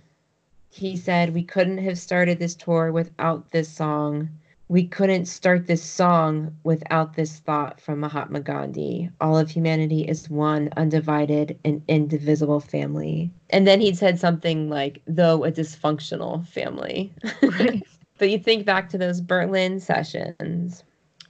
he 0.71 0.97
said 0.97 1.35
we 1.35 1.43
couldn't 1.43 1.79
have 1.79 1.99
started 1.99 2.39
this 2.39 2.55
tour 2.55 2.93
without 2.93 3.51
this 3.51 3.69
song. 3.69 4.29
We 4.69 4.87
couldn't 4.87 5.27
start 5.27 5.67
this 5.67 5.83
song 5.83 6.55
without 6.63 7.17
this 7.17 7.41
thought 7.41 7.81
from 7.81 7.99
Mahatma 7.99 8.41
Gandhi. 8.41 9.11
All 9.21 9.37
of 9.37 9.51
humanity 9.51 10.03
is 10.03 10.31
one 10.31 10.71
undivided 10.77 11.59
and 11.65 11.83
indivisible 11.89 12.61
family. 12.61 13.33
And 13.51 13.67
then 13.67 13.81
he 13.81 13.93
said 13.97 14.21
something 14.21 14.71
like, 14.71 15.03
though 15.09 15.43
a 15.43 15.51
dysfunctional 15.51 16.47
family. 16.47 17.13
Right. 17.43 17.83
but 18.19 18.31
you 18.31 18.39
think 18.39 18.65
back 18.65 18.89
to 18.91 18.99
those 18.99 19.21
Berlin 19.21 19.81
sessions 19.81 20.85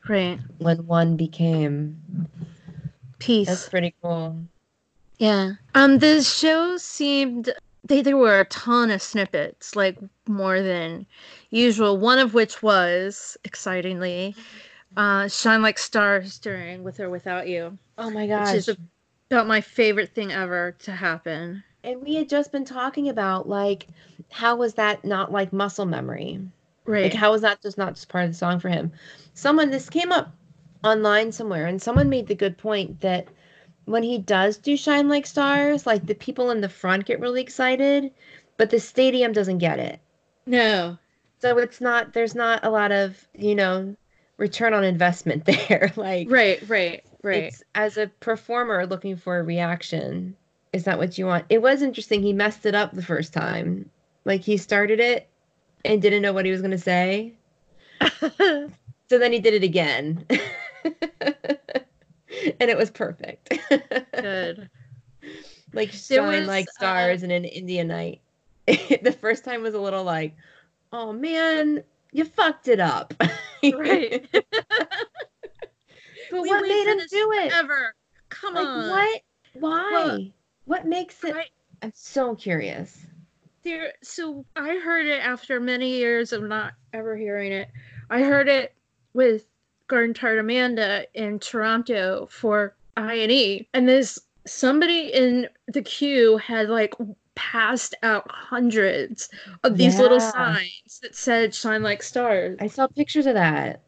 Right. 0.09 0.39
when 0.59 0.87
one 0.87 1.17
became. 1.17 2.29
Peace. 3.19 3.49
That's 3.49 3.69
pretty 3.69 3.95
cool. 4.03 4.37
Yeah. 5.19 5.53
Um 5.75 5.99
the 5.99 6.23
show 6.23 6.77
seemed 6.77 7.53
they 7.85 8.03
there 8.03 8.17
were 8.17 8.41
a 8.41 8.45
ton 8.47 8.91
of 8.91 9.01
snippets, 9.03 9.77
like 9.77 9.99
more 10.27 10.61
than 10.63 11.07
usual, 11.51 11.97
one 11.99 12.19
of 12.19 12.35
which 12.35 12.63
was 12.63 13.37
excitingly 13.45 14.35
uh 14.97 15.29
Shine 15.29 15.63
Like 15.63 15.79
Stars 15.79 16.39
during 16.39 16.83
With 16.83 17.01
or 17.01 17.09
Without 17.11 17.49
You. 17.49 17.79
Oh 17.99 18.11
my 18.11 18.23
Which 18.23 18.31
gosh. 18.31 18.55
is 18.55 18.69
a- 18.69 18.77
About 19.31 19.47
my 19.47 19.61
favorite 19.61 20.15
thing 20.15 20.33
ever 20.33 20.73
to 20.81 20.93
happen. 20.93 21.63
and 21.83 22.03
we 22.03 22.15
had 22.17 22.29
just 22.29 22.53
been 22.53 22.65
talking 22.65 23.09
about 23.09 23.49
like 23.49 23.87
how 24.31 24.57
was 24.57 24.75
that 24.75 25.05
not 25.05 25.33
like 25.33 25.53
muscle 25.53 25.87
memory? 25.87 26.41
Right. 26.87 27.05
Like 27.05 27.15
how 27.15 27.33
was 27.33 27.43
that 27.43 27.63
just 27.63 27.79
not 27.79 27.95
just 27.95 28.09
part 28.09 28.25
of 28.25 28.31
the 28.31 28.37
song 28.37 28.61
for 28.61 28.69
him? 28.69 28.93
Someone 29.35 29.71
this 29.71 29.89
came 29.91 30.13
up 30.13 30.35
online 30.85 31.33
somewhere 31.33 31.67
and 31.67 31.81
someone 31.83 32.09
made 32.09 32.27
the 32.27 32.35
good 32.35 32.59
point 32.59 33.01
that 33.01 33.29
when 33.87 34.03
he 34.03 34.19
does 34.19 34.59
do 34.59 34.77
shine 34.77 35.09
like 35.09 35.27
stars, 35.27 35.87
like 35.87 36.07
the 36.07 36.15
people 36.15 36.51
in 36.51 36.61
the 36.61 36.69
front 36.69 37.07
get 37.07 37.21
really 37.21 37.41
excited, 37.43 38.13
but 38.57 38.71
the 38.71 38.81
stadium 38.81 39.33
doesn't 39.33 39.59
get 39.59 39.79
it. 39.79 40.01
no. 40.47 40.99
So 41.41 41.59
it's 41.59 41.81
not 41.81 42.13
there's 42.15 42.35
not 42.35 42.65
a 42.65 42.71
lot 42.71 42.91
of, 42.93 43.29
you 43.35 43.55
know, 43.55 43.97
return 44.39 44.73
on 44.75 44.85
investment 44.85 45.45
there. 45.47 45.93
like 45.97 46.29
Right, 46.31 46.63
right, 46.69 47.05
right. 47.23 47.45
it's 47.45 47.63
as 47.75 47.97
a 47.99 48.09
performer 48.21 48.87
looking 48.87 49.17
for 49.17 49.39
a 49.39 49.43
reaction. 49.43 50.37
Is 50.73 50.85
that 50.85 50.99
what 50.99 51.19
you 51.19 51.27
want? 51.27 51.47
It 51.51 51.63
was 51.63 51.83
interesting. 51.83 52.23
He 52.23 52.33
messed 52.33 52.67
it 52.67 52.75
up 52.75 52.93
the 52.93 53.03
first 53.03 53.33
time. 53.33 53.91
Like 54.25 54.41
he 54.43 54.57
started 54.57 55.01
it 55.01 55.29
and 55.85 56.01
didn't 56.03 56.23
know 56.23 56.33
what 56.33 56.45
he 56.45 56.51
was 56.51 56.61
going 56.61 56.71
to 56.71 56.79
say. 56.79 57.35
So 59.11 59.19
then 59.19 59.33
he 59.33 59.39
did 59.39 59.55
it 59.55 59.63
again. 59.63 60.25
and 60.81 62.71
it 62.71 62.77
was 62.77 62.91
perfect. 62.91 63.53
Good. 64.15 64.69
like 65.73 65.91
shine 65.93 66.27
was, 66.41 66.47
like 66.49 66.67
uh, 66.69 66.73
stars 66.73 67.23
in 67.23 67.31
an 67.31 67.45
Indian 67.45 67.89
night. 67.89 68.21
the 68.67 69.17
first 69.21 69.45
time 69.45 69.63
was 69.63 69.75
a 69.75 69.81
little 69.81 70.05
like, 70.05 70.35
oh 70.93 71.13
man, 71.13 71.85
you 72.13 72.25
fucked 72.25 72.69
it 72.69 72.81
up. 72.81 73.15
Right. 73.73 74.27
but 74.31 74.43
We 76.31 76.51
what 76.51 76.63
made 76.63 76.87
him 76.87 76.99
do 77.11 77.33
it? 77.33 77.51
Ever. 77.55 77.95
Come 78.29 78.55
Like 78.55 78.67
on. 78.67 78.89
what? 78.91 79.21
Why? 79.55 80.33
what 80.67 80.87
makes 80.87 81.25
it? 81.25 81.35
I'm 81.81 81.93
so 81.95 82.35
curious. 82.35 83.07
There 83.65 83.93
so 84.03 84.45
i 84.57 84.77
heard 84.77 85.07
it 85.07 85.21
after 85.21 85.59
many 85.59 85.91
years 85.91 86.33
of 86.33 86.43
not 86.43 86.75
ever 86.93 87.17
hearing 87.17 87.53
it. 87.53 87.69
I 88.11 88.21
heard 88.21 88.49
it 88.49 88.75
with 89.15 89.47
garden 89.89 90.15
tart 90.15 90.39
amanda 90.39 91.07
in 91.15 91.39
toronto 91.39 92.29
for 92.31 92.75
i&e 92.97 93.69
and 93.75 93.89
this 93.89 94.19
somebody 94.47 95.13
in 95.13 95.49
the 95.69 95.83
queue 95.83 96.37
had 96.37 96.69
like 96.69 96.95
passed 97.35 97.95
out 98.03 98.31
hundreds 98.31 99.29
of 99.65 99.77
these 99.77 99.99
little 99.99 100.21
signs 100.21 101.01
that 101.03 101.15
said 101.15 101.55
shine 101.55 101.83
like 101.83 102.03
stars. 102.03 102.57
I 102.61 102.69
saw 102.69 102.87
pictures 102.87 103.27
of 103.27 103.35
that. 103.35 103.83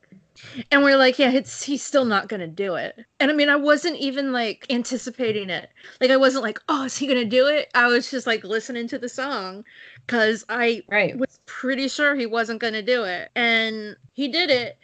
And 0.70 0.82
we're 0.82 0.96
like 0.96 1.18
yeah 1.18 1.30
it's 1.30 1.62
he's 1.62 1.82
still 1.82 2.04
not 2.04 2.28
gonna 2.28 2.46
do 2.46 2.74
it 2.74 2.96
and 3.20 3.30
i 3.30 3.34
mean 3.34 3.48
i 3.48 3.56
wasn't 3.56 3.96
even 3.96 4.32
like 4.32 4.66
anticipating 4.70 5.50
it 5.50 5.70
like 6.00 6.10
i 6.10 6.16
wasn't 6.16 6.42
like 6.42 6.58
oh 6.68 6.84
is 6.84 6.96
he 6.96 7.06
gonna 7.06 7.24
do 7.24 7.46
it 7.46 7.68
i 7.74 7.86
was 7.86 8.10
just 8.10 8.26
like 8.26 8.44
listening 8.44 8.86
to 8.88 8.98
the 8.98 9.08
song 9.08 9.64
because 10.06 10.44
i 10.48 10.82
Right. 10.90 11.16
was 11.18 11.40
pretty 11.46 11.88
sure 11.88 12.14
he 12.14 12.26
wasn't 12.26 12.60
going 12.60 12.72
to 12.74 12.82
do 12.82 13.04
it 13.04 13.30
and 13.34 13.96
he 14.12 14.28
did 14.28 14.50
it 14.50 14.78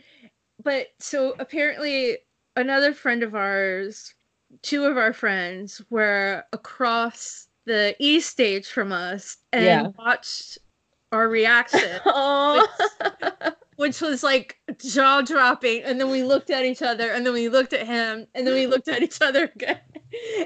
but 0.63 0.89
so 0.99 1.35
apparently 1.39 2.19
another 2.57 2.93
friend 2.95 3.23
of 3.23 3.35
ours 3.35 4.15
two 4.63 4.85
of 4.85 4.97
our 4.97 5.13
friends 5.13 5.83
were 5.91 6.45
across 6.53 7.49
the 7.65 7.95
e 7.99 8.21
stage 8.21 8.67
from 8.69 8.93
us 8.93 9.39
and 9.53 9.65
Yeah. 9.65 9.89
watched 9.99 10.59
our 11.13 11.29
reaction 11.29 12.01
Oh. 12.07 12.67
Which 13.83 14.01
was 14.01 14.23
like 14.23 14.59
jaw 14.79 15.23
dropping 15.23 15.83
and 15.83 16.01
then 16.01 16.09
we 16.09 16.23
looked 16.23 16.51
at 16.51 16.65
each 16.65 16.83
other 16.83 17.11
and 17.11 17.27
then 17.27 17.33
we 17.33 17.49
looked 17.49 17.73
at 17.73 17.85
him 17.85 18.29
and 18.33 18.47
then 18.47 18.55
we 18.55 18.69
looked 18.69 18.87
at 18.87 19.03
each 19.03 19.21
other 19.21 19.51
again. 19.55 19.81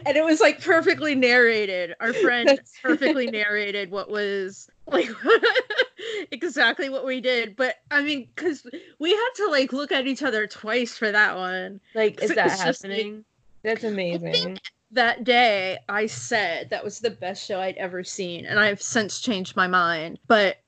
And 0.06 0.16
it 0.16 0.24
was 0.24 0.40
like 0.40 0.62
perfectly 0.62 1.16
narrated. 1.16 1.92
Our 2.00 2.12
friend 2.12 2.48
That's- 2.48 2.72
perfectly 2.82 3.26
narrated 3.26 3.90
what 3.90 4.08
was 4.08 4.70
like 4.86 5.10
exactly 6.30 6.88
what 6.88 7.04
we 7.04 7.20
did. 7.20 7.56
But 7.56 7.74
i 7.90 8.00
mean 8.00 8.28
because 8.34 8.64
we 8.98 9.10
had 9.10 9.30
to 9.36 9.48
like 9.50 9.72
look 9.74 9.92
at 9.92 10.06
each 10.06 10.22
other 10.22 10.46
twice 10.46 10.96
for 10.96 11.12
that 11.12 11.36
one. 11.36 11.80
Like, 11.94 12.22
is 12.22 12.34
that 12.34 12.44
was 12.44 12.60
just 12.64 12.84
like- 12.84 12.92
happening? 12.92 13.24
That's 13.64 13.84
amazing. 13.84 14.60
that 14.92 15.24
day 15.24 15.78
i 15.88 16.06
said 16.06 16.70
that 16.70 16.84
was 16.84 17.00
the 17.00 17.10
best 17.10 17.44
show 17.44 17.58
i'd 17.60 17.76
ever 17.76 18.04
seen 18.04 18.46
and 18.46 18.60
i've 18.60 18.80
since 18.80 19.20
changed 19.20 19.56
my 19.56 19.66
mind. 19.66 20.20
But 20.26 20.58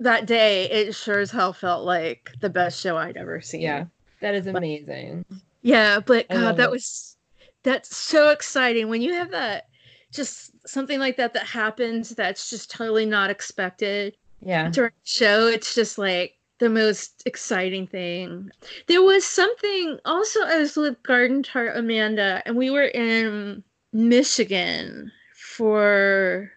that 0.00 0.26
day 0.26 0.64
it 0.70 0.94
sure 0.94 1.20
as 1.20 1.30
hell 1.30 1.52
felt 1.52 1.84
like 1.84 2.32
the 2.40 2.50
best 2.50 2.80
show 2.80 2.96
i'd 2.96 3.16
ever 3.16 3.40
seen 3.40 3.60
Yeah. 3.62 3.84
That 4.20 4.34
is 4.34 4.46
amazing. 4.46 5.24
Yeah, 5.60 6.00
but 6.00 6.28
God, 6.30 6.56
that 6.56 6.64
it. 6.68 6.70
was 6.70 7.16
that's 7.62 7.94
so 7.94 8.30
exciting 8.30 8.88
when 8.88 9.02
you 9.02 9.12
have 9.12 9.30
that 9.32 9.68
just 10.12 10.52
something 10.66 10.98
like 10.98 11.16
that 11.18 11.34
that 11.34 11.46
happens 11.46 12.10
that's 12.10 12.48
just 12.48 12.70
totally 12.70 13.04
not 13.04 13.28
expected 13.28 14.16
Yeah. 14.40 14.70
during 14.70 14.92
the 15.02 15.08
show. 15.08 15.46
It's 15.48 15.74
just 15.74 15.98
like 15.98 16.38
the 16.58 16.70
most 16.70 17.22
exciting 17.26 17.86
thing. 17.86 18.50
There 18.86 19.02
was 19.02 19.26
something 19.26 19.98
also 20.06 20.40
I 20.44 20.56
was 20.58 20.74
with 20.76 21.02
Garden 21.02 21.42
Tart 21.42 21.76
Amanda 21.76 22.40
and 22.46 22.56
we 22.56 22.70
were 22.70 22.86
in 22.86 23.62
Michigan 23.92 25.12
for 25.34 26.50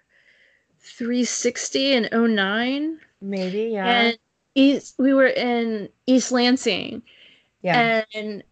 360 0.79 1.93
and 1.95 2.09
09 2.11 2.99
Maybe, 3.21 3.71
yeah. 3.73 3.85
and 3.85 4.17
East, 4.55 4.95
we 4.97 5.13
were 5.13 5.27
in 5.27 5.89
East 6.05 6.31
Lansing 6.31 7.01
yeah. 7.61 8.03
and 8.13 8.43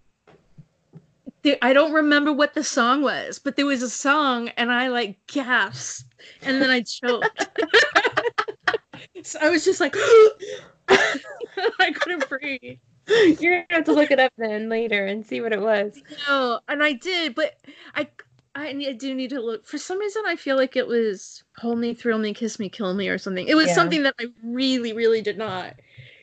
there, 1.43 1.57
I 1.61 1.73
don't 1.73 1.93
remember 1.93 2.33
what 2.33 2.53
the 2.53 2.63
song 2.63 3.01
was, 3.01 3.39
but 3.39 3.55
there 3.55 3.65
was 3.65 3.81
a 3.81 3.89
song 3.89 4.49
and 4.57 4.71
I 4.71 4.87
like 4.87 5.17
gasped 5.27 6.13
and 6.41 6.61
then 6.61 6.69
I 6.69 6.81
choked. 6.81 7.47
so 9.23 9.39
I 9.41 9.49
was 9.49 9.63
just 9.63 9.79
like 9.79 9.95
I 10.89 11.91
couldn't 11.93 12.27
breathe. 12.27 12.79
You're 13.07 13.61
gonna 13.61 13.65
have 13.69 13.85
to 13.85 13.93
look 13.93 14.11
it 14.11 14.19
up 14.19 14.33
then 14.37 14.67
later 14.67 15.05
and 15.05 15.25
see 15.25 15.39
what 15.39 15.53
it 15.53 15.61
was. 15.61 15.99
No, 16.27 16.59
and 16.67 16.83
I 16.83 16.93
did, 16.93 17.35
but 17.35 17.55
I 17.93 18.07
I, 18.55 18.69
I 18.69 18.93
do 18.93 19.13
need 19.13 19.31
to 19.31 19.41
look. 19.41 19.67
For 19.67 19.77
some 19.77 19.99
reason, 19.99 20.23
I 20.25 20.37
feel 20.37 20.55
like 20.55 20.75
it 20.75 20.87
was 20.87 21.43
"Hold 21.57 21.77
Me, 21.79 21.93
Thrill 21.93 22.17
Me, 22.17 22.33
Kiss 22.33 22.57
Me, 22.57 22.69
Kill 22.69 22.93
Me" 22.93 23.09
or 23.09 23.17
something. 23.17 23.47
It 23.47 23.55
was 23.55 23.67
Yeah. 23.67 23.73
something 23.75 24.03
that 24.03 24.15
I 24.19 24.27
really, 24.43 24.93
really 24.93 25.21
did 25.21 25.37
not 25.37 25.75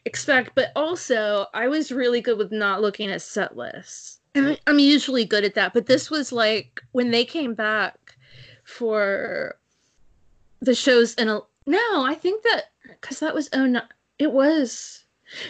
expect. 0.06 0.54
But 0.54 0.72
also, 0.74 1.46
I 1.52 1.68
was 1.68 1.92
really 1.92 2.22
good 2.22 2.38
with 2.38 2.50
not 2.50 2.80
looking 2.80 3.10
at 3.10 3.20
set 3.20 3.56
lists. 3.56 4.18
And 4.34 4.58
I'm 4.66 4.78
usually 4.78 5.26
good 5.26 5.44
at 5.44 5.54
that, 5.54 5.74
but 5.74 5.86
this 5.86 6.10
was 6.10 6.32
like 6.32 6.82
when 6.92 7.10
they 7.10 7.24
came 7.26 7.52
back 7.54 8.16
for 8.64 9.56
the 10.60 10.74
shows 10.74 11.12
in 11.14 11.28
a 11.28 11.40
no, 11.66 12.02
I 12.04 12.14
think 12.14 12.42
that 12.44 12.70
because 12.88 13.20
that 13.20 13.34
was 13.34 13.50
oh 13.52 13.66
no, 13.66 13.82
it 14.18 14.32
was 14.32 15.01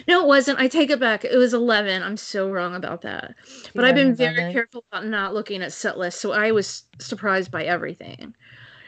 no, 0.07 0.21
it 0.21 0.27
wasn't. 0.27 0.59
I 0.59 0.67
take 0.67 0.89
it 0.89 0.99
back. 0.99 1.25
It 1.25 1.37
was 1.37 1.53
11. 1.53 2.01
I'm 2.03 2.17
so 2.17 2.49
wrong 2.49 2.75
about 2.75 3.01
that. 3.01 3.35
But 3.75 3.85
I've 3.85 3.95
been 3.95 4.15
very 4.15 4.33
2011. 4.35 4.53
careful 4.53 4.85
about 4.91 5.05
not 5.07 5.33
looking 5.33 5.61
at 5.61 5.73
set 5.73 5.97
lists, 5.97 6.21
so 6.21 6.31
I 6.31 6.51
was 6.51 6.83
surprised 6.99 7.51
by 7.51 7.63
everything, 7.65 8.33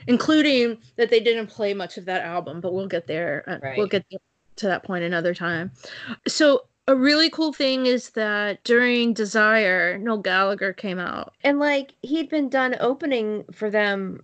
including 0.07 0.77
that 0.95 1.09
they 1.09 1.19
didn't 1.19 1.47
play 1.47 1.73
much 1.73 1.97
of 1.97 2.05
that 2.05 2.23
album. 2.23 2.61
But 2.61 2.73
we'll 2.73 2.87
get 2.87 3.07
there. 3.07 3.43
uh, 3.47 3.57
We'll 3.77 3.87
get 3.87 4.05
to 4.57 4.67
that 4.67 4.83
point 4.83 5.03
another 5.03 5.33
time. 5.33 5.71
So 6.27 6.67
a 6.87 6.95
really 6.95 7.29
cool 7.29 7.51
thing 7.51 7.87
is 7.87 8.11
that 8.11 8.63
during 8.63 9.13
Desire, 9.13 9.97
Noel 9.97 10.19
Gallagher 10.19 10.71
came 10.71 10.99
out. 10.99 11.33
And 11.43 11.59
like 11.59 11.93
he'd 12.03 12.29
been 12.29 12.47
done 12.49 12.75
opening 12.79 13.43
for 13.51 13.69
them 13.69 14.21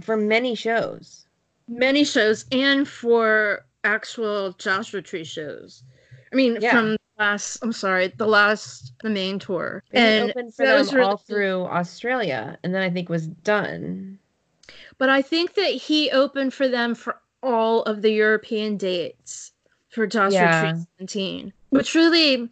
for 0.00 0.16
many 0.16 0.54
shows. 0.54 1.26
many 1.66 2.04
shows 2.04 2.44
and 2.52 2.86
for 2.86 3.64
actual 3.84 4.52
Joshua 4.58 5.00
Tree 5.02 5.24
shows. 5.24 5.82
I 6.34 6.36
mean, 6.36 6.58
Yeah. 6.60 6.72
from 6.72 6.96
last, 7.16 7.58
I'm 7.62 7.72
sorry, 7.72 8.08
the 8.08 8.26
last, 8.26 8.92
the 9.04 9.08
main 9.08 9.38
tour. 9.38 9.84
And 9.92 10.04
And 10.22 10.30
opened 10.30 10.54
for 10.54 10.64
that 10.66 10.72
them 10.72 10.78
was 10.80 10.92
really 10.92 11.06
all 11.06 11.16
through 11.16 11.62
Australia, 11.66 12.58
and 12.64 12.74
then 12.74 12.82
I 12.82 12.90
think 12.90 13.08
was 13.08 13.28
done. 13.28 14.18
But 14.98 15.10
I 15.10 15.22
think 15.22 15.54
that 15.54 15.70
he 15.70 16.10
opened 16.10 16.52
for 16.52 16.66
them 16.66 16.96
for 16.96 17.20
all 17.40 17.82
of 17.84 18.02
the 18.02 18.10
European 18.10 18.76
dates 18.76 19.52
for 19.90 20.08
Joshua 20.08 20.32
Yeah. 20.40 20.72
Tree 20.72 20.84
17, 20.98 21.52
which 21.70 21.94
really 21.94 22.50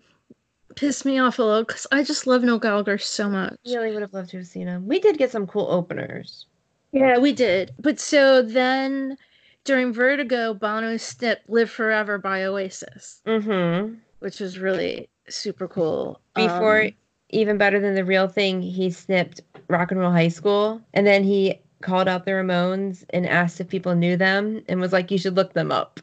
pissed 0.77 1.05
me 1.05 1.19
off 1.19 1.41
a 1.41 1.43
little 1.43 1.65
because 1.65 1.89
I 1.91 2.05
just 2.05 2.29
love 2.29 2.45
Noel 2.45 2.61
Gallagher 2.61 2.99
so 2.99 3.29
much. 3.29 3.57
Really 3.67 3.91
would 3.91 4.03
have 4.03 4.15
loved 4.15 4.31
to 4.31 4.37
have 4.39 4.47
seen 4.47 4.69
him. 4.69 4.87
We 4.87 5.01
did 5.01 5.19
get 5.19 5.33
some 5.33 5.49
cool 5.49 5.67
openers. 5.69 6.47
Yeah, 6.93 7.19
we 7.19 7.33
did. 7.33 7.73
But 7.81 7.99
so 7.99 8.43
then 8.43 9.17
during 9.65 9.93
Vertigo, 9.93 10.55
Bono 10.55 10.97
snipped 10.97 11.49
Live 11.49 11.71
Forever 11.71 12.19
by 12.19 12.45
Oasis, 12.45 13.21
Mm-hmm. 13.27 13.95
which 14.21 14.41
was 14.41 14.59
really 14.59 15.09
super 15.29 15.69
cool. 15.69 16.21
Before 16.35 16.83
Um, 16.83 16.91
even 17.31 17.59
better 17.59 17.81
than 17.81 17.95
the 17.95 18.05
real 18.05 18.29
thing, 18.29 18.61
he 18.63 18.91
snipped 18.91 19.41
Rock 19.69 19.91
and 19.91 20.01
Roll 20.01 20.11
High 20.13 20.29
School, 20.29 20.81
and 20.95 21.07
then 21.07 21.25
he 21.25 21.61
called 21.83 22.09
out 22.09 22.25
the 22.25 22.33
Ramones 22.33 23.05
and 23.11 23.27
asked 23.27 23.61
if 23.61 23.69
people 23.69 23.95
knew 23.95 24.17
them, 24.17 24.63
and 24.69 24.81
was 24.81 24.93
like, 24.93 25.11
"You 25.11 25.19
should 25.19 25.37
look 25.37 25.53
them 25.55 25.73
up." 25.73 25.99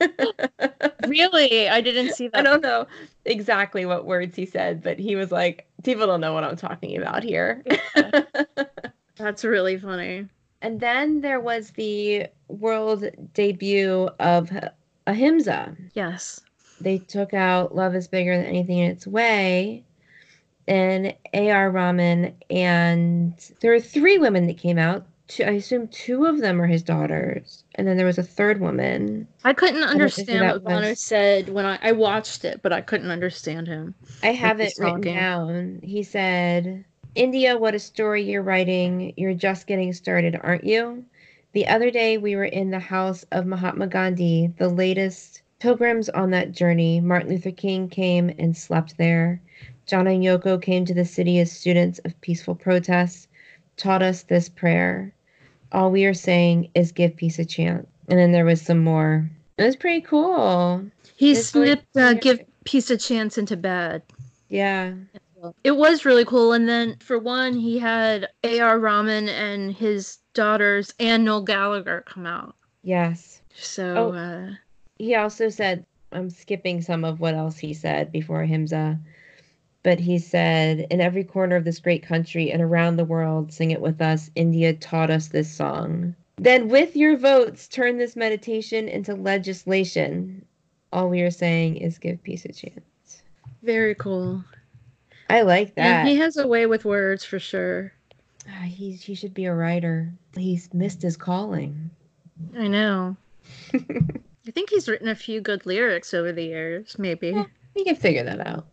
really, 1.06 1.68
I 1.68 1.80
didn't 1.80 2.12
see 2.12 2.28
that. 2.28 2.38
I 2.38 2.42
don't 2.42 2.62
know 2.62 2.86
exactly 3.24 3.84
what 3.86 4.04
words 4.06 4.36
he 4.36 4.46
said, 4.46 4.82
but 4.82 4.98
he 4.98 5.16
was 5.16 5.32
like, 5.32 5.66
"People 5.84 6.06
don't 6.06 6.20
know 6.20 6.34
what 6.34 6.44
I'm 6.44 6.56
talking 6.56 6.96
about 6.96 7.22
here." 7.22 7.64
That's 9.16 9.44
really 9.44 9.76
funny. 9.78 10.26
And 10.62 10.80
then 10.80 11.20
there 11.20 11.40
was 11.40 11.70
the 11.72 12.26
world 12.48 13.04
debut 13.34 14.08
of 14.18 14.50
Ahimsa. 15.06 15.76
Yes. 15.94 16.40
They 16.80 16.98
took 16.98 17.34
out 17.34 17.74
Love 17.74 17.94
is 17.94 18.08
Bigger 18.08 18.36
Than 18.36 18.46
Anything 18.46 18.78
in 18.78 18.90
Its 18.90 19.06
Way 19.06 19.84
and 20.66 21.14
A.R. 21.32 21.70
Rahman. 21.70 22.34
And 22.50 23.34
there 23.60 23.72
were 23.72 23.80
three 23.80 24.18
women 24.18 24.46
that 24.46 24.58
came 24.58 24.78
out. 24.78 25.06
Two, 25.26 25.44
I 25.44 25.50
assume 25.50 25.88
two 25.88 26.24
of 26.24 26.40
them 26.40 26.60
are 26.60 26.66
his 26.66 26.82
daughters. 26.82 27.64
And 27.74 27.86
then 27.86 27.96
there 27.96 28.06
was 28.06 28.16
a 28.18 28.22
third 28.22 28.60
woman. 28.60 29.26
I 29.44 29.52
couldn't 29.52 29.82
understand 29.82 30.46
what 30.46 30.64
Bono 30.64 30.88
was- 30.90 31.00
said 31.00 31.48
when 31.50 31.66
I, 31.66 31.78
I 31.82 31.92
watched 31.92 32.44
it, 32.44 32.60
but 32.62 32.72
I 32.72 32.80
couldn't 32.80 33.10
understand 33.10 33.66
him. 33.66 33.94
I 34.22 34.28
have 34.32 34.60
it 34.60 34.72
written 34.78 35.00
down. 35.02 35.80
He 35.82 36.02
said, 36.02 36.84
India, 37.14 37.56
what 37.56 37.74
a 37.74 37.78
story 37.78 38.22
you're 38.22 38.42
writing. 38.42 39.12
You're 39.16 39.34
just 39.34 39.66
getting 39.66 39.92
started, 39.92 40.38
aren't 40.42 40.64
you? 40.64 41.04
The 41.52 41.66
other 41.66 41.90
day, 41.90 42.18
we 42.18 42.36
were 42.36 42.44
in 42.44 42.70
the 42.70 42.78
house 42.78 43.24
of 43.32 43.46
Mahatma 43.46 43.86
Gandhi, 43.86 44.52
the 44.58 44.68
latest 44.68 45.42
pilgrims 45.58 46.08
on 46.10 46.30
that 46.30 46.52
journey. 46.52 47.00
Martin 47.00 47.30
Luther 47.30 47.50
King 47.50 47.88
came 47.88 48.30
and 48.38 48.56
slept 48.56 48.96
there. 48.98 49.40
John 49.86 50.06
and 50.06 50.22
Yoko 50.22 50.60
came 50.60 50.84
to 50.84 50.94
the 50.94 51.04
city 51.04 51.38
as 51.40 51.50
students 51.50 51.98
of 52.04 52.20
peaceful 52.20 52.54
protests, 52.54 53.26
taught 53.76 54.02
us 54.02 54.22
this 54.24 54.48
prayer. 54.48 55.12
All 55.72 55.90
we 55.90 56.04
are 56.04 56.14
saying 56.14 56.70
is 56.74 56.92
give 56.92 57.16
peace 57.16 57.38
a 57.38 57.44
chance. 57.44 57.86
And 58.08 58.18
then 58.18 58.32
there 58.32 58.44
was 58.44 58.60
some 58.62 58.84
more. 58.84 59.28
It 59.56 59.64
was 59.64 59.76
pretty 59.76 60.02
cool. 60.02 60.84
He 61.16 61.32
It's 61.32 61.54
really- 61.54 61.68
snipped 61.68 61.96
uh, 61.96 62.14
Give 62.14 62.40
Peace 62.64 62.90
a 62.90 62.96
Chance 62.96 63.38
into 63.38 63.56
bed. 63.56 64.02
Yeah. 64.48 64.92
It 65.64 65.76
was 65.76 66.04
really 66.04 66.24
cool. 66.24 66.52
And 66.52 66.68
then, 66.68 66.96
for 67.00 67.18
one, 67.18 67.54
he 67.54 67.78
had 67.78 68.28
A.R. 68.44 68.78
Rahman 68.78 69.28
and 69.28 69.72
his 69.72 70.18
daughters 70.34 70.92
and 70.98 71.24
Noel 71.24 71.42
Gallagher 71.42 72.04
come 72.06 72.26
out. 72.26 72.54
Yes. 72.82 73.40
So, 73.54 73.96
Oh. 73.96 74.12
uh, 74.12 74.50
he 74.98 75.14
also 75.14 75.48
said 75.48 75.84
i'm 76.12 76.30
skipping 76.30 76.80
some 76.80 77.04
of 77.04 77.20
what 77.20 77.34
else 77.34 77.58
he 77.58 77.72
said 77.72 78.10
before 78.10 78.42
Ahimsa 78.42 78.98
but 79.82 80.00
he 80.00 80.18
said 80.18 80.86
in 80.90 81.00
every 81.00 81.22
corner 81.24 81.56
of 81.56 81.64
this 81.64 81.78
great 81.78 82.02
country 82.02 82.50
and 82.50 82.60
around 82.60 82.96
the 82.96 83.04
world 83.04 83.52
sing 83.52 83.70
it 83.70 83.80
with 83.80 84.00
us 84.00 84.30
india 84.34 84.72
taught 84.72 85.10
us 85.10 85.28
this 85.28 85.50
song 85.50 86.14
then 86.36 86.68
with 86.68 86.96
your 86.96 87.16
votes 87.16 87.68
turn 87.68 87.98
this 87.98 88.16
meditation 88.16 88.88
into 88.88 89.14
legislation 89.14 90.44
all 90.92 91.08
we 91.08 91.20
are 91.20 91.30
saying 91.30 91.76
is 91.76 91.98
give 91.98 92.22
peace 92.22 92.44
a 92.44 92.52
chance 92.52 93.22
very 93.62 93.94
cool. 93.94 94.44
I 95.28 95.42
like 95.42 95.74
that 95.74 96.00
And 96.00 96.08
he 96.08 96.16
has 96.16 96.36
a 96.36 96.46
way 96.46 96.66
with 96.66 96.84
words 96.84 97.24
for 97.24 97.38
sure. 97.38 97.92
Ah, 98.48 98.62
he, 98.62 98.92
he 98.92 99.14
should 99.14 99.34
be 99.34 99.44
a 99.44 99.54
writer 99.54 100.12
he's 100.36 100.72
missed 100.72 101.02
his 101.02 101.16
calling 101.16 101.90
I 102.56 102.68
know. 102.68 103.16
I 103.74 104.50
think 104.52 104.70
he's 104.70 104.88
written 104.88 105.08
a 105.08 105.14
few 105.14 105.40
good 105.40 105.66
lyrics 105.66 106.14
over 106.14 106.30
the 106.32 106.44
years, 106.44 106.96
maybe. 106.98 107.30
Yeah. 107.30 107.44
we 107.74 107.84
can 107.84 107.96
figure 107.96 108.24
that 108.24 108.46
out 108.46 108.66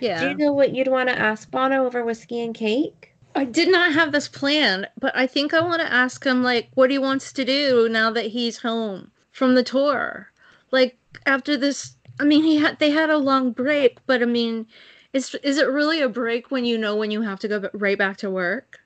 Yeah. 0.00 0.20
do 0.20 0.28
you 0.30 0.36
know 0.36 0.52
what 0.52 0.74
you'd 0.74 0.88
want 0.88 1.08
to 1.08 1.18
ask 1.18 1.50
bono 1.50 1.86
over 1.86 2.04
whiskey 2.04 2.40
and 2.42 2.54
cake 2.54 3.08
I 3.34 3.44
did 3.46 3.70
not 3.70 3.94
have 3.94 4.12
this 4.12 4.28
planned, 4.28 4.88
but 5.00 5.16
I 5.16 5.26
think 5.26 5.54
I 5.54 5.62
want 5.62 5.80
to 5.80 5.90
ask 5.90 6.22
him 6.22 6.42
like 6.42 6.68
what 6.74 6.90
he 6.90 6.98
wants 6.98 7.32
to 7.32 7.46
do 7.46 7.88
now 7.88 8.10
that 8.10 8.26
he's 8.26 8.58
home 8.58 9.10
from 9.30 9.54
the 9.54 9.62
tour. 9.62 10.30
Like 10.70 10.98
after 11.24 11.56
this, 11.56 11.96
I 12.20 12.24
mean, 12.24 12.42
he 12.44 12.56
had 12.58 12.78
they 12.78 12.90
had 12.90 13.08
a 13.08 13.16
long 13.16 13.52
break, 13.52 13.96
but 14.06 14.20
I 14.20 14.26
mean, 14.26 14.66
is 15.12 15.34
is 15.42 15.58
it 15.58 15.68
really 15.68 16.00
a 16.00 16.08
break 16.08 16.50
when 16.50 16.64
you 16.64 16.78
know 16.78 16.96
when 16.96 17.10
you 17.10 17.22
have 17.22 17.40
to 17.40 17.48
go 17.48 17.68
right 17.74 17.98
back 17.98 18.16
to 18.18 18.30
work? 18.30 18.78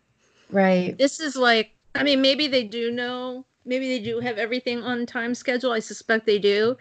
right 0.50 0.96
This 0.98 1.20
is 1.20 1.36
like, 1.36 1.72
I 1.94 2.02
mean, 2.02 2.20
maybe 2.20 2.48
they 2.48 2.64
do 2.64 2.90
know, 2.90 3.44
maybe 3.64 3.88
they 3.88 4.02
do 4.02 4.20
have 4.20 4.38
everything 4.38 4.82
on 4.82 5.06
time 5.06 5.34
schedule. 5.34 5.72
I 5.72 5.80
suspect 5.80 6.26
they 6.26 6.38
do, 6.38 6.76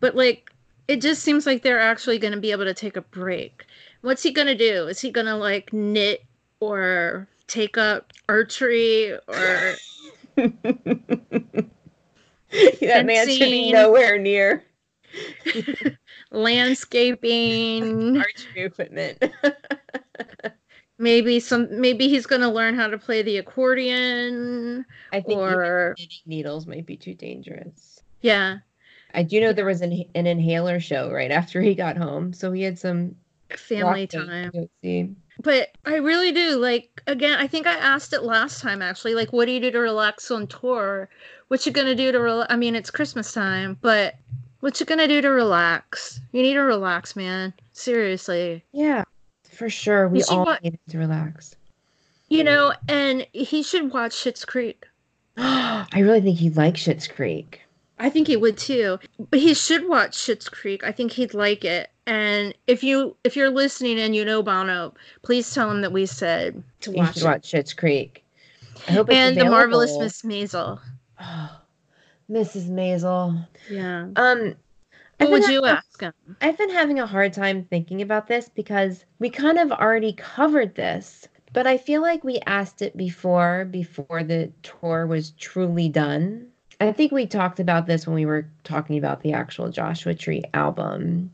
but 0.00 0.14
like, 0.14 0.50
it 0.88 1.00
just 1.00 1.22
seems 1.22 1.46
like 1.46 1.62
they're 1.62 1.80
actually 1.80 2.18
going 2.18 2.32
to 2.32 2.40
be 2.40 2.52
able 2.52 2.64
to 2.64 2.74
take 2.74 2.96
a 2.96 3.02
break. 3.02 3.66
What's 4.00 4.22
he 4.22 4.32
going 4.32 4.46
to 4.46 4.54
do? 4.54 4.86
Is 4.86 5.00
he 5.00 5.10
going 5.10 5.26
to 5.26 5.36
like 5.36 5.72
knit 5.72 6.24
or 6.60 7.28
take 7.46 7.76
up 7.76 8.12
archery 8.28 9.12
or 9.12 9.74
that 10.36 11.66
man 13.04 13.28
should 13.28 13.50
be 13.50 13.72
nowhere 13.72 14.18
near 14.18 14.64
landscaping? 16.30 18.18
archery 18.18 18.62
equipment. 18.64 19.22
maybe 20.98 21.40
some 21.40 21.68
maybe 21.80 22.08
he's 22.08 22.26
going 22.26 22.42
to 22.42 22.48
learn 22.48 22.74
how 22.74 22.88
to 22.88 22.98
play 22.98 23.22
the 23.22 23.38
accordion 23.38 24.84
I 25.12 25.20
think 25.20 25.38
or 25.38 25.96
needles 26.26 26.66
might 26.66 26.86
be 26.86 26.96
too 26.96 27.14
dangerous. 27.14 28.00
yeah, 28.20 28.58
I 29.14 29.22
do 29.22 29.40
know 29.40 29.52
there 29.52 29.64
was 29.64 29.80
an, 29.80 30.04
an 30.14 30.26
inhaler 30.26 30.80
show 30.80 31.10
right 31.10 31.30
after 31.30 31.62
he 31.62 31.74
got 31.74 31.96
home, 31.96 32.32
so 32.32 32.52
he 32.52 32.62
had 32.62 32.78
some 32.78 33.14
family 33.56 34.06
time. 34.06 34.50
But 35.40 35.68
I 35.84 35.96
really 35.96 36.32
do 36.32 36.56
like 36.56 37.00
again, 37.06 37.38
I 37.38 37.46
think 37.46 37.66
I 37.66 37.74
asked 37.74 38.12
it 38.12 38.24
last 38.24 38.60
time 38.60 38.82
actually, 38.82 39.14
like 39.14 39.32
what 39.32 39.46
do 39.46 39.52
you 39.52 39.60
do 39.60 39.70
to 39.70 39.78
relax 39.78 40.30
on 40.30 40.48
tour? 40.48 41.08
What 41.46 41.64
you 41.64 41.72
to 41.72 41.94
do 41.94 42.12
to 42.12 42.20
relax? 42.20 42.52
I 42.52 42.56
mean, 42.56 42.74
it's 42.74 42.90
Christmas 42.90 43.32
time, 43.32 43.78
but 43.80 44.16
what 44.60 44.80
you 44.80 44.86
going 44.86 44.98
to 44.98 45.06
do 45.06 45.20
to 45.20 45.28
relax? 45.30 46.20
You 46.32 46.42
need 46.42 46.54
to 46.54 46.60
relax, 46.60 47.14
man. 47.14 47.52
Seriously. 47.72 48.64
Yeah, 48.72 49.04
for 49.50 49.70
sure. 49.70 50.08
We 50.08 50.22
all 50.24 50.44
what- 50.44 50.62
needed 50.62 50.80
to 50.90 50.98
relax. 50.98 51.54
You 52.30 52.44
know, 52.44 52.74
and 52.88 53.26
he 53.32 53.62
should 53.62 53.90
watch 53.90 54.12
Schitt's 54.12 54.44
Creek. 54.44 54.84
I 55.38 55.86
really 55.96 56.20
think 56.20 56.38
he'd 56.38 56.58
like 56.58 56.74
Schitt's 56.74 57.08
Creek. 57.08 57.62
I 57.98 58.10
think 58.10 58.26
he 58.26 58.36
would 58.36 58.58
too. 58.58 58.98
But 59.30 59.40
he 59.40 59.54
should 59.54 59.88
watch 59.88 60.16
Schitt's 60.16 60.48
Creek. 60.48 60.84
I 60.84 60.92
think 60.92 61.12
he'd 61.12 61.32
like 61.32 61.64
it. 61.64 61.90
And 62.06 62.54
if 62.66 62.84
you 62.84 63.16
if 63.24 63.34
you're 63.34 63.50
listening 63.50 63.98
and 63.98 64.14
you 64.14 64.26
know 64.26 64.42
Bono, 64.42 64.94
please 65.22 65.52
tell 65.52 65.70
him 65.70 65.80
that 65.80 65.92
we 65.92 66.04
said 66.04 66.62
to 66.80 66.90
watch 66.92 67.22
watch 67.22 67.50
Schitt's 67.50 67.72
Creek. 67.72 68.24
I 68.88 68.92
hope 68.92 69.10
and 69.10 69.36
the 69.36 69.46
marvelous. 69.46 69.96
Miss 69.98 70.22
Maisel. 70.22 70.80
Oh, 71.20 71.60
Mrs. 72.30 72.68
Maisel. 72.68 73.46
Yeah. 73.70 74.08
Um, 74.16 74.54
What 75.18 75.30
would 75.30 75.48
you 75.48 75.62
having- 75.64 75.78
ask 75.78 76.00
him? 76.00 76.12
I've 76.40 76.58
been 76.58 76.70
having 76.70 77.00
a 77.00 77.06
hard 77.06 77.32
time 77.32 77.64
thinking 77.64 78.02
about 78.02 78.26
this 78.28 78.48
because 78.48 79.04
we 79.18 79.30
kind 79.30 79.58
of 79.58 79.72
already 79.72 80.12
covered 80.12 80.74
this, 80.74 81.26
but 81.52 81.66
I 81.66 81.76
feel 81.78 82.02
like 82.02 82.22
we 82.22 82.38
asked 82.46 82.82
it 82.82 82.96
before, 82.96 83.64
before 83.64 84.22
the 84.22 84.52
tour 84.62 85.06
was 85.06 85.30
truly 85.32 85.88
done. 85.88 86.46
I 86.80 86.92
think 86.92 87.10
we 87.10 87.26
talked 87.26 87.58
about 87.58 87.86
this 87.86 88.06
when 88.06 88.14
we 88.14 88.26
were 88.26 88.46
talking 88.62 88.98
about 88.98 89.22
the 89.22 89.32
actual 89.32 89.68
Joshua 89.70 90.14
Tree 90.14 90.44
album. 90.54 91.32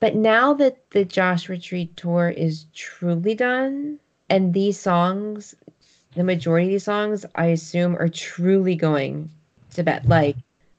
But 0.00 0.14
now 0.16 0.52
that 0.54 0.90
the 0.90 1.04
Joshua 1.06 1.56
Tree 1.56 1.86
tour 1.96 2.28
is 2.28 2.66
truly 2.74 3.34
done, 3.34 3.98
and 4.28 4.52
these 4.52 4.78
songs, 4.78 5.54
the 6.14 6.24
majority 6.24 6.66
of 6.66 6.72
these 6.72 6.84
songs, 6.84 7.24
I 7.36 7.46
assume, 7.46 7.96
are 7.96 8.08
truly 8.08 8.74
going 8.74 9.30
to 9.74 9.82
bed. 9.82 10.08
Like, 10.08 10.36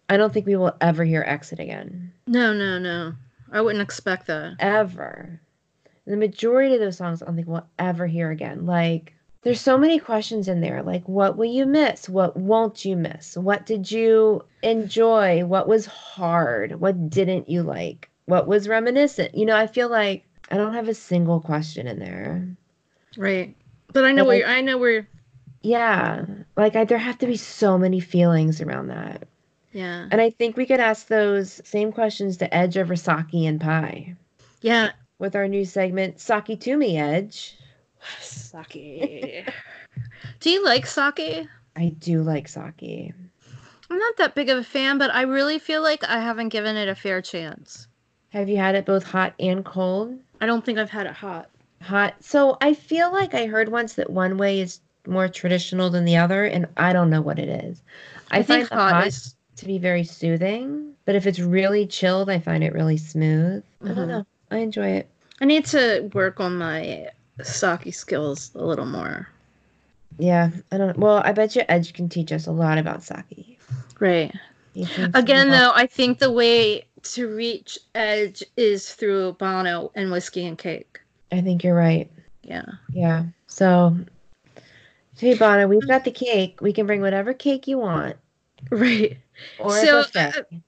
I 0.09 0.17
don't 0.17 0.33
think 0.33 0.45
we 0.45 0.55
will 0.55 0.75
ever 0.81 1.03
hear 1.03 1.23
Exit 1.25 1.59
again 1.59 2.11
No, 2.27 2.53
no, 2.53 2.77
no. 2.79 3.13
I 3.51 3.61
wouldn't 3.61 3.81
expect 3.81 4.27
that. 4.27 4.55
ever. 4.59 5.39
The 6.05 6.17
majority 6.17 6.73
of 6.75 6.79
those 6.81 6.97
songs 6.97 7.21
I 7.21 7.25
don't 7.25 7.35
think 7.35 7.47
we'll 7.47 7.67
ever 7.79 8.05
hear 8.05 8.29
again. 8.31 8.65
Like, 8.65 9.13
there's 9.41 9.61
so 9.61 9.77
many 9.77 9.99
questions 9.99 10.47
in 10.47 10.61
there. 10.61 10.81
Like, 10.83 11.07
what 11.07 11.37
will 11.37 11.45
you 11.45 11.65
miss? 11.65 12.09
What 12.09 12.35
won't 12.35 12.83
you 12.85 12.95
miss? 12.95 13.37
What 13.37 13.65
did 13.65 13.89
you 13.91 14.43
enjoy? 14.63 15.45
What 15.45 15.67
was 15.67 15.85
hard? 15.85 16.79
What 16.79 17.09
didn't 17.09 17.49
you 17.49 17.63
like? 17.63 18.09
What 18.25 18.47
was 18.47 18.67
reminiscent? 18.67 19.35
You 19.35 19.45
know, 19.45 19.55
I 19.55 19.67
feel 19.67 19.89
like 19.89 20.25
I 20.51 20.57
don't 20.57 20.73
have 20.73 20.87
a 20.89 20.93
single 20.95 21.39
question 21.39 21.87
in 21.87 21.99
there. 21.99 22.47
Right. 23.17 23.55
But 23.93 24.03
I 24.05 24.11
know 24.11 24.23
But, 24.23 24.27
where 24.29 24.47
like- 24.47 24.57
I 24.57 24.61
know 24.61 24.77
where 24.77 25.07
Yeah, 25.65 26.25
like 26.55 26.75
I, 26.75 26.85
there 26.85 26.97
have 26.97 27.17
to 27.19 27.27
be 27.27 27.37
so 27.37 27.77
many 27.77 27.99
feelings 27.99 28.61
around 28.61 28.87
that. 28.87 29.27
yeah. 29.71 30.07
And 30.11 30.21
I 30.21 30.29
think 30.29 30.55
we 30.57 30.65
could 30.65 30.79
ask 30.79 31.07
those 31.07 31.59
same 31.65 31.91
questions 31.91 32.37
to 32.37 32.53
Edge 32.53 32.77
over 32.77 32.95
Sake 32.95 33.33
and 33.33 33.59
Pie 33.59 34.15
Yeah. 34.61 34.91
with 35.19 35.35
our 35.35 35.47
new 35.47 35.65
segment, 35.65 36.19
Saki 36.19 36.55
to 36.57 36.77
me, 36.77 36.97
Edge. 36.97 37.57
Sake. 38.21 39.49
Do 40.39 40.49
you 40.49 40.63
like 40.63 40.85
sake? 40.85 41.47
I 41.75 41.89
do 41.99 42.21
like 42.21 42.47
sake. 42.47 43.13
I'm 43.89 43.97
not 43.99 44.17
that 44.17 44.35
big 44.35 44.49
of 44.49 44.57
a 44.59 44.63
fan, 44.63 44.97
but 44.97 45.09
I 45.13 45.23
really 45.23 45.59
feel 45.59 45.81
like 45.81 46.03
I 46.03 46.19
haven't 46.19 46.49
given 46.49 46.75
it 46.77 46.87
a 46.87 46.95
fair 46.95 47.21
chance. 47.21 47.87
Have 48.29 48.49
you 48.49 48.57
had 48.57 48.75
it 48.75 48.85
both 48.85 49.03
hot 49.03 49.33
and 49.39 49.63
cold? 49.65 50.19
I 50.41 50.45
don't 50.45 50.63
think 50.63 50.77
I've 50.77 50.89
had 50.89 51.07
it 51.07 51.13
hot. 51.13 51.49
Hot. 51.81 52.15
So 52.19 52.57
I 52.61 52.73
feel 52.73 53.11
like 53.11 53.33
I 53.33 53.45
heard 53.45 53.69
once 53.69 53.93
that 53.93 54.09
one 54.09 54.37
way 54.37 54.59
is 54.59 54.79
more 55.07 55.27
traditional 55.27 55.89
than 55.89 56.05
the 56.05 56.17
other, 56.17 56.45
and 56.45 56.67
I 56.77 56.93
don't 56.93 57.09
know 57.09 57.21
what 57.21 57.39
it 57.39 57.49
is. 57.49 57.81
I, 58.31 58.39
I, 58.39 58.43
think 58.43 58.69
hot, 58.69 58.93
hot 58.93 59.07
is 59.07 59.35
to 59.57 59.65
be 59.65 59.77
very 59.77 60.03
soothing, 60.03 60.93
but 61.05 61.15
if 61.15 61.25
it's 61.25 61.39
really 61.39 61.85
chilled, 61.85 62.29
I 62.29 62.39
find 62.39 62.63
it 62.63 62.73
really 62.73 62.97
smooth. 62.97 63.63
I 63.83 63.93
don't 63.93 64.07
know. 64.07 64.25
I 64.51 64.57
enjoy 64.57 64.87
it. 64.87 65.09
I 65.41 65.45
need 65.45 65.65
to 65.67 66.09
work 66.13 66.39
on 66.39 66.57
my 66.57 67.09
sake 67.43 67.93
skills 67.93 68.51
a 68.55 68.63
little 68.63 68.85
more. 68.85 69.27
Yeah, 70.17 70.49
I 70.71 70.77
don't. 70.77 70.97
Well, 70.97 71.21
I 71.25 71.33
bet 71.33 71.55
you 71.55 71.63
Edge 71.67 71.93
can 71.93 72.07
teach 72.07 72.31
us 72.31 72.47
a 72.47 72.51
lot 72.51 72.77
about 72.77 73.03
sake. 73.03 73.59
Right. 73.99 74.33
He 74.73 74.85
seems 74.85 75.13
to 75.13 75.19
Again, 75.19 75.49
though, 75.49 75.71
I 75.73 75.87
think 75.87 76.19
the 76.19 76.31
way 76.31 76.85
to 77.03 77.33
reach 77.33 77.77
Edge 77.93 78.43
is 78.57 78.93
through 78.93 79.33
Bono 79.33 79.91
and 79.95 80.11
whiskey 80.11 80.45
and 80.45 80.57
cake. 80.57 80.99
I 81.31 81.41
think 81.41 81.63
you're 81.63 81.75
right. 81.75 82.09
Yeah. 82.43 82.65
Yeah. 82.91 83.25
So, 83.47 83.97
hey, 85.17 85.35
Bono, 85.35 85.67
we've 85.67 85.79
mm. 85.81 85.87
got 85.87 86.03
the 86.03 86.11
cake. 86.11 86.59
We 86.61 86.73
can 86.73 86.85
bring 86.85 87.01
whatever 87.01 87.33
cake 87.33 87.67
you 87.67 87.77
want, 87.79 88.15
Right. 88.69 89.17
or 89.59 89.71
So, 89.85 89.99
uh, 90.15 90.31
a. 90.51 90.61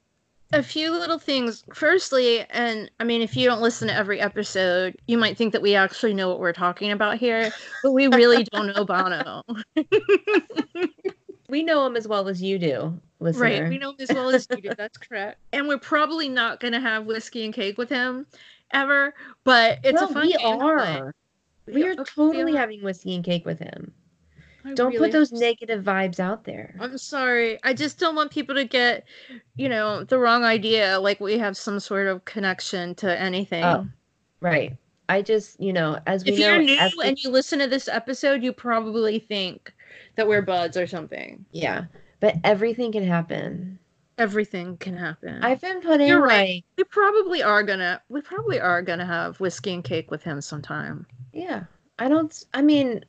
A 0.54 0.64
few 0.64 0.92
little 0.92 1.20
things. 1.20 1.66
Firstly, 1.74 2.46
and 2.52 2.90
I 3.02 3.04
mean, 3.04 3.22
if 3.22 3.36
you 3.36 3.46
don't 3.50 3.62
listen 3.62 3.90
to 3.90 3.94
every 3.94 4.22
episode, 4.22 4.96
you 5.06 5.18
might 5.18 5.38
think 5.38 5.52
that 5.52 5.62
we 5.62 5.76
actually 5.76 6.14
know 6.14 6.30
what 6.30 6.40
we're 6.40 6.54
talking 6.54 6.92
about 6.92 7.18
here, 7.18 7.52
but 7.84 7.92
we 7.92 8.08
really 8.08 8.46
don't 8.46 8.68
know 8.74 8.86
Bono. 8.86 9.44
we 11.50 11.64
know 11.64 11.86
him 11.86 11.98
as 11.98 12.08
well 12.08 12.30
as 12.30 12.42
you 12.42 12.58
do, 12.60 12.98
listener. 13.20 13.44
Right. 13.44 13.70
We 13.70 13.78
know 13.78 13.90
him 13.90 13.98
as 14.00 14.10
well 14.14 14.30
as 14.30 14.48
you 14.50 14.62
do. 14.62 14.70
That's 14.78 14.98
correct. 14.98 15.38
And 15.52 15.68
we're 15.68 15.80
probably 15.80 16.30
not 16.30 16.62
going 16.62 16.74
to 16.74 16.80
have 16.80 17.06
whiskey 17.06 17.44
and 17.44 17.54
cake 17.54 17.78
with 17.78 17.90
him 17.90 18.26
ever, 18.72 19.14
but 19.44 19.80
it's 19.84 20.00
Well, 20.00 20.10
a 20.10 20.14
fun 20.14 20.28
we 20.28 20.34
game 20.38 20.60
to 20.60 20.66
play. 20.76 20.98
are. 21.00 21.16
We 21.68 21.84
are 21.88 21.96
totally 21.96 22.54
are. 22.54 22.58
having 22.58 22.84
whiskey 22.84 23.16
and 23.16 23.24
cake 23.24 23.46
with 23.46 23.60
him. 23.60 23.94
I 24.68 24.74
Don't 24.74 24.94
really 24.94 25.08
put 25.08 25.12
those 25.12 25.32
negative 25.32 25.84
vibes 25.84 26.20
out 26.20 26.44
there. 26.44 26.76
I'm 26.80 26.98
sorry. 26.98 27.58
I 27.64 27.74
just 27.74 28.00
don't 28.00 28.16
want 28.16 28.32
people 28.32 28.56
to 28.56 28.66
get, 28.66 29.06
you 29.56 29.70
know, 29.70 30.04
the 30.04 30.20
wrong 30.20 30.44
idea 30.44 31.00
like 31.00 31.20
we 31.20 31.38
have 31.38 31.56
some 31.56 31.80
sort 31.80 32.08
of 32.08 32.26
connection 32.26 32.94
to 32.96 33.20
anything. 33.20 33.64
Oh, 33.64 33.88
Right. 34.42 34.78
I 35.10 35.22
just, 35.22 35.60
you 35.60 35.72
know, 35.72 36.00
as 36.06 36.26
we 36.26 36.34
if 36.34 36.40
know, 36.40 36.56
you're 36.56 36.62
new 36.64 37.02
and 37.04 37.18
you 37.24 37.30
listen 37.30 37.60
to 37.60 37.68
this 37.68 37.88
episode, 37.88 38.44
you 38.44 38.52
probably 38.52 39.20
think 39.20 39.74
that 40.16 40.28
we're 40.28 40.42
buds 40.42 40.76
or 40.76 40.86
something. 40.86 41.46
yeah, 41.52 41.86
but 42.20 42.36
everything 42.44 42.92
can 42.92 43.06
happen. 43.06 43.80
Everything 44.18 44.76
can 44.78 44.98
happen. 44.98 45.44
I've 45.44 45.62
been 45.62 45.80
putting 45.80 46.08
You're 46.08 46.22
right. 46.22 46.56
like, 46.56 46.64
we 46.78 46.84
probably 46.84 47.42
are 47.42 47.64
gonna 47.64 48.02
we 48.10 48.20
probably 48.22 48.60
are 48.60 48.82
gonna 48.82 49.06
have 49.06 49.40
whiskey 49.40 49.74
and 49.74 49.84
cake 49.84 50.12
with 50.12 50.24
him 50.24 50.42
sometime. 50.42 51.06
yeah. 51.32 51.64
I 52.00 52.10
don't. 52.10 52.44
I 52.54 52.62
mean, 52.62 53.04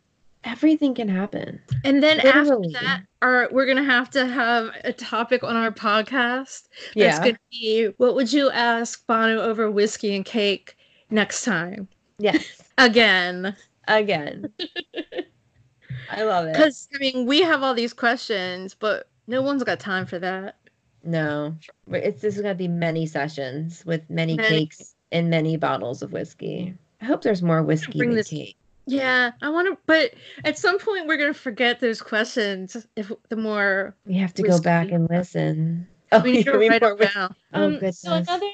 everything 0.44 0.94
can 0.94 1.08
happen. 1.08 1.60
And 1.84 2.02
then 2.02 2.18
Literally. 2.18 2.74
after 2.74 2.84
that, 2.86 3.02
our, 3.22 3.48
we're 3.50 3.66
gonna 3.66 3.84
have 3.84 4.10
to 4.10 4.26
have 4.26 4.70
a 4.84 4.92
topic 4.92 5.42
on 5.44 5.56
our 5.56 5.70
podcast. 5.70 6.68
That's 6.68 6.94
Yeah. 6.94 7.18
gonna 7.18 7.38
be 7.50 7.86
what 7.98 8.14
would 8.14 8.32
you 8.32 8.50
ask 8.50 9.06
Bono 9.06 9.40
over 9.40 9.70
whiskey 9.70 10.14
and 10.14 10.24
cake 10.24 10.76
next 11.10 11.44
time? 11.44 11.88
Yes. 12.18 12.62
Again. 12.78 13.56
Again. 13.88 14.52
I 16.10 16.22
love 16.22 16.46
it. 16.46 16.54
Because 16.54 16.88
I 16.94 16.98
mean 16.98 17.26
we 17.26 17.42
have 17.42 17.62
all 17.62 17.74
these 17.74 17.92
questions, 17.92 18.74
but 18.74 19.08
no 19.26 19.42
one's 19.42 19.62
got 19.64 19.80
time 19.80 20.06
for 20.06 20.18
that. 20.18 20.56
No, 21.04 21.54
it's 21.90 22.20
this 22.22 22.36
is 22.36 22.42
gonna 22.42 22.54
be 22.54 22.68
many 22.68 23.06
sessions 23.06 23.84
with 23.86 24.08
many 24.10 24.36
Many. 24.36 24.48
cakes 24.48 24.94
and 25.12 25.28
many 25.30 25.56
bottles 25.56 26.02
of 26.02 26.12
whiskey. 26.12 26.74
I 27.00 27.04
hope 27.04 27.22
there's 27.22 27.42
more 27.42 27.62
whiskey 27.62 27.98
Bring 27.98 28.10
than 28.10 28.16
this- 28.16 28.28
cake. 28.28 28.56
Yeah, 28.88 29.32
I 29.42 29.48
want 29.50 29.68
to, 29.68 29.78
but 29.86 30.14
at 30.44 30.58
some 30.58 30.78
point 30.78 31.06
we're 31.06 31.18
gonna 31.18 31.34
forget 31.34 31.80
those 31.80 32.00
questions. 32.00 32.86
If 32.96 33.12
the 33.28 33.36
more 33.36 33.94
We 34.06 34.14
have 34.16 34.34
to 34.34 34.42
go 34.42 34.60
back 34.60 34.90
and 34.90 35.08
listen. 35.10 35.86
Oh, 36.10 36.20
we 36.20 36.32
need 36.32 36.44
to 36.44 36.52
yeah, 36.52 36.68
write 36.68 36.82
it 36.82 37.12
down. 37.14 37.34
Oh, 37.52 37.64
Um, 37.64 37.72
goodness. 37.72 38.00
So 38.00 38.12
another 38.14 38.46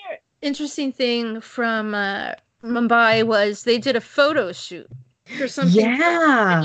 interesting 0.42 0.92
thing 0.92 1.40
from 1.40 1.94
uh, 1.94 2.32
Mumbai 2.64 3.24
was 3.24 3.62
they 3.62 3.78
did 3.78 3.94
a 3.94 4.00
photo 4.00 4.50
shoot 4.52 4.88
for 5.38 5.46
something. 5.46 5.80
Yeah. 5.80 6.64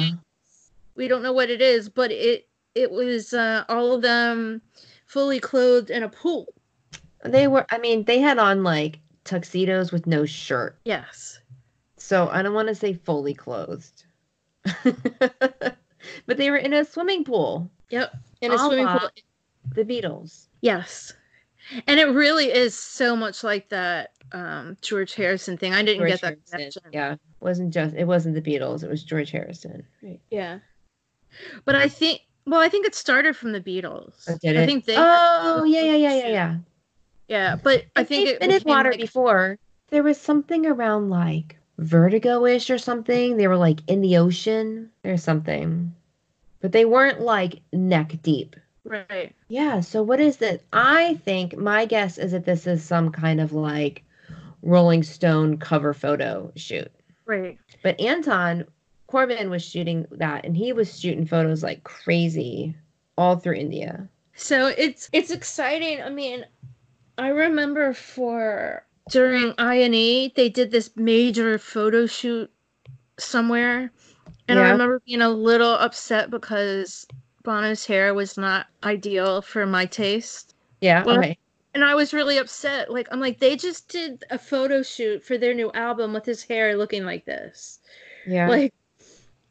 we 0.95 1.07
don't 1.07 1.21
know 1.21 1.33
what 1.33 1.49
it 1.49 1.61
is, 1.61 1.89
but 1.89 2.11
it 2.11 2.47
it 2.75 2.91
was 2.91 3.33
uh, 3.33 3.65
all 3.69 3.93
of 3.93 4.01
them 4.01 4.61
fully 5.05 5.39
clothed 5.39 5.89
in 5.91 6.01
a 6.03 6.09
pool. 6.09 6.47
They 7.23 7.47
were 7.47 7.65
I 7.69 7.77
mean, 7.77 8.05
they 8.05 8.19
had 8.19 8.39
on 8.39 8.63
like 8.63 8.99
tuxedos 9.25 9.91
with 9.91 10.07
no 10.07 10.25
shirt. 10.25 10.79
Yes. 10.85 11.39
So 12.09 12.27
I 12.31 12.41
don't 12.41 12.55
want 12.55 12.69
to 12.69 12.73
say 12.73 12.93
fully 12.95 13.35
clothed. 13.35 14.03
but 14.83 15.77
they 16.37 16.49
were 16.49 16.57
in 16.57 16.73
a 16.73 16.83
swimming 16.83 17.23
pool. 17.23 17.69
Yep. 17.91 18.11
In 18.41 18.51
a 18.51 18.55
A 18.55 18.57
swimming 18.57 18.87
pool. 18.87 19.09
The 19.75 19.85
Beatles. 19.85 20.47
Yes. 20.61 21.13
And 21.85 21.99
it 21.99 22.05
really 22.07 22.51
is 22.51 22.73
so 22.75 23.15
much 23.15 23.43
like 23.43 23.69
that 23.69 24.13
um, 24.31 24.75
George 24.81 25.13
Harrison 25.13 25.55
thing. 25.55 25.75
I 25.75 25.83
didn't 25.83 25.99
George 25.99 26.09
get 26.09 26.21
that 26.21 26.27
Harrison, 26.49 26.51
connection. 26.57 26.81
Yeah. 26.91 27.15
wasn't 27.41 27.71
just 27.71 27.93
it 27.93 28.05
wasn't 28.05 28.33
the 28.33 28.41
Beatles. 28.41 28.83
It 28.83 28.89
was 28.89 29.03
George 29.03 29.29
Harrison. 29.29 29.85
Right. 30.01 30.19
Yeah. 30.31 30.57
But 31.63 31.75
I 31.75 31.87
think 31.89 32.21
well, 32.47 32.59
I 32.59 32.69
think 32.69 32.87
it 32.87 32.95
started 32.95 33.35
from 33.37 33.51
the 33.51 33.61
Beatles. 33.61 34.25
Oh, 34.27 34.35
did 34.41 34.57
I 34.57 34.63
it? 34.63 34.65
think 34.65 34.85
they 34.85 34.95
Oh 34.97 35.63
yeah 35.63 35.83
yeah 35.83 35.95
yeah 35.95 36.15
yeah 36.15 36.27
yeah. 36.29 36.57
Yeah, 37.27 37.55
but 37.61 37.85
I 37.95 38.03
think 38.03 38.25
they've 38.25 38.33
it 38.37 38.39
been 38.39 38.49
in 38.51 38.63
water 38.65 38.89
like- 38.89 38.99
before. 38.99 39.59
There 39.89 40.01
was 40.01 40.19
something 40.19 40.65
around 40.65 41.11
like 41.11 41.58
vertigo-ish 41.79 42.69
or 42.69 42.77
something. 42.77 43.37
They 43.37 43.47
were 43.47 43.57
like 43.57 43.79
in 43.87 44.01
the 44.01 44.17
ocean 44.17 44.89
or 45.03 45.17
something, 45.17 45.93
but 46.61 46.71
they 46.71 46.85
weren't 46.85 47.21
like 47.21 47.61
neck 47.73 48.21
deep. 48.21 48.55
Right. 48.83 49.35
Yeah. 49.47 49.81
So 49.81 50.03
what 50.03 50.19
is 50.19 50.41
it? 50.41 50.63
I 50.73 51.15
think 51.25 51.57
my 51.57 51.85
guess 51.85 52.17
is 52.17 52.31
that 52.31 52.45
this 52.45 52.67
is 52.67 52.83
some 52.83 53.11
kind 53.11 53.39
of 53.39 53.53
like 53.53 54.03
Rolling 54.61 55.03
Stone 55.03 55.57
cover 55.57 55.93
photo 55.93 56.51
shoot. 56.55 56.91
Right. 57.25 57.57
But 57.83 57.99
Anton 57.99 58.65
Corbijn 59.09 59.49
was 59.49 59.63
shooting 59.63 60.05
that, 60.11 60.45
and 60.45 60.55
he 60.55 60.73
was 60.73 60.99
shooting 60.99 61.25
photos 61.25 61.63
like 61.63 61.83
crazy 61.83 62.75
all 63.17 63.37
through 63.37 63.55
India. 63.55 64.07
So 64.35 64.67
it's 64.67 65.09
it's 65.13 65.31
exciting. 65.31 66.01
I 66.01 66.09
mean, 66.09 66.45
I 67.17 67.29
remember 67.29 67.93
for 67.93 68.83
during 69.09 69.53
INE 69.57 70.31
they 70.35 70.49
did 70.49 70.71
this 70.71 70.91
major 70.95 71.57
photo 71.57 72.05
shoot 72.05 72.51
somewhere, 73.17 73.91
and 74.47 74.59
I 74.59 74.71
remember 74.71 75.01
being 75.05 75.21
a 75.21 75.29
little 75.29 75.73
upset 75.73 76.31
because 76.31 77.05
Bono's 77.43 77.85
hair 77.85 78.13
was 78.13 78.37
not 78.37 78.67
ideal 78.83 79.41
for 79.41 79.65
my 79.65 79.85
taste. 79.85 80.55
Yeah. 80.81 81.03
Well, 81.03 81.19
okay. 81.19 81.37
And 81.73 81.83
I 81.83 81.93
was 81.93 82.13
really 82.13 82.37
upset. 82.37 82.91
Like 82.91 83.07
I'm 83.11 83.19
like 83.19 83.39
they 83.39 83.55
just 83.55 83.89
did 83.89 84.23
a 84.31 84.39
photo 84.39 84.81
shoot 84.81 85.23
for 85.23 85.37
their 85.37 85.53
new 85.53 85.71
album 85.73 86.13
with 86.13 86.25
his 86.25 86.43
hair 86.43 86.75
looking 86.75 87.05
like 87.05 87.25
this. 87.25 87.79
Yeah. 88.25 88.47
Like 88.49 88.73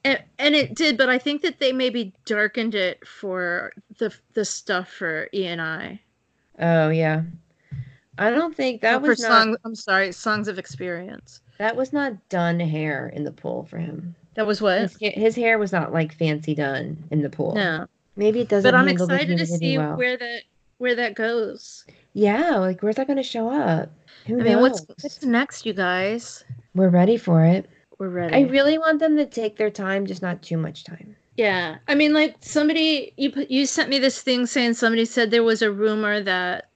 and, 0.05 0.23
and 0.39 0.55
it 0.55 0.75
did, 0.75 0.97
but 0.97 1.09
I 1.09 1.19
think 1.19 1.43
that 1.43 1.59
they 1.59 1.73
maybe 1.73 2.15
darkened 2.25 2.75
it 2.75 3.07
for 3.07 3.73
the 3.99 4.15
the 4.35 4.45
stuff 4.45 4.89
for 4.89 5.29
E 5.33 5.47
and 5.47 5.61
I. 5.61 6.01
oh 6.59 6.89
yeah. 6.89 7.23
I 8.19 8.31
don't 8.31 8.55
think 8.55 8.81
that 8.83 9.01
for 9.01 9.09
was 9.09 9.21
not 9.21 9.45
song. 9.45 9.57
I'm 9.65 9.75
sorry, 9.75 10.13
songs 10.13 10.49
of 10.49 10.59
experience. 10.59 11.41
that 11.59 11.77
was 11.77 11.93
not 11.93 12.13
done 12.29 12.61
hair 12.61 13.09
in 13.15 13.25
the 13.25 13.33
pool 13.33 13.65
for 13.71 13.79
him. 13.79 14.15
That 14.35 14.47
was 14.47 14.61
what? 14.61 14.81
His, 14.81 14.97
his 15.01 15.37
hair 15.37 15.59
was 15.59 15.73
not 15.73 15.93
like 15.93 16.13
fancy 16.15 16.55
done 16.55 17.03
in 17.11 17.23
the 17.23 17.31
pool. 17.31 17.55
No, 17.55 17.87
Maybe 18.17 18.41
it 18.41 18.49
doesn't. 18.49 18.71
but 18.71 18.77
I'm 18.77 18.89
excited 18.89 19.39
to 19.39 19.47
see 19.47 19.79
well. 19.79 19.97
where 19.97 20.17
that 20.17 20.43
where 20.79 20.95
that 20.95 21.15
goes. 21.15 21.85
Yeah, 22.15 22.57
like 22.57 22.83
where's 22.83 22.97
that 22.97 23.07
going 23.07 23.17
to 23.17 23.23
show 23.23 23.51
up? 23.51 23.91
Who 24.27 24.41
I 24.41 24.45
mean, 24.45 24.61
what's 24.61 24.81
knows? 24.89 24.97
what's 25.01 25.23
next, 25.25 25.65
you 25.67 25.73
guys? 25.73 26.45
We're 26.75 26.89
ready 26.89 27.17
for 27.17 27.45
it. 27.45 27.69
We're 27.99 28.09
ready. 28.09 28.35
I 28.35 28.41
really 28.43 28.79
want 28.79 29.01
them 29.01 29.17
to 29.17 29.27
take 29.27 29.57
their 29.57 29.71
time, 29.71 30.07
just 30.07 30.23
not 30.23 30.43
too 30.43 30.57
much 30.57 30.85
time. 30.85 31.17
Yeah, 31.37 31.77
I 31.87 31.95
mean, 31.95 32.13
like 32.13 32.37
somebody 32.41 33.13
you 33.17 33.31
put 33.31 33.51
you 33.51 33.67
sent 33.67 33.89
me 33.89 33.99
this 33.99 34.21
thing 34.23 34.47
saying 34.47 34.75
somebody 34.75 35.05
said 35.05 35.31
there 35.31 35.45
was 35.45 35.63
a 35.63 35.71
rumor 35.73 36.21
that 36.21 36.68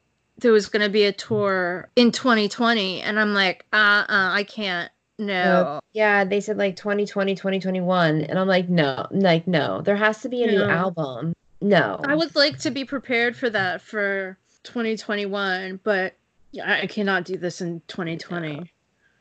there 0.42 0.52
was 0.52 0.68
going 0.68 0.82
to 0.82 0.90
be 0.90 1.04
a 1.04 1.12
tour 1.12 1.88
in 1.96 2.12
2020, 2.12 3.00
and 3.00 3.18
I'm 3.18 3.32
like, 3.32 3.64
uh, 3.72 4.04
uh 4.08 4.30
I 4.32 4.44
can't. 4.44 4.90
No. 5.18 5.80
Yeah, 5.92 6.24
they 6.24 6.40
said 6.40 6.58
like 6.58 6.76
2020, 6.76 7.34
2021. 7.34 8.22
And 8.22 8.38
I'm 8.38 8.48
like, 8.48 8.68
no, 8.68 9.06
like, 9.10 9.46
no, 9.46 9.80
there 9.80 9.96
has 9.96 10.20
to 10.22 10.28
be 10.28 10.42
a 10.42 10.48
new 10.48 10.62
album. 10.62 11.34
No. 11.60 12.00
I 12.04 12.14
would 12.14 12.34
like 12.34 12.58
to 12.60 12.70
be 12.70 12.84
prepared 12.84 13.36
for 13.36 13.48
that 13.50 13.80
for 13.82 14.36
2021, 14.64 15.80
but 15.84 16.14
yeah, 16.50 16.80
I 16.82 16.86
cannot 16.86 17.24
do 17.24 17.36
this 17.36 17.60
in 17.60 17.80
2020. 17.86 18.70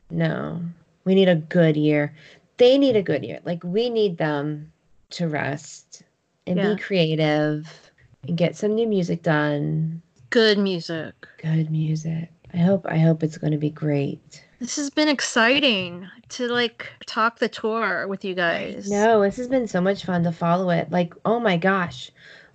No. 0.09 0.61
We 1.05 1.15
need 1.15 1.29
a 1.29 1.35
good 1.35 1.77
year. 1.77 2.13
They 2.57 2.77
need 2.77 2.95
a 2.95 3.03
good 3.03 3.23
year. 3.23 3.39
Like, 3.45 3.63
we 3.63 3.89
need 3.89 4.17
them 4.17 4.71
to 5.11 5.27
rest 5.27 6.03
and 6.47 6.57
Yeah. 6.57 6.73
be 6.73 6.81
creative 6.81 7.91
and 8.27 8.37
get 8.37 8.55
some 8.55 8.75
new 8.75 8.87
music 8.87 9.23
done. 9.23 10.01
Good 10.31 10.57
music. 10.57 11.13
Good 11.41 11.69
music. 11.69 12.29
I 12.53 12.57
hope, 12.57 12.85
I 12.89 12.97
hope 12.97 13.21
it's 13.21 13.37
going 13.37 13.51
to 13.51 13.57
be 13.57 13.69
great. 13.69 14.43
This 14.59 14.75
has 14.77 14.89
been 14.89 15.07
exciting 15.09 16.07
to 16.29 16.47
like 16.47 16.89
talk 17.05 17.39
the 17.39 17.49
tour 17.49 18.07
with 18.07 18.23
you 18.23 18.33
guys. 18.33 18.89
No, 18.89 19.21
this 19.21 19.37
has 19.37 19.47
been 19.47 19.67
so 19.67 19.81
much 19.81 20.05
fun 20.05 20.23
to 20.23 20.31
follow 20.31 20.69
it. 20.69 20.89
Like, 20.91 21.13
oh 21.25 21.39
my 21.39 21.57
gosh, 21.57 22.11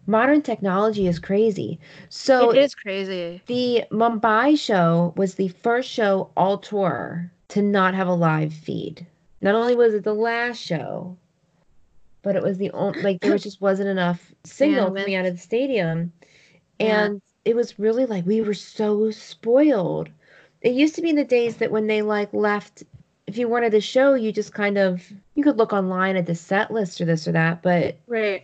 modern 0.06 0.40
technology 0.42 1.06
is 1.06 1.18
crazy. 1.18 1.78
So 2.08 2.50
it 2.50 2.58
is 2.58 2.74
crazy. 2.74 3.42
the 3.46 3.84
Mumbai 3.90 4.58
show 4.58 5.12
was 5.16 5.34
the 5.34 5.48
first 5.48 5.90
show 5.90 6.30
all 6.36 6.58
tour 6.58 7.30
to 7.48 7.60
not 7.62 7.94
have 7.94 8.08
a 8.08 8.14
live 8.14 8.52
feed. 8.54 9.06
Not 9.42 9.54
only 9.54 9.76
was 9.76 9.92
it 9.94 10.04
the 10.04 10.14
last 10.14 10.58
show, 10.62 11.16
but 12.22 12.36
it 12.36 12.42
was 12.42 12.56
the 12.58 12.70
only 12.70 13.02
like 13.02 13.20
there 13.20 13.32
was 13.32 13.42
just 13.48 13.60
wasn't 13.60 13.88
enough 13.88 14.32
signal 14.44 14.90
Bandwidth. 14.90 14.96
coming 15.00 15.14
out 15.16 15.26
of 15.26 15.34
the 15.34 15.40
stadium, 15.42 16.12
Yeah. 16.78 17.04
and 17.04 17.22
it 17.46 17.54
was 17.56 17.78
really 17.78 18.04
like 18.06 18.26
we 18.26 18.40
were 18.42 18.52
so 18.54 19.10
spoiled. 19.12 20.10
It 20.62 20.72
used 20.74 20.96
to 20.96 21.02
be 21.02 21.10
in 21.10 21.16
the 21.16 21.24
days 21.24 21.56
that 21.58 21.70
when 21.70 21.86
they 21.86 22.02
like 22.02 22.32
left, 22.34 22.82
if 23.28 23.38
you 23.38 23.48
wanted 23.48 23.72
a 23.72 23.80
show, 23.80 24.14
you 24.14 24.32
just 24.32 24.52
kind 24.52 24.76
of 24.76 25.02
you 25.34 25.44
could 25.44 25.56
look 25.56 25.72
online 25.72 26.16
at 26.16 26.26
the 26.26 26.34
set 26.34 26.70
list 26.72 27.00
or 27.00 27.04
this 27.04 27.26
or 27.28 27.32
that, 27.32 27.62
but 27.62 27.98
Right. 28.08 28.42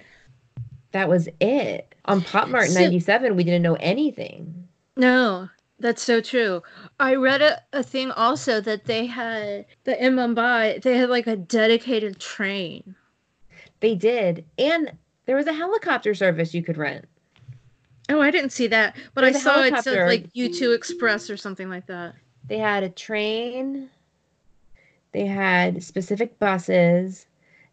that 0.92 1.08
was 1.08 1.28
it. 1.40 1.94
On 2.04 2.20
Pop 2.22 2.48
Mart 2.48 2.68
So- 2.68 2.80
'97, 2.80 3.34
we 3.36 3.44
didn't 3.44 3.62
know 3.62 3.74
anything. 3.80 4.68
No, 4.96 5.48
that's 5.80 6.02
so 6.02 6.20
true. 6.20 6.62
I 7.00 7.16
read 7.16 7.42
a, 7.42 7.60
a 7.72 7.82
thing 7.82 8.12
also 8.12 8.60
that 8.60 8.84
they 8.84 9.06
had 9.06 9.66
that 9.84 9.98
in 10.04 10.14
Mumbai 10.14 10.80
they 10.80 10.96
had 10.96 11.10
like 11.10 11.26
a 11.26 11.36
dedicated 11.36 12.20
train. 12.20 12.94
They 13.80 13.96
did. 13.96 14.44
And 14.58 14.92
there 15.26 15.34
was 15.36 15.46
a 15.48 15.52
helicopter 15.52 16.14
service 16.14 16.54
you 16.54 16.62
could 16.62 16.76
rent. 16.76 17.06
Oh, 18.08 18.20
I 18.20 18.30
didn't 18.30 18.50
see 18.50 18.66
that, 18.68 18.96
but 19.14 19.22
There's 19.22 19.36
I 19.36 19.38
saw 19.38 19.62
it 19.62 19.82
said 19.82 20.06
like 20.06 20.32
U2 20.32 20.74
Express 20.74 21.30
or 21.30 21.36
something 21.36 21.68
like 21.68 21.86
that. 21.86 22.14
They 22.48 22.58
had 22.58 22.82
a 22.82 22.88
train, 22.88 23.88
they 25.12 25.26
had 25.26 25.82
specific 25.82 26.38
buses, 26.38 27.26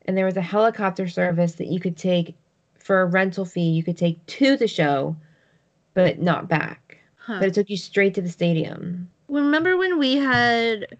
and 0.05 0.17
there 0.17 0.25
was 0.25 0.37
a 0.37 0.41
helicopter 0.41 1.07
service 1.07 1.53
that 1.53 1.67
you 1.67 1.79
could 1.79 1.97
take 1.97 2.35
for 2.77 3.01
a 3.01 3.05
rental 3.05 3.45
fee. 3.45 3.69
You 3.69 3.83
could 3.83 3.97
take 3.97 4.23
to 4.25 4.57
the 4.57 4.67
show, 4.67 5.15
but 5.93 6.19
not 6.19 6.47
back. 6.49 6.97
Huh. 7.17 7.39
But 7.39 7.47
it 7.49 7.53
took 7.53 7.69
you 7.69 7.77
straight 7.77 8.13
to 8.15 8.21
the 8.21 8.29
stadium. 8.29 9.09
Remember 9.29 9.77
when 9.77 9.97
we 9.99 10.15
had 10.15 10.97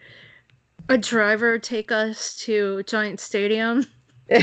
a 0.88 0.98
driver 0.98 1.60
take 1.60 1.92
us 1.92 2.36
to 2.38 2.84
Giant 2.84 3.20
Stadium? 3.20 3.86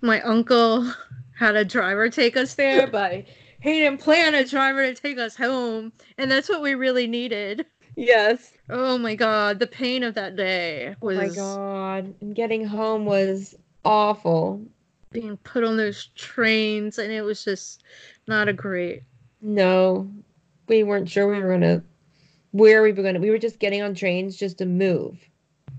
My 0.00 0.20
uncle 0.22 0.92
had 1.36 1.56
a 1.56 1.64
driver 1.64 2.08
take 2.10 2.36
us 2.36 2.54
there, 2.54 2.86
but 2.90 3.12
he 3.60 3.80
didn't 3.80 4.00
plan 4.00 4.34
a 4.34 4.44
driver 4.44 4.86
to 4.92 5.00
take 5.00 5.18
us 5.18 5.36
home, 5.36 5.92
and 6.18 6.30
that's 6.30 6.48
what 6.48 6.62
we 6.62 6.74
really 6.74 7.06
needed. 7.06 7.66
yes. 7.96 8.52
Oh 8.70 8.96
my 8.98 9.14
god, 9.14 9.58
the 9.58 9.66
pain 9.66 10.02
of 10.02 10.14
that 10.14 10.36
day 10.36 10.94
was. 11.00 11.16
Oh 11.18 11.22
my 11.22 11.28
God. 11.34 12.14
And 12.20 12.34
getting 12.34 12.64
home 12.66 13.04
was 13.04 13.54
awful. 13.84 14.62
being 15.12 15.36
put 15.38 15.64
on 15.64 15.76
those 15.76 16.06
trains, 16.14 16.98
and 16.98 17.12
it 17.12 17.22
was 17.22 17.44
just 17.44 17.82
not 18.26 18.48
a 18.48 18.52
great. 18.52 19.02
No, 19.40 20.10
we 20.68 20.82
weren't 20.82 21.08
sure 21.08 21.28
we 21.30 21.38
were 21.42 21.50
gonna 21.52 21.82
where 22.52 22.82
we 22.82 22.92
were 22.92 23.02
gonna. 23.02 23.20
We 23.20 23.30
were 23.30 23.38
just 23.38 23.58
getting 23.58 23.82
on 23.82 23.94
trains 23.94 24.36
just 24.36 24.58
to 24.58 24.66
move. 24.66 25.18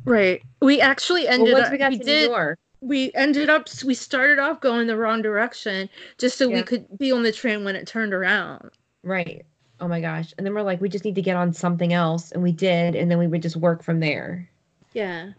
Right. 0.05 0.41
We 0.61 0.79
actually 0.81 1.23
Well, 1.23 1.33
ended 1.33 1.53
once 1.53 1.65
up. 1.67 1.71
we 1.71 1.77
got 1.79 1.91
we 1.91 1.97
to 1.99 2.03
did. 2.03 2.21
New 2.27 2.29
York, 2.35 2.59
we 2.85 3.11
ended 3.15 3.49
up 3.49 3.67
we 3.83 3.93
started 3.93 4.39
off 4.39 4.61
going 4.61 4.87
the 4.87 4.95
wrong 4.97 5.21
direction 5.21 5.89
just 6.17 6.37
so 6.37 6.47
we 6.47 6.61
could 6.63 6.85
be 6.97 7.11
on 7.11 7.23
the 7.23 7.31
train 7.31 7.63
when 7.65 7.75
it 7.75 7.87
turned 7.87 8.13
around 8.13 8.69
right? 9.03 9.45
Oh 9.81 9.89
my 9.89 9.99
gosh! 9.99 10.33
And 10.37 10.47
then 10.47 10.53
we're 10.53 10.61
like, 10.61 10.79
we 10.79 10.87
just 10.87 11.03
need 11.03 11.15
to 11.15 11.21
get 11.21 11.35
on 11.35 11.51
something 11.51 11.91
else, 11.91 12.31
and 12.31 12.41
we 12.41 12.53
did, 12.53 12.95
and 12.95 13.11
then 13.11 13.17
we 13.19 13.27
would 13.27 13.41
just 13.41 13.57
work 13.57 13.83
from 13.83 13.99
there. 13.99 14.49
yeah 14.93 15.31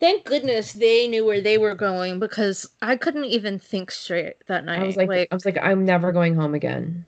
thank 0.00 0.24
goodness 0.24 0.72
they 0.72 1.06
knew 1.06 1.24
where 1.24 1.40
they 1.40 1.56
were 1.56 1.74
going 1.76 2.18
because 2.18 2.66
i 2.82 2.96
couldn't 2.96 3.24
even 3.26 3.58
think 3.58 3.90
straight 3.92 4.34
that 4.48 4.64
night 4.64 4.80
I 4.80 4.84
was 4.84 4.96
like, 4.96 5.28
I 5.30 5.34
was 5.34 5.44
like, 5.46 5.58
I'm 5.62 5.84
never 5.84 6.10
going 6.10 6.34
home 6.34 6.54
again. 6.54 7.06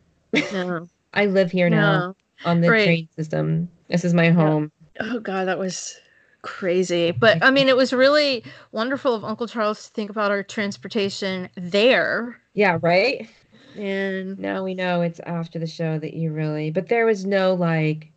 no, 0.52 0.88
I 1.14 1.26
live 1.26 1.50
here 1.50 1.68
now 1.68 1.98
no. 1.98 2.16
on 2.44 2.60
the 2.60 2.70
Right. 2.70 2.84
train 2.84 3.08
system. 3.16 3.68
This 3.88 4.04
is 4.04 4.14
my 4.14 4.30
home. 4.30 4.70
oh 5.00 5.18
god 5.18 5.48
that 5.48 5.58
was 5.58 5.98
crazy 6.46 7.10
but 7.10 7.42
i 7.42 7.50
mean 7.50 7.68
it 7.68 7.76
was 7.76 7.92
really 7.92 8.42
wonderful 8.72 9.14
of 9.14 9.24
uncle 9.24 9.46
charles 9.46 9.84
to 9.86 9.90
think 9.92 10.08
about 10.10 10.30
our 10.30 10.42
transportation 10.42 11.48
there 11.56 12.40
Yeah, 12.54 12.78
right. 12.80 13.28
and 13.76 14.38
Now 14.38 14.62
we 14.64 14.74
know 14.74 15.02
it's 15.02 15.20
after 15.26 15.58
the 15.58 15.66
show 15.66 15.98
that 15.98 16.14
you 16.14 16.32
really, 16.32 16.70
but 16.70 16.88
there 16.88 17.04
was 17.04 17.26
no 17.26 17.52
like, 17.54 18.10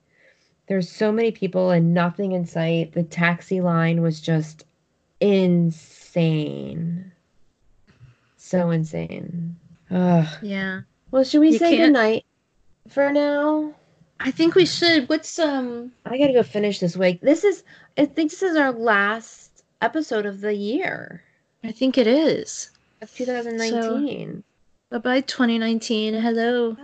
there's 0.67 0.89
so 0.89 1.11
many 1.11 1.31
people 1.31 1.71
and 1.71 1.93
nothing 1.93 2.31
in 2.31 2.45
sight. 2.45 2.93
The 2.93 3.03
taxi 3.03 3.59
line 3.59 4.01
was 4.01 4.21
just 4.21 4.63
insane. 5.19 7.11
So 8.37 8.69
insane. 8.71 9.55
Ugh. 9.91 10.27
yeah 10.41 10.81
Well, 11.11 11.23
should 11.23 11.39
we 11.41 11.49
You 11.51 11.57
say 11.57 11.71
can't- 11.75 11.87
goodnight 11.87 12.25
for 12.87 13.11
now? 13.11 13.73
I 14.19 14.31
think 14.31 14.55
we 14.55 14.65
should. 14.65 15.07
What's 15.09 15.39
um? 15.39 15.91
I 16.05 16.17
gotta 16.17 16.33
go 16.33 16.43
finish 16.43 16.79
this 16.79 16.97
week. 16.97 17.21
This 17.21 17.43
is, 17.43 17.63
I 17.97 18.05
think 18.05 18.31
this 18.31 18.43
is 18.43 18.57
our 18.57 18.71
last 18.71 19.63
episode 19.81 20.25
of 20.25 20.41
the 20.41 20.53
year 20.53 21.23
I 21.63 21.71
think 21.71 21.97
it 21.97 22.07
is. 22.07 22.71
of 23.01 23.13
2019. 23.15 24.43
Bye 24.91 24.97
bye 24.97 25.21
2019. 25.21 26.13
Hello 26.15 26.75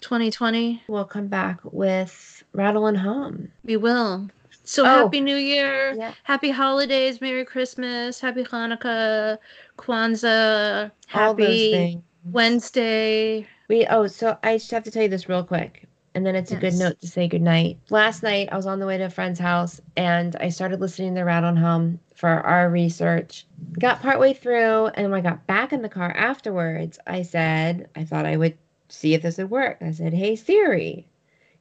2020. 0.00 0.82
we'll 0.88 1.04
come 1.04 1.28
back 1.28 1.60
with 1.64 2.42
Rattle 2.52 2.86
and 2.88 2.98
Hum. 2.98 3.48
We 3.64 3.76
will. 3.76 4.28
So 4.64 4.82
Oh. 4.82 5.04
happy 5.04 5.20
New 5.20 5.36
Year. 5.36 5.94
Yeah. 5.96 6.12
Happy 6.24 6.50
holidays. 6.50 7.20
Merry 7.20 7.44
Christmas. 7.44 8.20
Happy 8.20 8.44
Hanukkah. 8.44 9.38
Kwanzaa. 9.78 10.90
Happy. 11.06 12.00
Wednesday. 12.24 13.46
We 13.68 13.86
oh, 13.86 14.06
so 14.06 14.36
I 14.42 14.58
just 14.58 14.70
have 14.70 14.84
to 14.84 14.90
tell 14.90 15.02
you 15.04 15.08
this 15.08 15.28
real 15.28 15.42
quick, 15.44 15.88
and 16.14 16.26
then 16.26 16.36
it's 16.36 16.52
a 16.52 16.56
good 16.56 16.74
note 16.74 17.00
to 17.00 17.06
say 17.08 17.28
goodnight. 17.28 17.78
Last 17.90 18.22
night 18.22 18.48
I 18.52 18.56
was 18.56 18.66
on 18.66 18.78
the 18.78 18.86
way 18.86 18.98
to 18.98 19.04
a 19.04 19.10
friend's 19.10 19.40
house 19.40 19.80
and 19.96 20.36
I 20.36 20.50
started 20.50 20.80
listening 20.80 21.14
to 21.14 21.22
Rattle 21.22 21.50
and 21.50 21.58
Hum 21.58 21.98
for 22.14 22.28
our 22.28 22.68
research. 22.70 23.46
Got 23.78 24.02
partway 24.02 24.34
through, 24.34 24.88
and 24.88 25.10
when 25.10 25.20
I 25.20 25.22
got 25.22 25.46
back 25.46 25.72
in 25.72 25.82
the 25.82 25.88
car 25.88 26.12
afterwards, 26.16 26.98
I 27.06 27.22
said 27.22 27.88
I 27.96 28.04
thought 28.04 28.26
I 28.26 28.36
would 28.36 28.56
see 28.88 29.14
if 29.14 29.22
this 29.22 29.38
would 29.38 29.50
work. 29.50 29.78
I 29.80 29.92
said, 29.92 30.12
"Hey 30.12 30.36
Siri, 30.36 31.06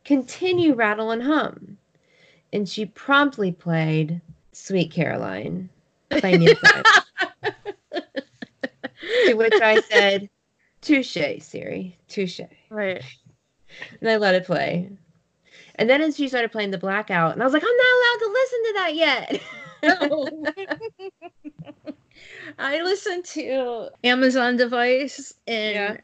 continue 0.04 0.74
Rattle 0.74 1.12
and 1.12 1.24
Hum," 1.24 1.78
and 2.52 2.68
she 2.68 2.86
promptly 2.86 3.52
played 3.52 4.22
"Sweet 4.52 4.92
Caroline" 4.92 5.70
by 6.10 6.32
Neil 6.32 6.56
to 9.26 9.34
which 9.34 9.54
I 9.62 9.82
said, 9.82 10.30
"Touche, 10.82 11.18
Siri, 11.40 11.98
touche." 12.08 12.42
Right. 12.70 13.02
And 14.00 14.10
I 14.10 14.18
let 14.18 14.36
it 14.36 14.46
play. 14.46 14.90
And 15.76 15.90
then 15.90 16.02
as 16.02 16.16
she 16.16 16.28
started 16.28 16.52
playing 16.52 16.72
the 16.72 16.78
blackout, 16.78 17.34
and 17.34 17.42
I 17.42 17.46
was 17.46 17.54
like, 17.54 17.64
I'm 17.64 17.70
not 17.78 17.96
allowed 17.98 18.20
to 18.20 18.32
listen 18.34 18.64
to 18.64 18.74
that 18.74 18.96
yet. 18.96 19.42
I 22.60 22.82
listen 22.82 23.24
to 23.24 23.90
Amazon 24.04 24.58
device 24.58 25.34
in 25.48 25.74
Yeah. 25.74 25.98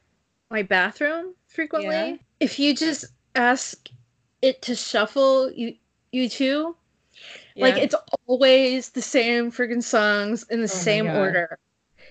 my 0.49 0.63
bathroom 0.63 1.36
frequently. 1.47 2.11
Yeah. 2.11 2.15
If 2.39 2.59
you 2.59 2.74
just 2.74 3.05
ask 3.36 3.89
it 4.41 4.61
to 4.63 4.76
shuffle 4.76 5.51
you 5.51 5.76
U2, 6.13 6.76
like 7.57 7.78
it's 7.78 7.95
always 8.28 8.89
the 8.89 9.01
same 9.01 9.51
freaking 9.51 9.84
songs 9.84 10.45
in 10.49 10.59
the 10.61 10.65
Oh 10.65 10.68
same 10.68 11.07
order. 11.07 11.59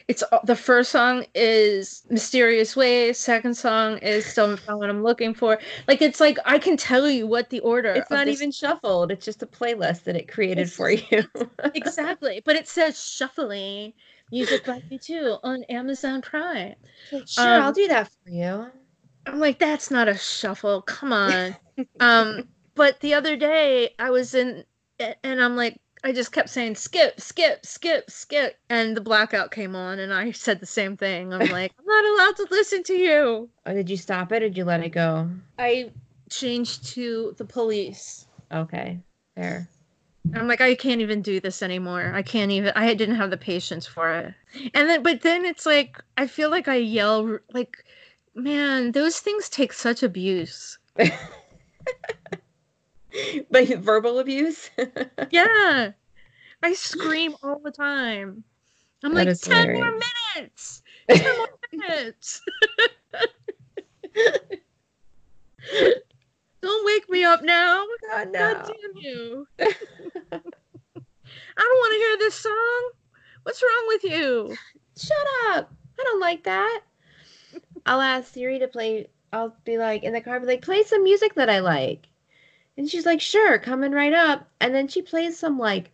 It's 0.08 0.22
the 0.44 0.54
first 0.54 0.92
song 0.92 1.24
is 1.34 2.04
Mysterious 2.10 2.76
Ways, 2.76 3.18
second 3.18 3.54
song 3.56 3.98
is 3.98 4.32
Find 4.32 4.60
What 4.66 4.88
I'm 4.88 5.02
Looking 5.02 5.34
For. 5.34 5.58
Like 5.88 6.00
it's 6.00 6.20
like 6.20 6.38
I 6.44 6.58
can 6.60 6.76
tell 6.76 7.10
you 7.10 7.26
what 7.26 7.50
the 7.50 7.58
order 7.60 7.92
it's 7.92 8.10
not 8.10 8.28
even 8.28 8.52
shuffled. 8.52 9.10
It's 9.10 9.24
just 9.24 9.42
a 9.42 9.46
playlist 9.46 10.04
that 10.04 10.14
it 10.14 10.28
created 10.28 10.70
for 10.70 10.90
you. 10.90 11.24
exactly. 11.74 12.40
But 12.44 12.54
it 12.54 12.68
says 12.68 13.02
shuffling 13.02 13.94
music 14.30 14.64
by 14.64 14.80
U2 14.92 15.40
on 15.42 15.64
Amazon 15.64 16.22
Prime. 16.22 16.74
sure, 17.26 17.54
Um, 17.56 17.62
I'll 17.62 17.72
do 17.72 17.88
that 17.88 18.08
for 18.08 18.30
you. 18.30 18.70
I'm 19.26 19.40
like, 19.40 19.58
that's 19.58 19.90
not 19.90 20.06
a 20.06 20.16
shuffle. 20.16 20.82
Come 20.82 21.12
on. 21.12 21.56
um, 21.98 22.48
but 22.76 23.00
the 23.00 23.14
other 23.14 23.36
day 23.36 23.94
I 23.98 24.10
was 24.10 24.34
in, 24.34 24.62
and 25.00 25.42
I'm 25.42 25.56
like, 25.56 25.80
I 26.04 26.12
just 26.12 26.32
kept 26.32 26.50
saying 26.50 26.76
skip, 26.76 27.20
skip, 27.20 27.64
skip, 27.66 28.10
skip, 28.10 28.58
and 28.68 28.96
the 28.96 29.00
blackout 29.00 29.50
came 29.50 29.74
on, 29.74 29.98
and 29.98 30.12
I 30.12 30.30
said 30.32 30.60
the 30.60 30.66
same 30.66 30.96
thing. 30.96 31.32
I'm 31.32 31.50
like, 31.50 31.72
I'm 31.78 31.86
not 31.86 32.04
allowed 32.04 32.36
to 32.36 32.46
listen 32.50 32.82
to 32.84 32.94
you. 32.94 33.48
Oh, 33.66 33.74
did 33.74 33.90
you 33.90 33.96
stop 33.96 34.32
it 34.32 34.42
or 34.42 34.48
did 34.48 34.56
you 34.56 34.64
let 34.64 34.84
it 34.84 34.90
go? 34.90 35.28
I 35.58 35.90
changed 36.30 36.86
to 36.94 37.34
the 37.38 37.44
police. 37.44 38.26
Okay, 38.52 39.00
fair. 39.34 39.68
I'm 40.34 40.48
like, 40.48 40.60
I 40.60 40.74
can't 40.74 41.00
even 41.00 41.22
do 41.22 41.40
this 41.40 41.62
anymore. 41.62 42.12
I 42.14 42.22
can't 42.22 42.50
even. 42.50 42.72
I 42.74 42.92
didn't 42.94 43.14
have 43.14 43.30
the 43.30 43.36
patience 43.36 43.86
for 43.86 44.10
it. 44.12 44.34
And 44.74 44.88
then, 44.88 45.02
but 45.02 45.22
then 45.22 45.44
it's 45.44 45.66
like, 45.66 46.02
I 46.18 46.26
feel 46.26 46.50
like 46.50 46.68
I 46.68 46.76
yell, 46.76 47.38
like, 47.52 47.84
man, 48.34 48.92
those 48.92 49.20
things 49.20 49.48
take 49.48 49.72
such 49.72 50.02
abuse. 50.02 50.78
but 53.50 53.68
verbal 53.78 54.18
abuse? 54.18 54.70
Yeah. 55.30 55.92
I 56.62 56.72
scream 56.74 57.34
all 57.42 57.60
the 57.62 57.70
time. 57.70 58.44
I'm 59.02 59.12
That 59.12 59.20
like, 59.20 59.28
is 59.28 59.40
10 59.40 59.74
more 59.74 59.92
minutes. 60.34 60.82
10 61.10 61.36
more 61.36 61.48
minutes. 61.72 62.40
Don't 66.62 66.86
wake 66.86 67.08
me 67.10 67.24
up 67.24 67.42
now. 67.42 67.84
God, 68.10 68.32
God 68.32 68.62
damn 68.66 68.96
you. 69.02 69.46
I 69.58 69.66
don't 71.58 71.78
want 71.78 71.92
to 71.92 71.98
hear 71.98 72.16
this 72.18 72.34
song. 72.34 72.90
What's 73.42 73.62
wrong 73.62 73.84
with 73.88 74.04
you? 74.04 74.56
Shut 74.98 75.26
up. 75.50 75.72
I 75.98 76.02
don't 76.02 76.20
like 76.20 76.44
that. 76.44 76.80
I'll 77.84 78.00
ask 78.00 78.32
Siri 78.32 78.58
to 78.58 78.68
play. 78.68 79.08
I'll 79.32 79.56
be 79.64 79.78
like, 79.78 80.02
in 80.02 80.12
the 80.12 80.20
car, 80.20 80.34
I'll 80.34 80.40
be 80.40 80.46
like, 80.46 80.62
play 80.62 80.82
some 80.82 81.04
music 81.04 81.34
that 81.34 81.50
I 81.50 81.60
like. 81.60 82.08
And 82.78 82.88
she's 82.88 83.06
like, 83.06 83.20
sure, 83.20 83.58
coming 83.58 83.92
right 83.92 84.12
up. 84.12 84.48
And 84.60 84.74
then 84.74 84.88
she 84.88 85.02
plays 85.02 85.38
some 85.38 85.58
like 85.58 85.90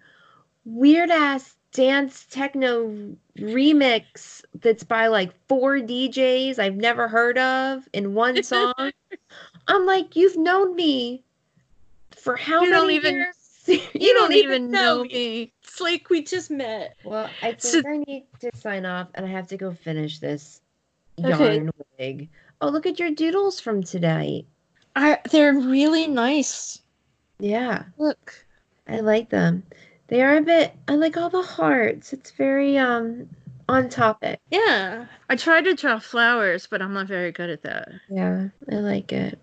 weird 0.64 1.10
ass 1.10 1.54
dance 1.72 2.26
techno 2.30 3.16
remix 3.38 4.42
that's 4.60 4.84
by 4.84 5.06
like 5.06 5.32
four 5.48 5.76
DJs 5.78 6.58
I've 6.58 6.76
never 6.76 7.08
heard 7.08 7.38
of 7.38 7.88
in 7.92 8.14
one 8.14 8.42
song. 8.42 8.74
I'm 9.68 9.86
like, 9.86 10.16
you've 10.16 10.36
known 10.36 10.74
me 10.76 11.22
for 12.16 12.36
how 12.36 12.62
You 12.62 12.70
many 12.70 12.72
don't 12.80 12.90
even- 12.90 13.14
years? 13.14 13.36
You, 13.64 14.12
don't, 14.14 14.32
even 14.32 14.72
know 14.72 15.04
me. 15.04 15.52
It's 15.62 15.80
like 15.80 16.10
we 16.10 16.24
just 16.24 16.50
met. 16.50 16.96
Well, 17.04 17.30
I 17.42 17.54
So- 17.58 17.80
I 17.86 17.98
need 17.98 18.26
to 18.40 18.50
sign 18.56 18.84
off 18.84 19.06
and 19.14 19.24
I 19.24 19.28
have 19.28 19.46
to 19.48 19.56
go 19.56 19.72
finish 19.72 20.18
this 20.18 20.60
Okay. 21.22 21.28
yarn 21.56 21.70
wig. 21.98 22.28
Oh, 22.60 22.68
look 22.70 22.86
at 22.86 22.98
your 22.98 23.10
doodles 23.12 23.60
from 23.60 23.82
today. 23.84 24.46
I, 24.94 25.18
they're 25.30 25.54
really 25.54 26.06
nice. 26.06 26.80
Yeah, 27.38 27.84
Look. 27.98 28.44
I 28.88 29.00
like 29.00 29.30
them. 29.30 29.62
They 30.08 30.22
are 30.22 30.36
a 30.36 30.42
bit 30.42 30.74
I 30.88 30.96
like 30.96 31.16
all 31.16 31.30
the 31.30 31.42
hearts. 31.42 32.12
It's 32.12 32.30
very 32.32 32.76
um 32.76 33.28
on 33.68 33.88
topic. 33.88 34.40
Yeah. 34.50 35.06
I 35.30 35.36
tried 35.36 35.64
to 35.64 35.74
draw 35.74 35.98
flowers, 35.98 36.66
but 36.66 36.82
I'm 36.82 36.92
not 36.92 37.06
very 37.06 37.32
good 37.32 37.48
at 37.48 37.62
that. 37.62 37.88
Yeah, 38.10 38.48
I 38.70 38.74
like 38.76 39.12
it. 39.12 39.38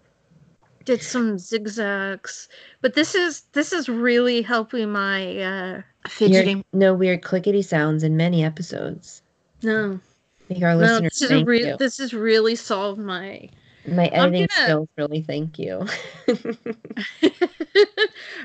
Did 0.85 1.01
some 1.01 1.37
zigzags. 1.39 2.47
But 2.81 2.93
this 2.93 3.15
is 3.15 3.41
this 3.53 3.73
is 3.73 3.89
really 3.89 4.41
helping 4.41 4.91
my 4.91 5.37
uh 5.41 5.81
fidgeting. 6.07 6.63
no 6.73 6.93
weird 6.93 7.23
clickety 7.23 7.61
sounds 7.61 8.03
in 8.03 8.15
many 8.15 8.43
episodes. 8.43 9.23
No. 9.63 9.99
I 10.49 10.53
think 10.53 10.63
our 10.63 10.73
No, 10.75 10.79
listeners 10.79 11.19
this 11.19 11.31
is 11.31 11.43
re- 11.43 11.75
this 11.79 11.97
has 11.97 12.13
really 12.13 12.55
solved 12.55 12.99
my 12.99 13.49
My 13.91 14.07
editing 14.07 14.47
gonna- 14.47 14.63
skills 14.63 14.89
really 14.97 15.21
thank 15.21 15.59
you. 15.59 15.85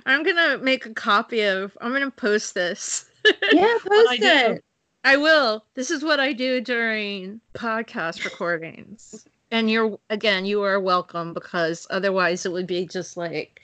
I'm 0.07 0.23
gonna 0.23 0.59
make 0.59 0.87
a 0.87 0.95
copy 0.95 1.43
of. 1.43 1.77
I'm 1.81 1.93
gonna 1.93 2.11
post 2.11 2.55
this. 2.55 3.07
yeah, 3.25 3.33
I 3.53 3.79
post 3.87 4.21
do. 4.21 4.27
it. 4.27 4.65
I 5.05 5.17
will. 5.17 5.65
This 5.75 5.91
is 5.91 6.03
what 6.03 6.21
I 6.21 6.33
do 6.33 6.61
during 6.61 7.41
podcast 7.55 8.25
recordings. 8.25 9.27
And 9.51 9.71
you're 9.71 9.99
again, 10.11 10.45
you 10.47 10.63
are 10.63 10.81
welcome 10.81 11.35
because 11.35 11.87
otherwise 11.91 12.47
it 12.47 12.53
would 12.53 12.67
be 12.67 12.87
just 12.87 13.17
like, 13.17 13.61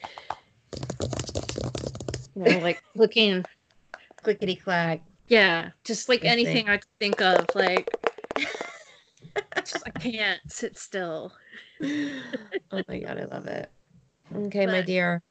you 2.36 2.42
know, 2.42 2.58
like 2.58 2.82
looking. 2.94 3.44
Clickety 4.22 4.54
clack. 4.56 5.00
Yeah, 5.28 5.70
just 5.84 6.08
like 6.08 6.24
anything 6.24 6.68
I 6.68 6.76
could 6.76 6.90
think 6.98 7.22
of. 7.22 7.46
Like, 7.54 7.88
just, 9.64 9.82
I 9.86 9.90
can't 9.98 10.40
sit 10.48 10.76
still. 10.76 11.32
oh 11.82 12.82
my 12.88 12.98
god, 12.98 13.18
I 13.18 13.24
love 13.24 13.46
it. 13.46 13.70
Okay, 14.34 14.66
my 14.66 14.82
dear. 14.82 15.22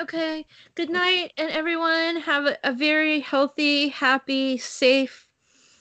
Okay. 0.00 0.46
Good 0.74 0.90
night, 0.90 1.32
and 1.36 1.50
everyone 1.50 2.16
have 2.16 2.46
a, 2.46 2.56
a 2.64 2.72
very 2.72 3.20
healthy, 3.20 3.88
happy, 3.88 4.56
safe 4.58 5.28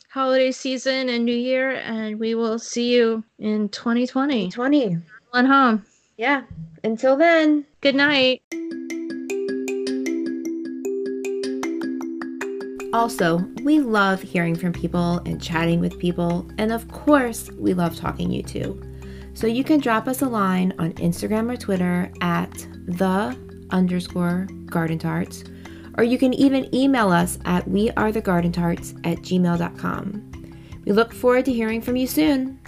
holiday 0.10 0.52
season 0.52 1.08
and 1.08 1.24
New 1.24 1.36
Year, 1.36 1.76
and 1.76 2.20
we 2.20 2.36
will 2.36 2.60
see 2.60 2.94
you 2.94 3.24
in 3.40 3.70
2020. 3.70 4.52
20. 4.52 4.98
On 5.34 5.46
home. 5.46 5.86
Yeah. 6.18 6.44
Until 6.84 7.16
then. 7.16 7.66
Good 7.80 7.96
night. 7.96 8.42
Also, 12.94 13.38
we 13.64 13.80
love 13.80 14.22
hearing 14.22 14.56
from 14.56 14.74
people 14.74 15.20
and 15.20 15.42
chatting 15.42 15.80
with 15.80 15.98
people, 15.98 16.46
and 16.58 16.74
of 16.74 16.90
course, 16.90 17.50
we 17.52 17.74
love 17.74 17.96
talking 17.96 18.30
U2. 18.32 18.91
So 19.34 19.48
you 19.48 19.64
can 19.64 19.80
drop 19.80 20.08
us 20.08 20.22
a 20.22 20.28
line 20.28 20.74
on 20.78 20.94
Instagram 20.94 21.52
or 21.52 21.58
Twitter 21.58 22.12
at 22.22 22.52
the 22.86 23.38
underscore 23.72 24.48
garden 24.66 25.00
tarts, 25.00 25.44
or 25.98 26.04
you 26.04 26.18
can 26.18 26.34
even 26.34 26.74
email 26.76 27.12
us 27.12 27.40
at 27.46 27.66
wearethegardentarts 27.68 29.00
at 29.06 29.20
gmail.com. 29.20 30.28
We 30.86 30.92
look 30.92 31.14
forward 31.14 31.46
to 31.46 31.54
hearing 31.54 31.82
from 31.82 31.96
you 31.96 32.08
soon. 32.08 32.60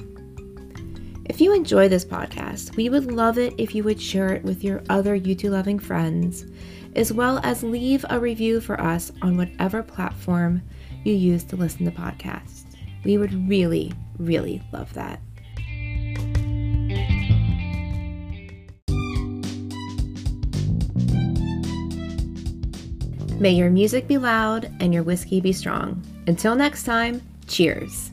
If 1.26 1.42
you 1.42 1.54
enjoy 1.54 1.88
this 1.88 2.06
podcast, 2.06 2.76
we 2.76 2.90
would 2.90 3.12
love 3.12 3.38
it 3.38 3.54
if 3.58 3.74
you 3.74 3.84
would 3.84 4.02
share 4.02 4.34
it 4.34 4.44
with 4.44 4.64
your 4.64 4.84
other 4.90 5.18
U2 5.18 5.50
loving 5.50 5.80
friends, 5.80 6.46
as 6.96 7.12
well 7.12 7.40
as 7.44 7.64
leave 7.64 8.06
a 8.10 8.20
review 8.20 8.62
for 8.62 8.80
us 8.80 9.12
on 9.22 9.38
whatever 9.38 9.82
platform 9.82 10.62
you 11.04 11.14
use 11.14 11.44
to 11.46 11.56
listen 11.56 11.86
to 11.86 11.92
podcasts. 11.92 12.64
We 13.04 13.18
would 13.18 13.50
really, 13.50 13.94
really 14.18 14.62
love 14.72 14.94
that. 14.94 15.20
May 23.44 23.52
your 23.52 23.70
music 23.70 24.08
be 24.08 24.18
loud 24.18 24.72
and 24.80 24.94
your 24.94 25.04
whiskey 25.04 25.42
be 25.42 25.52
strong. 25.52 26.02
Until 26.28 26.56
next 26.56 26.86
time, 26.86 27.22
cheers. 27.46 28.13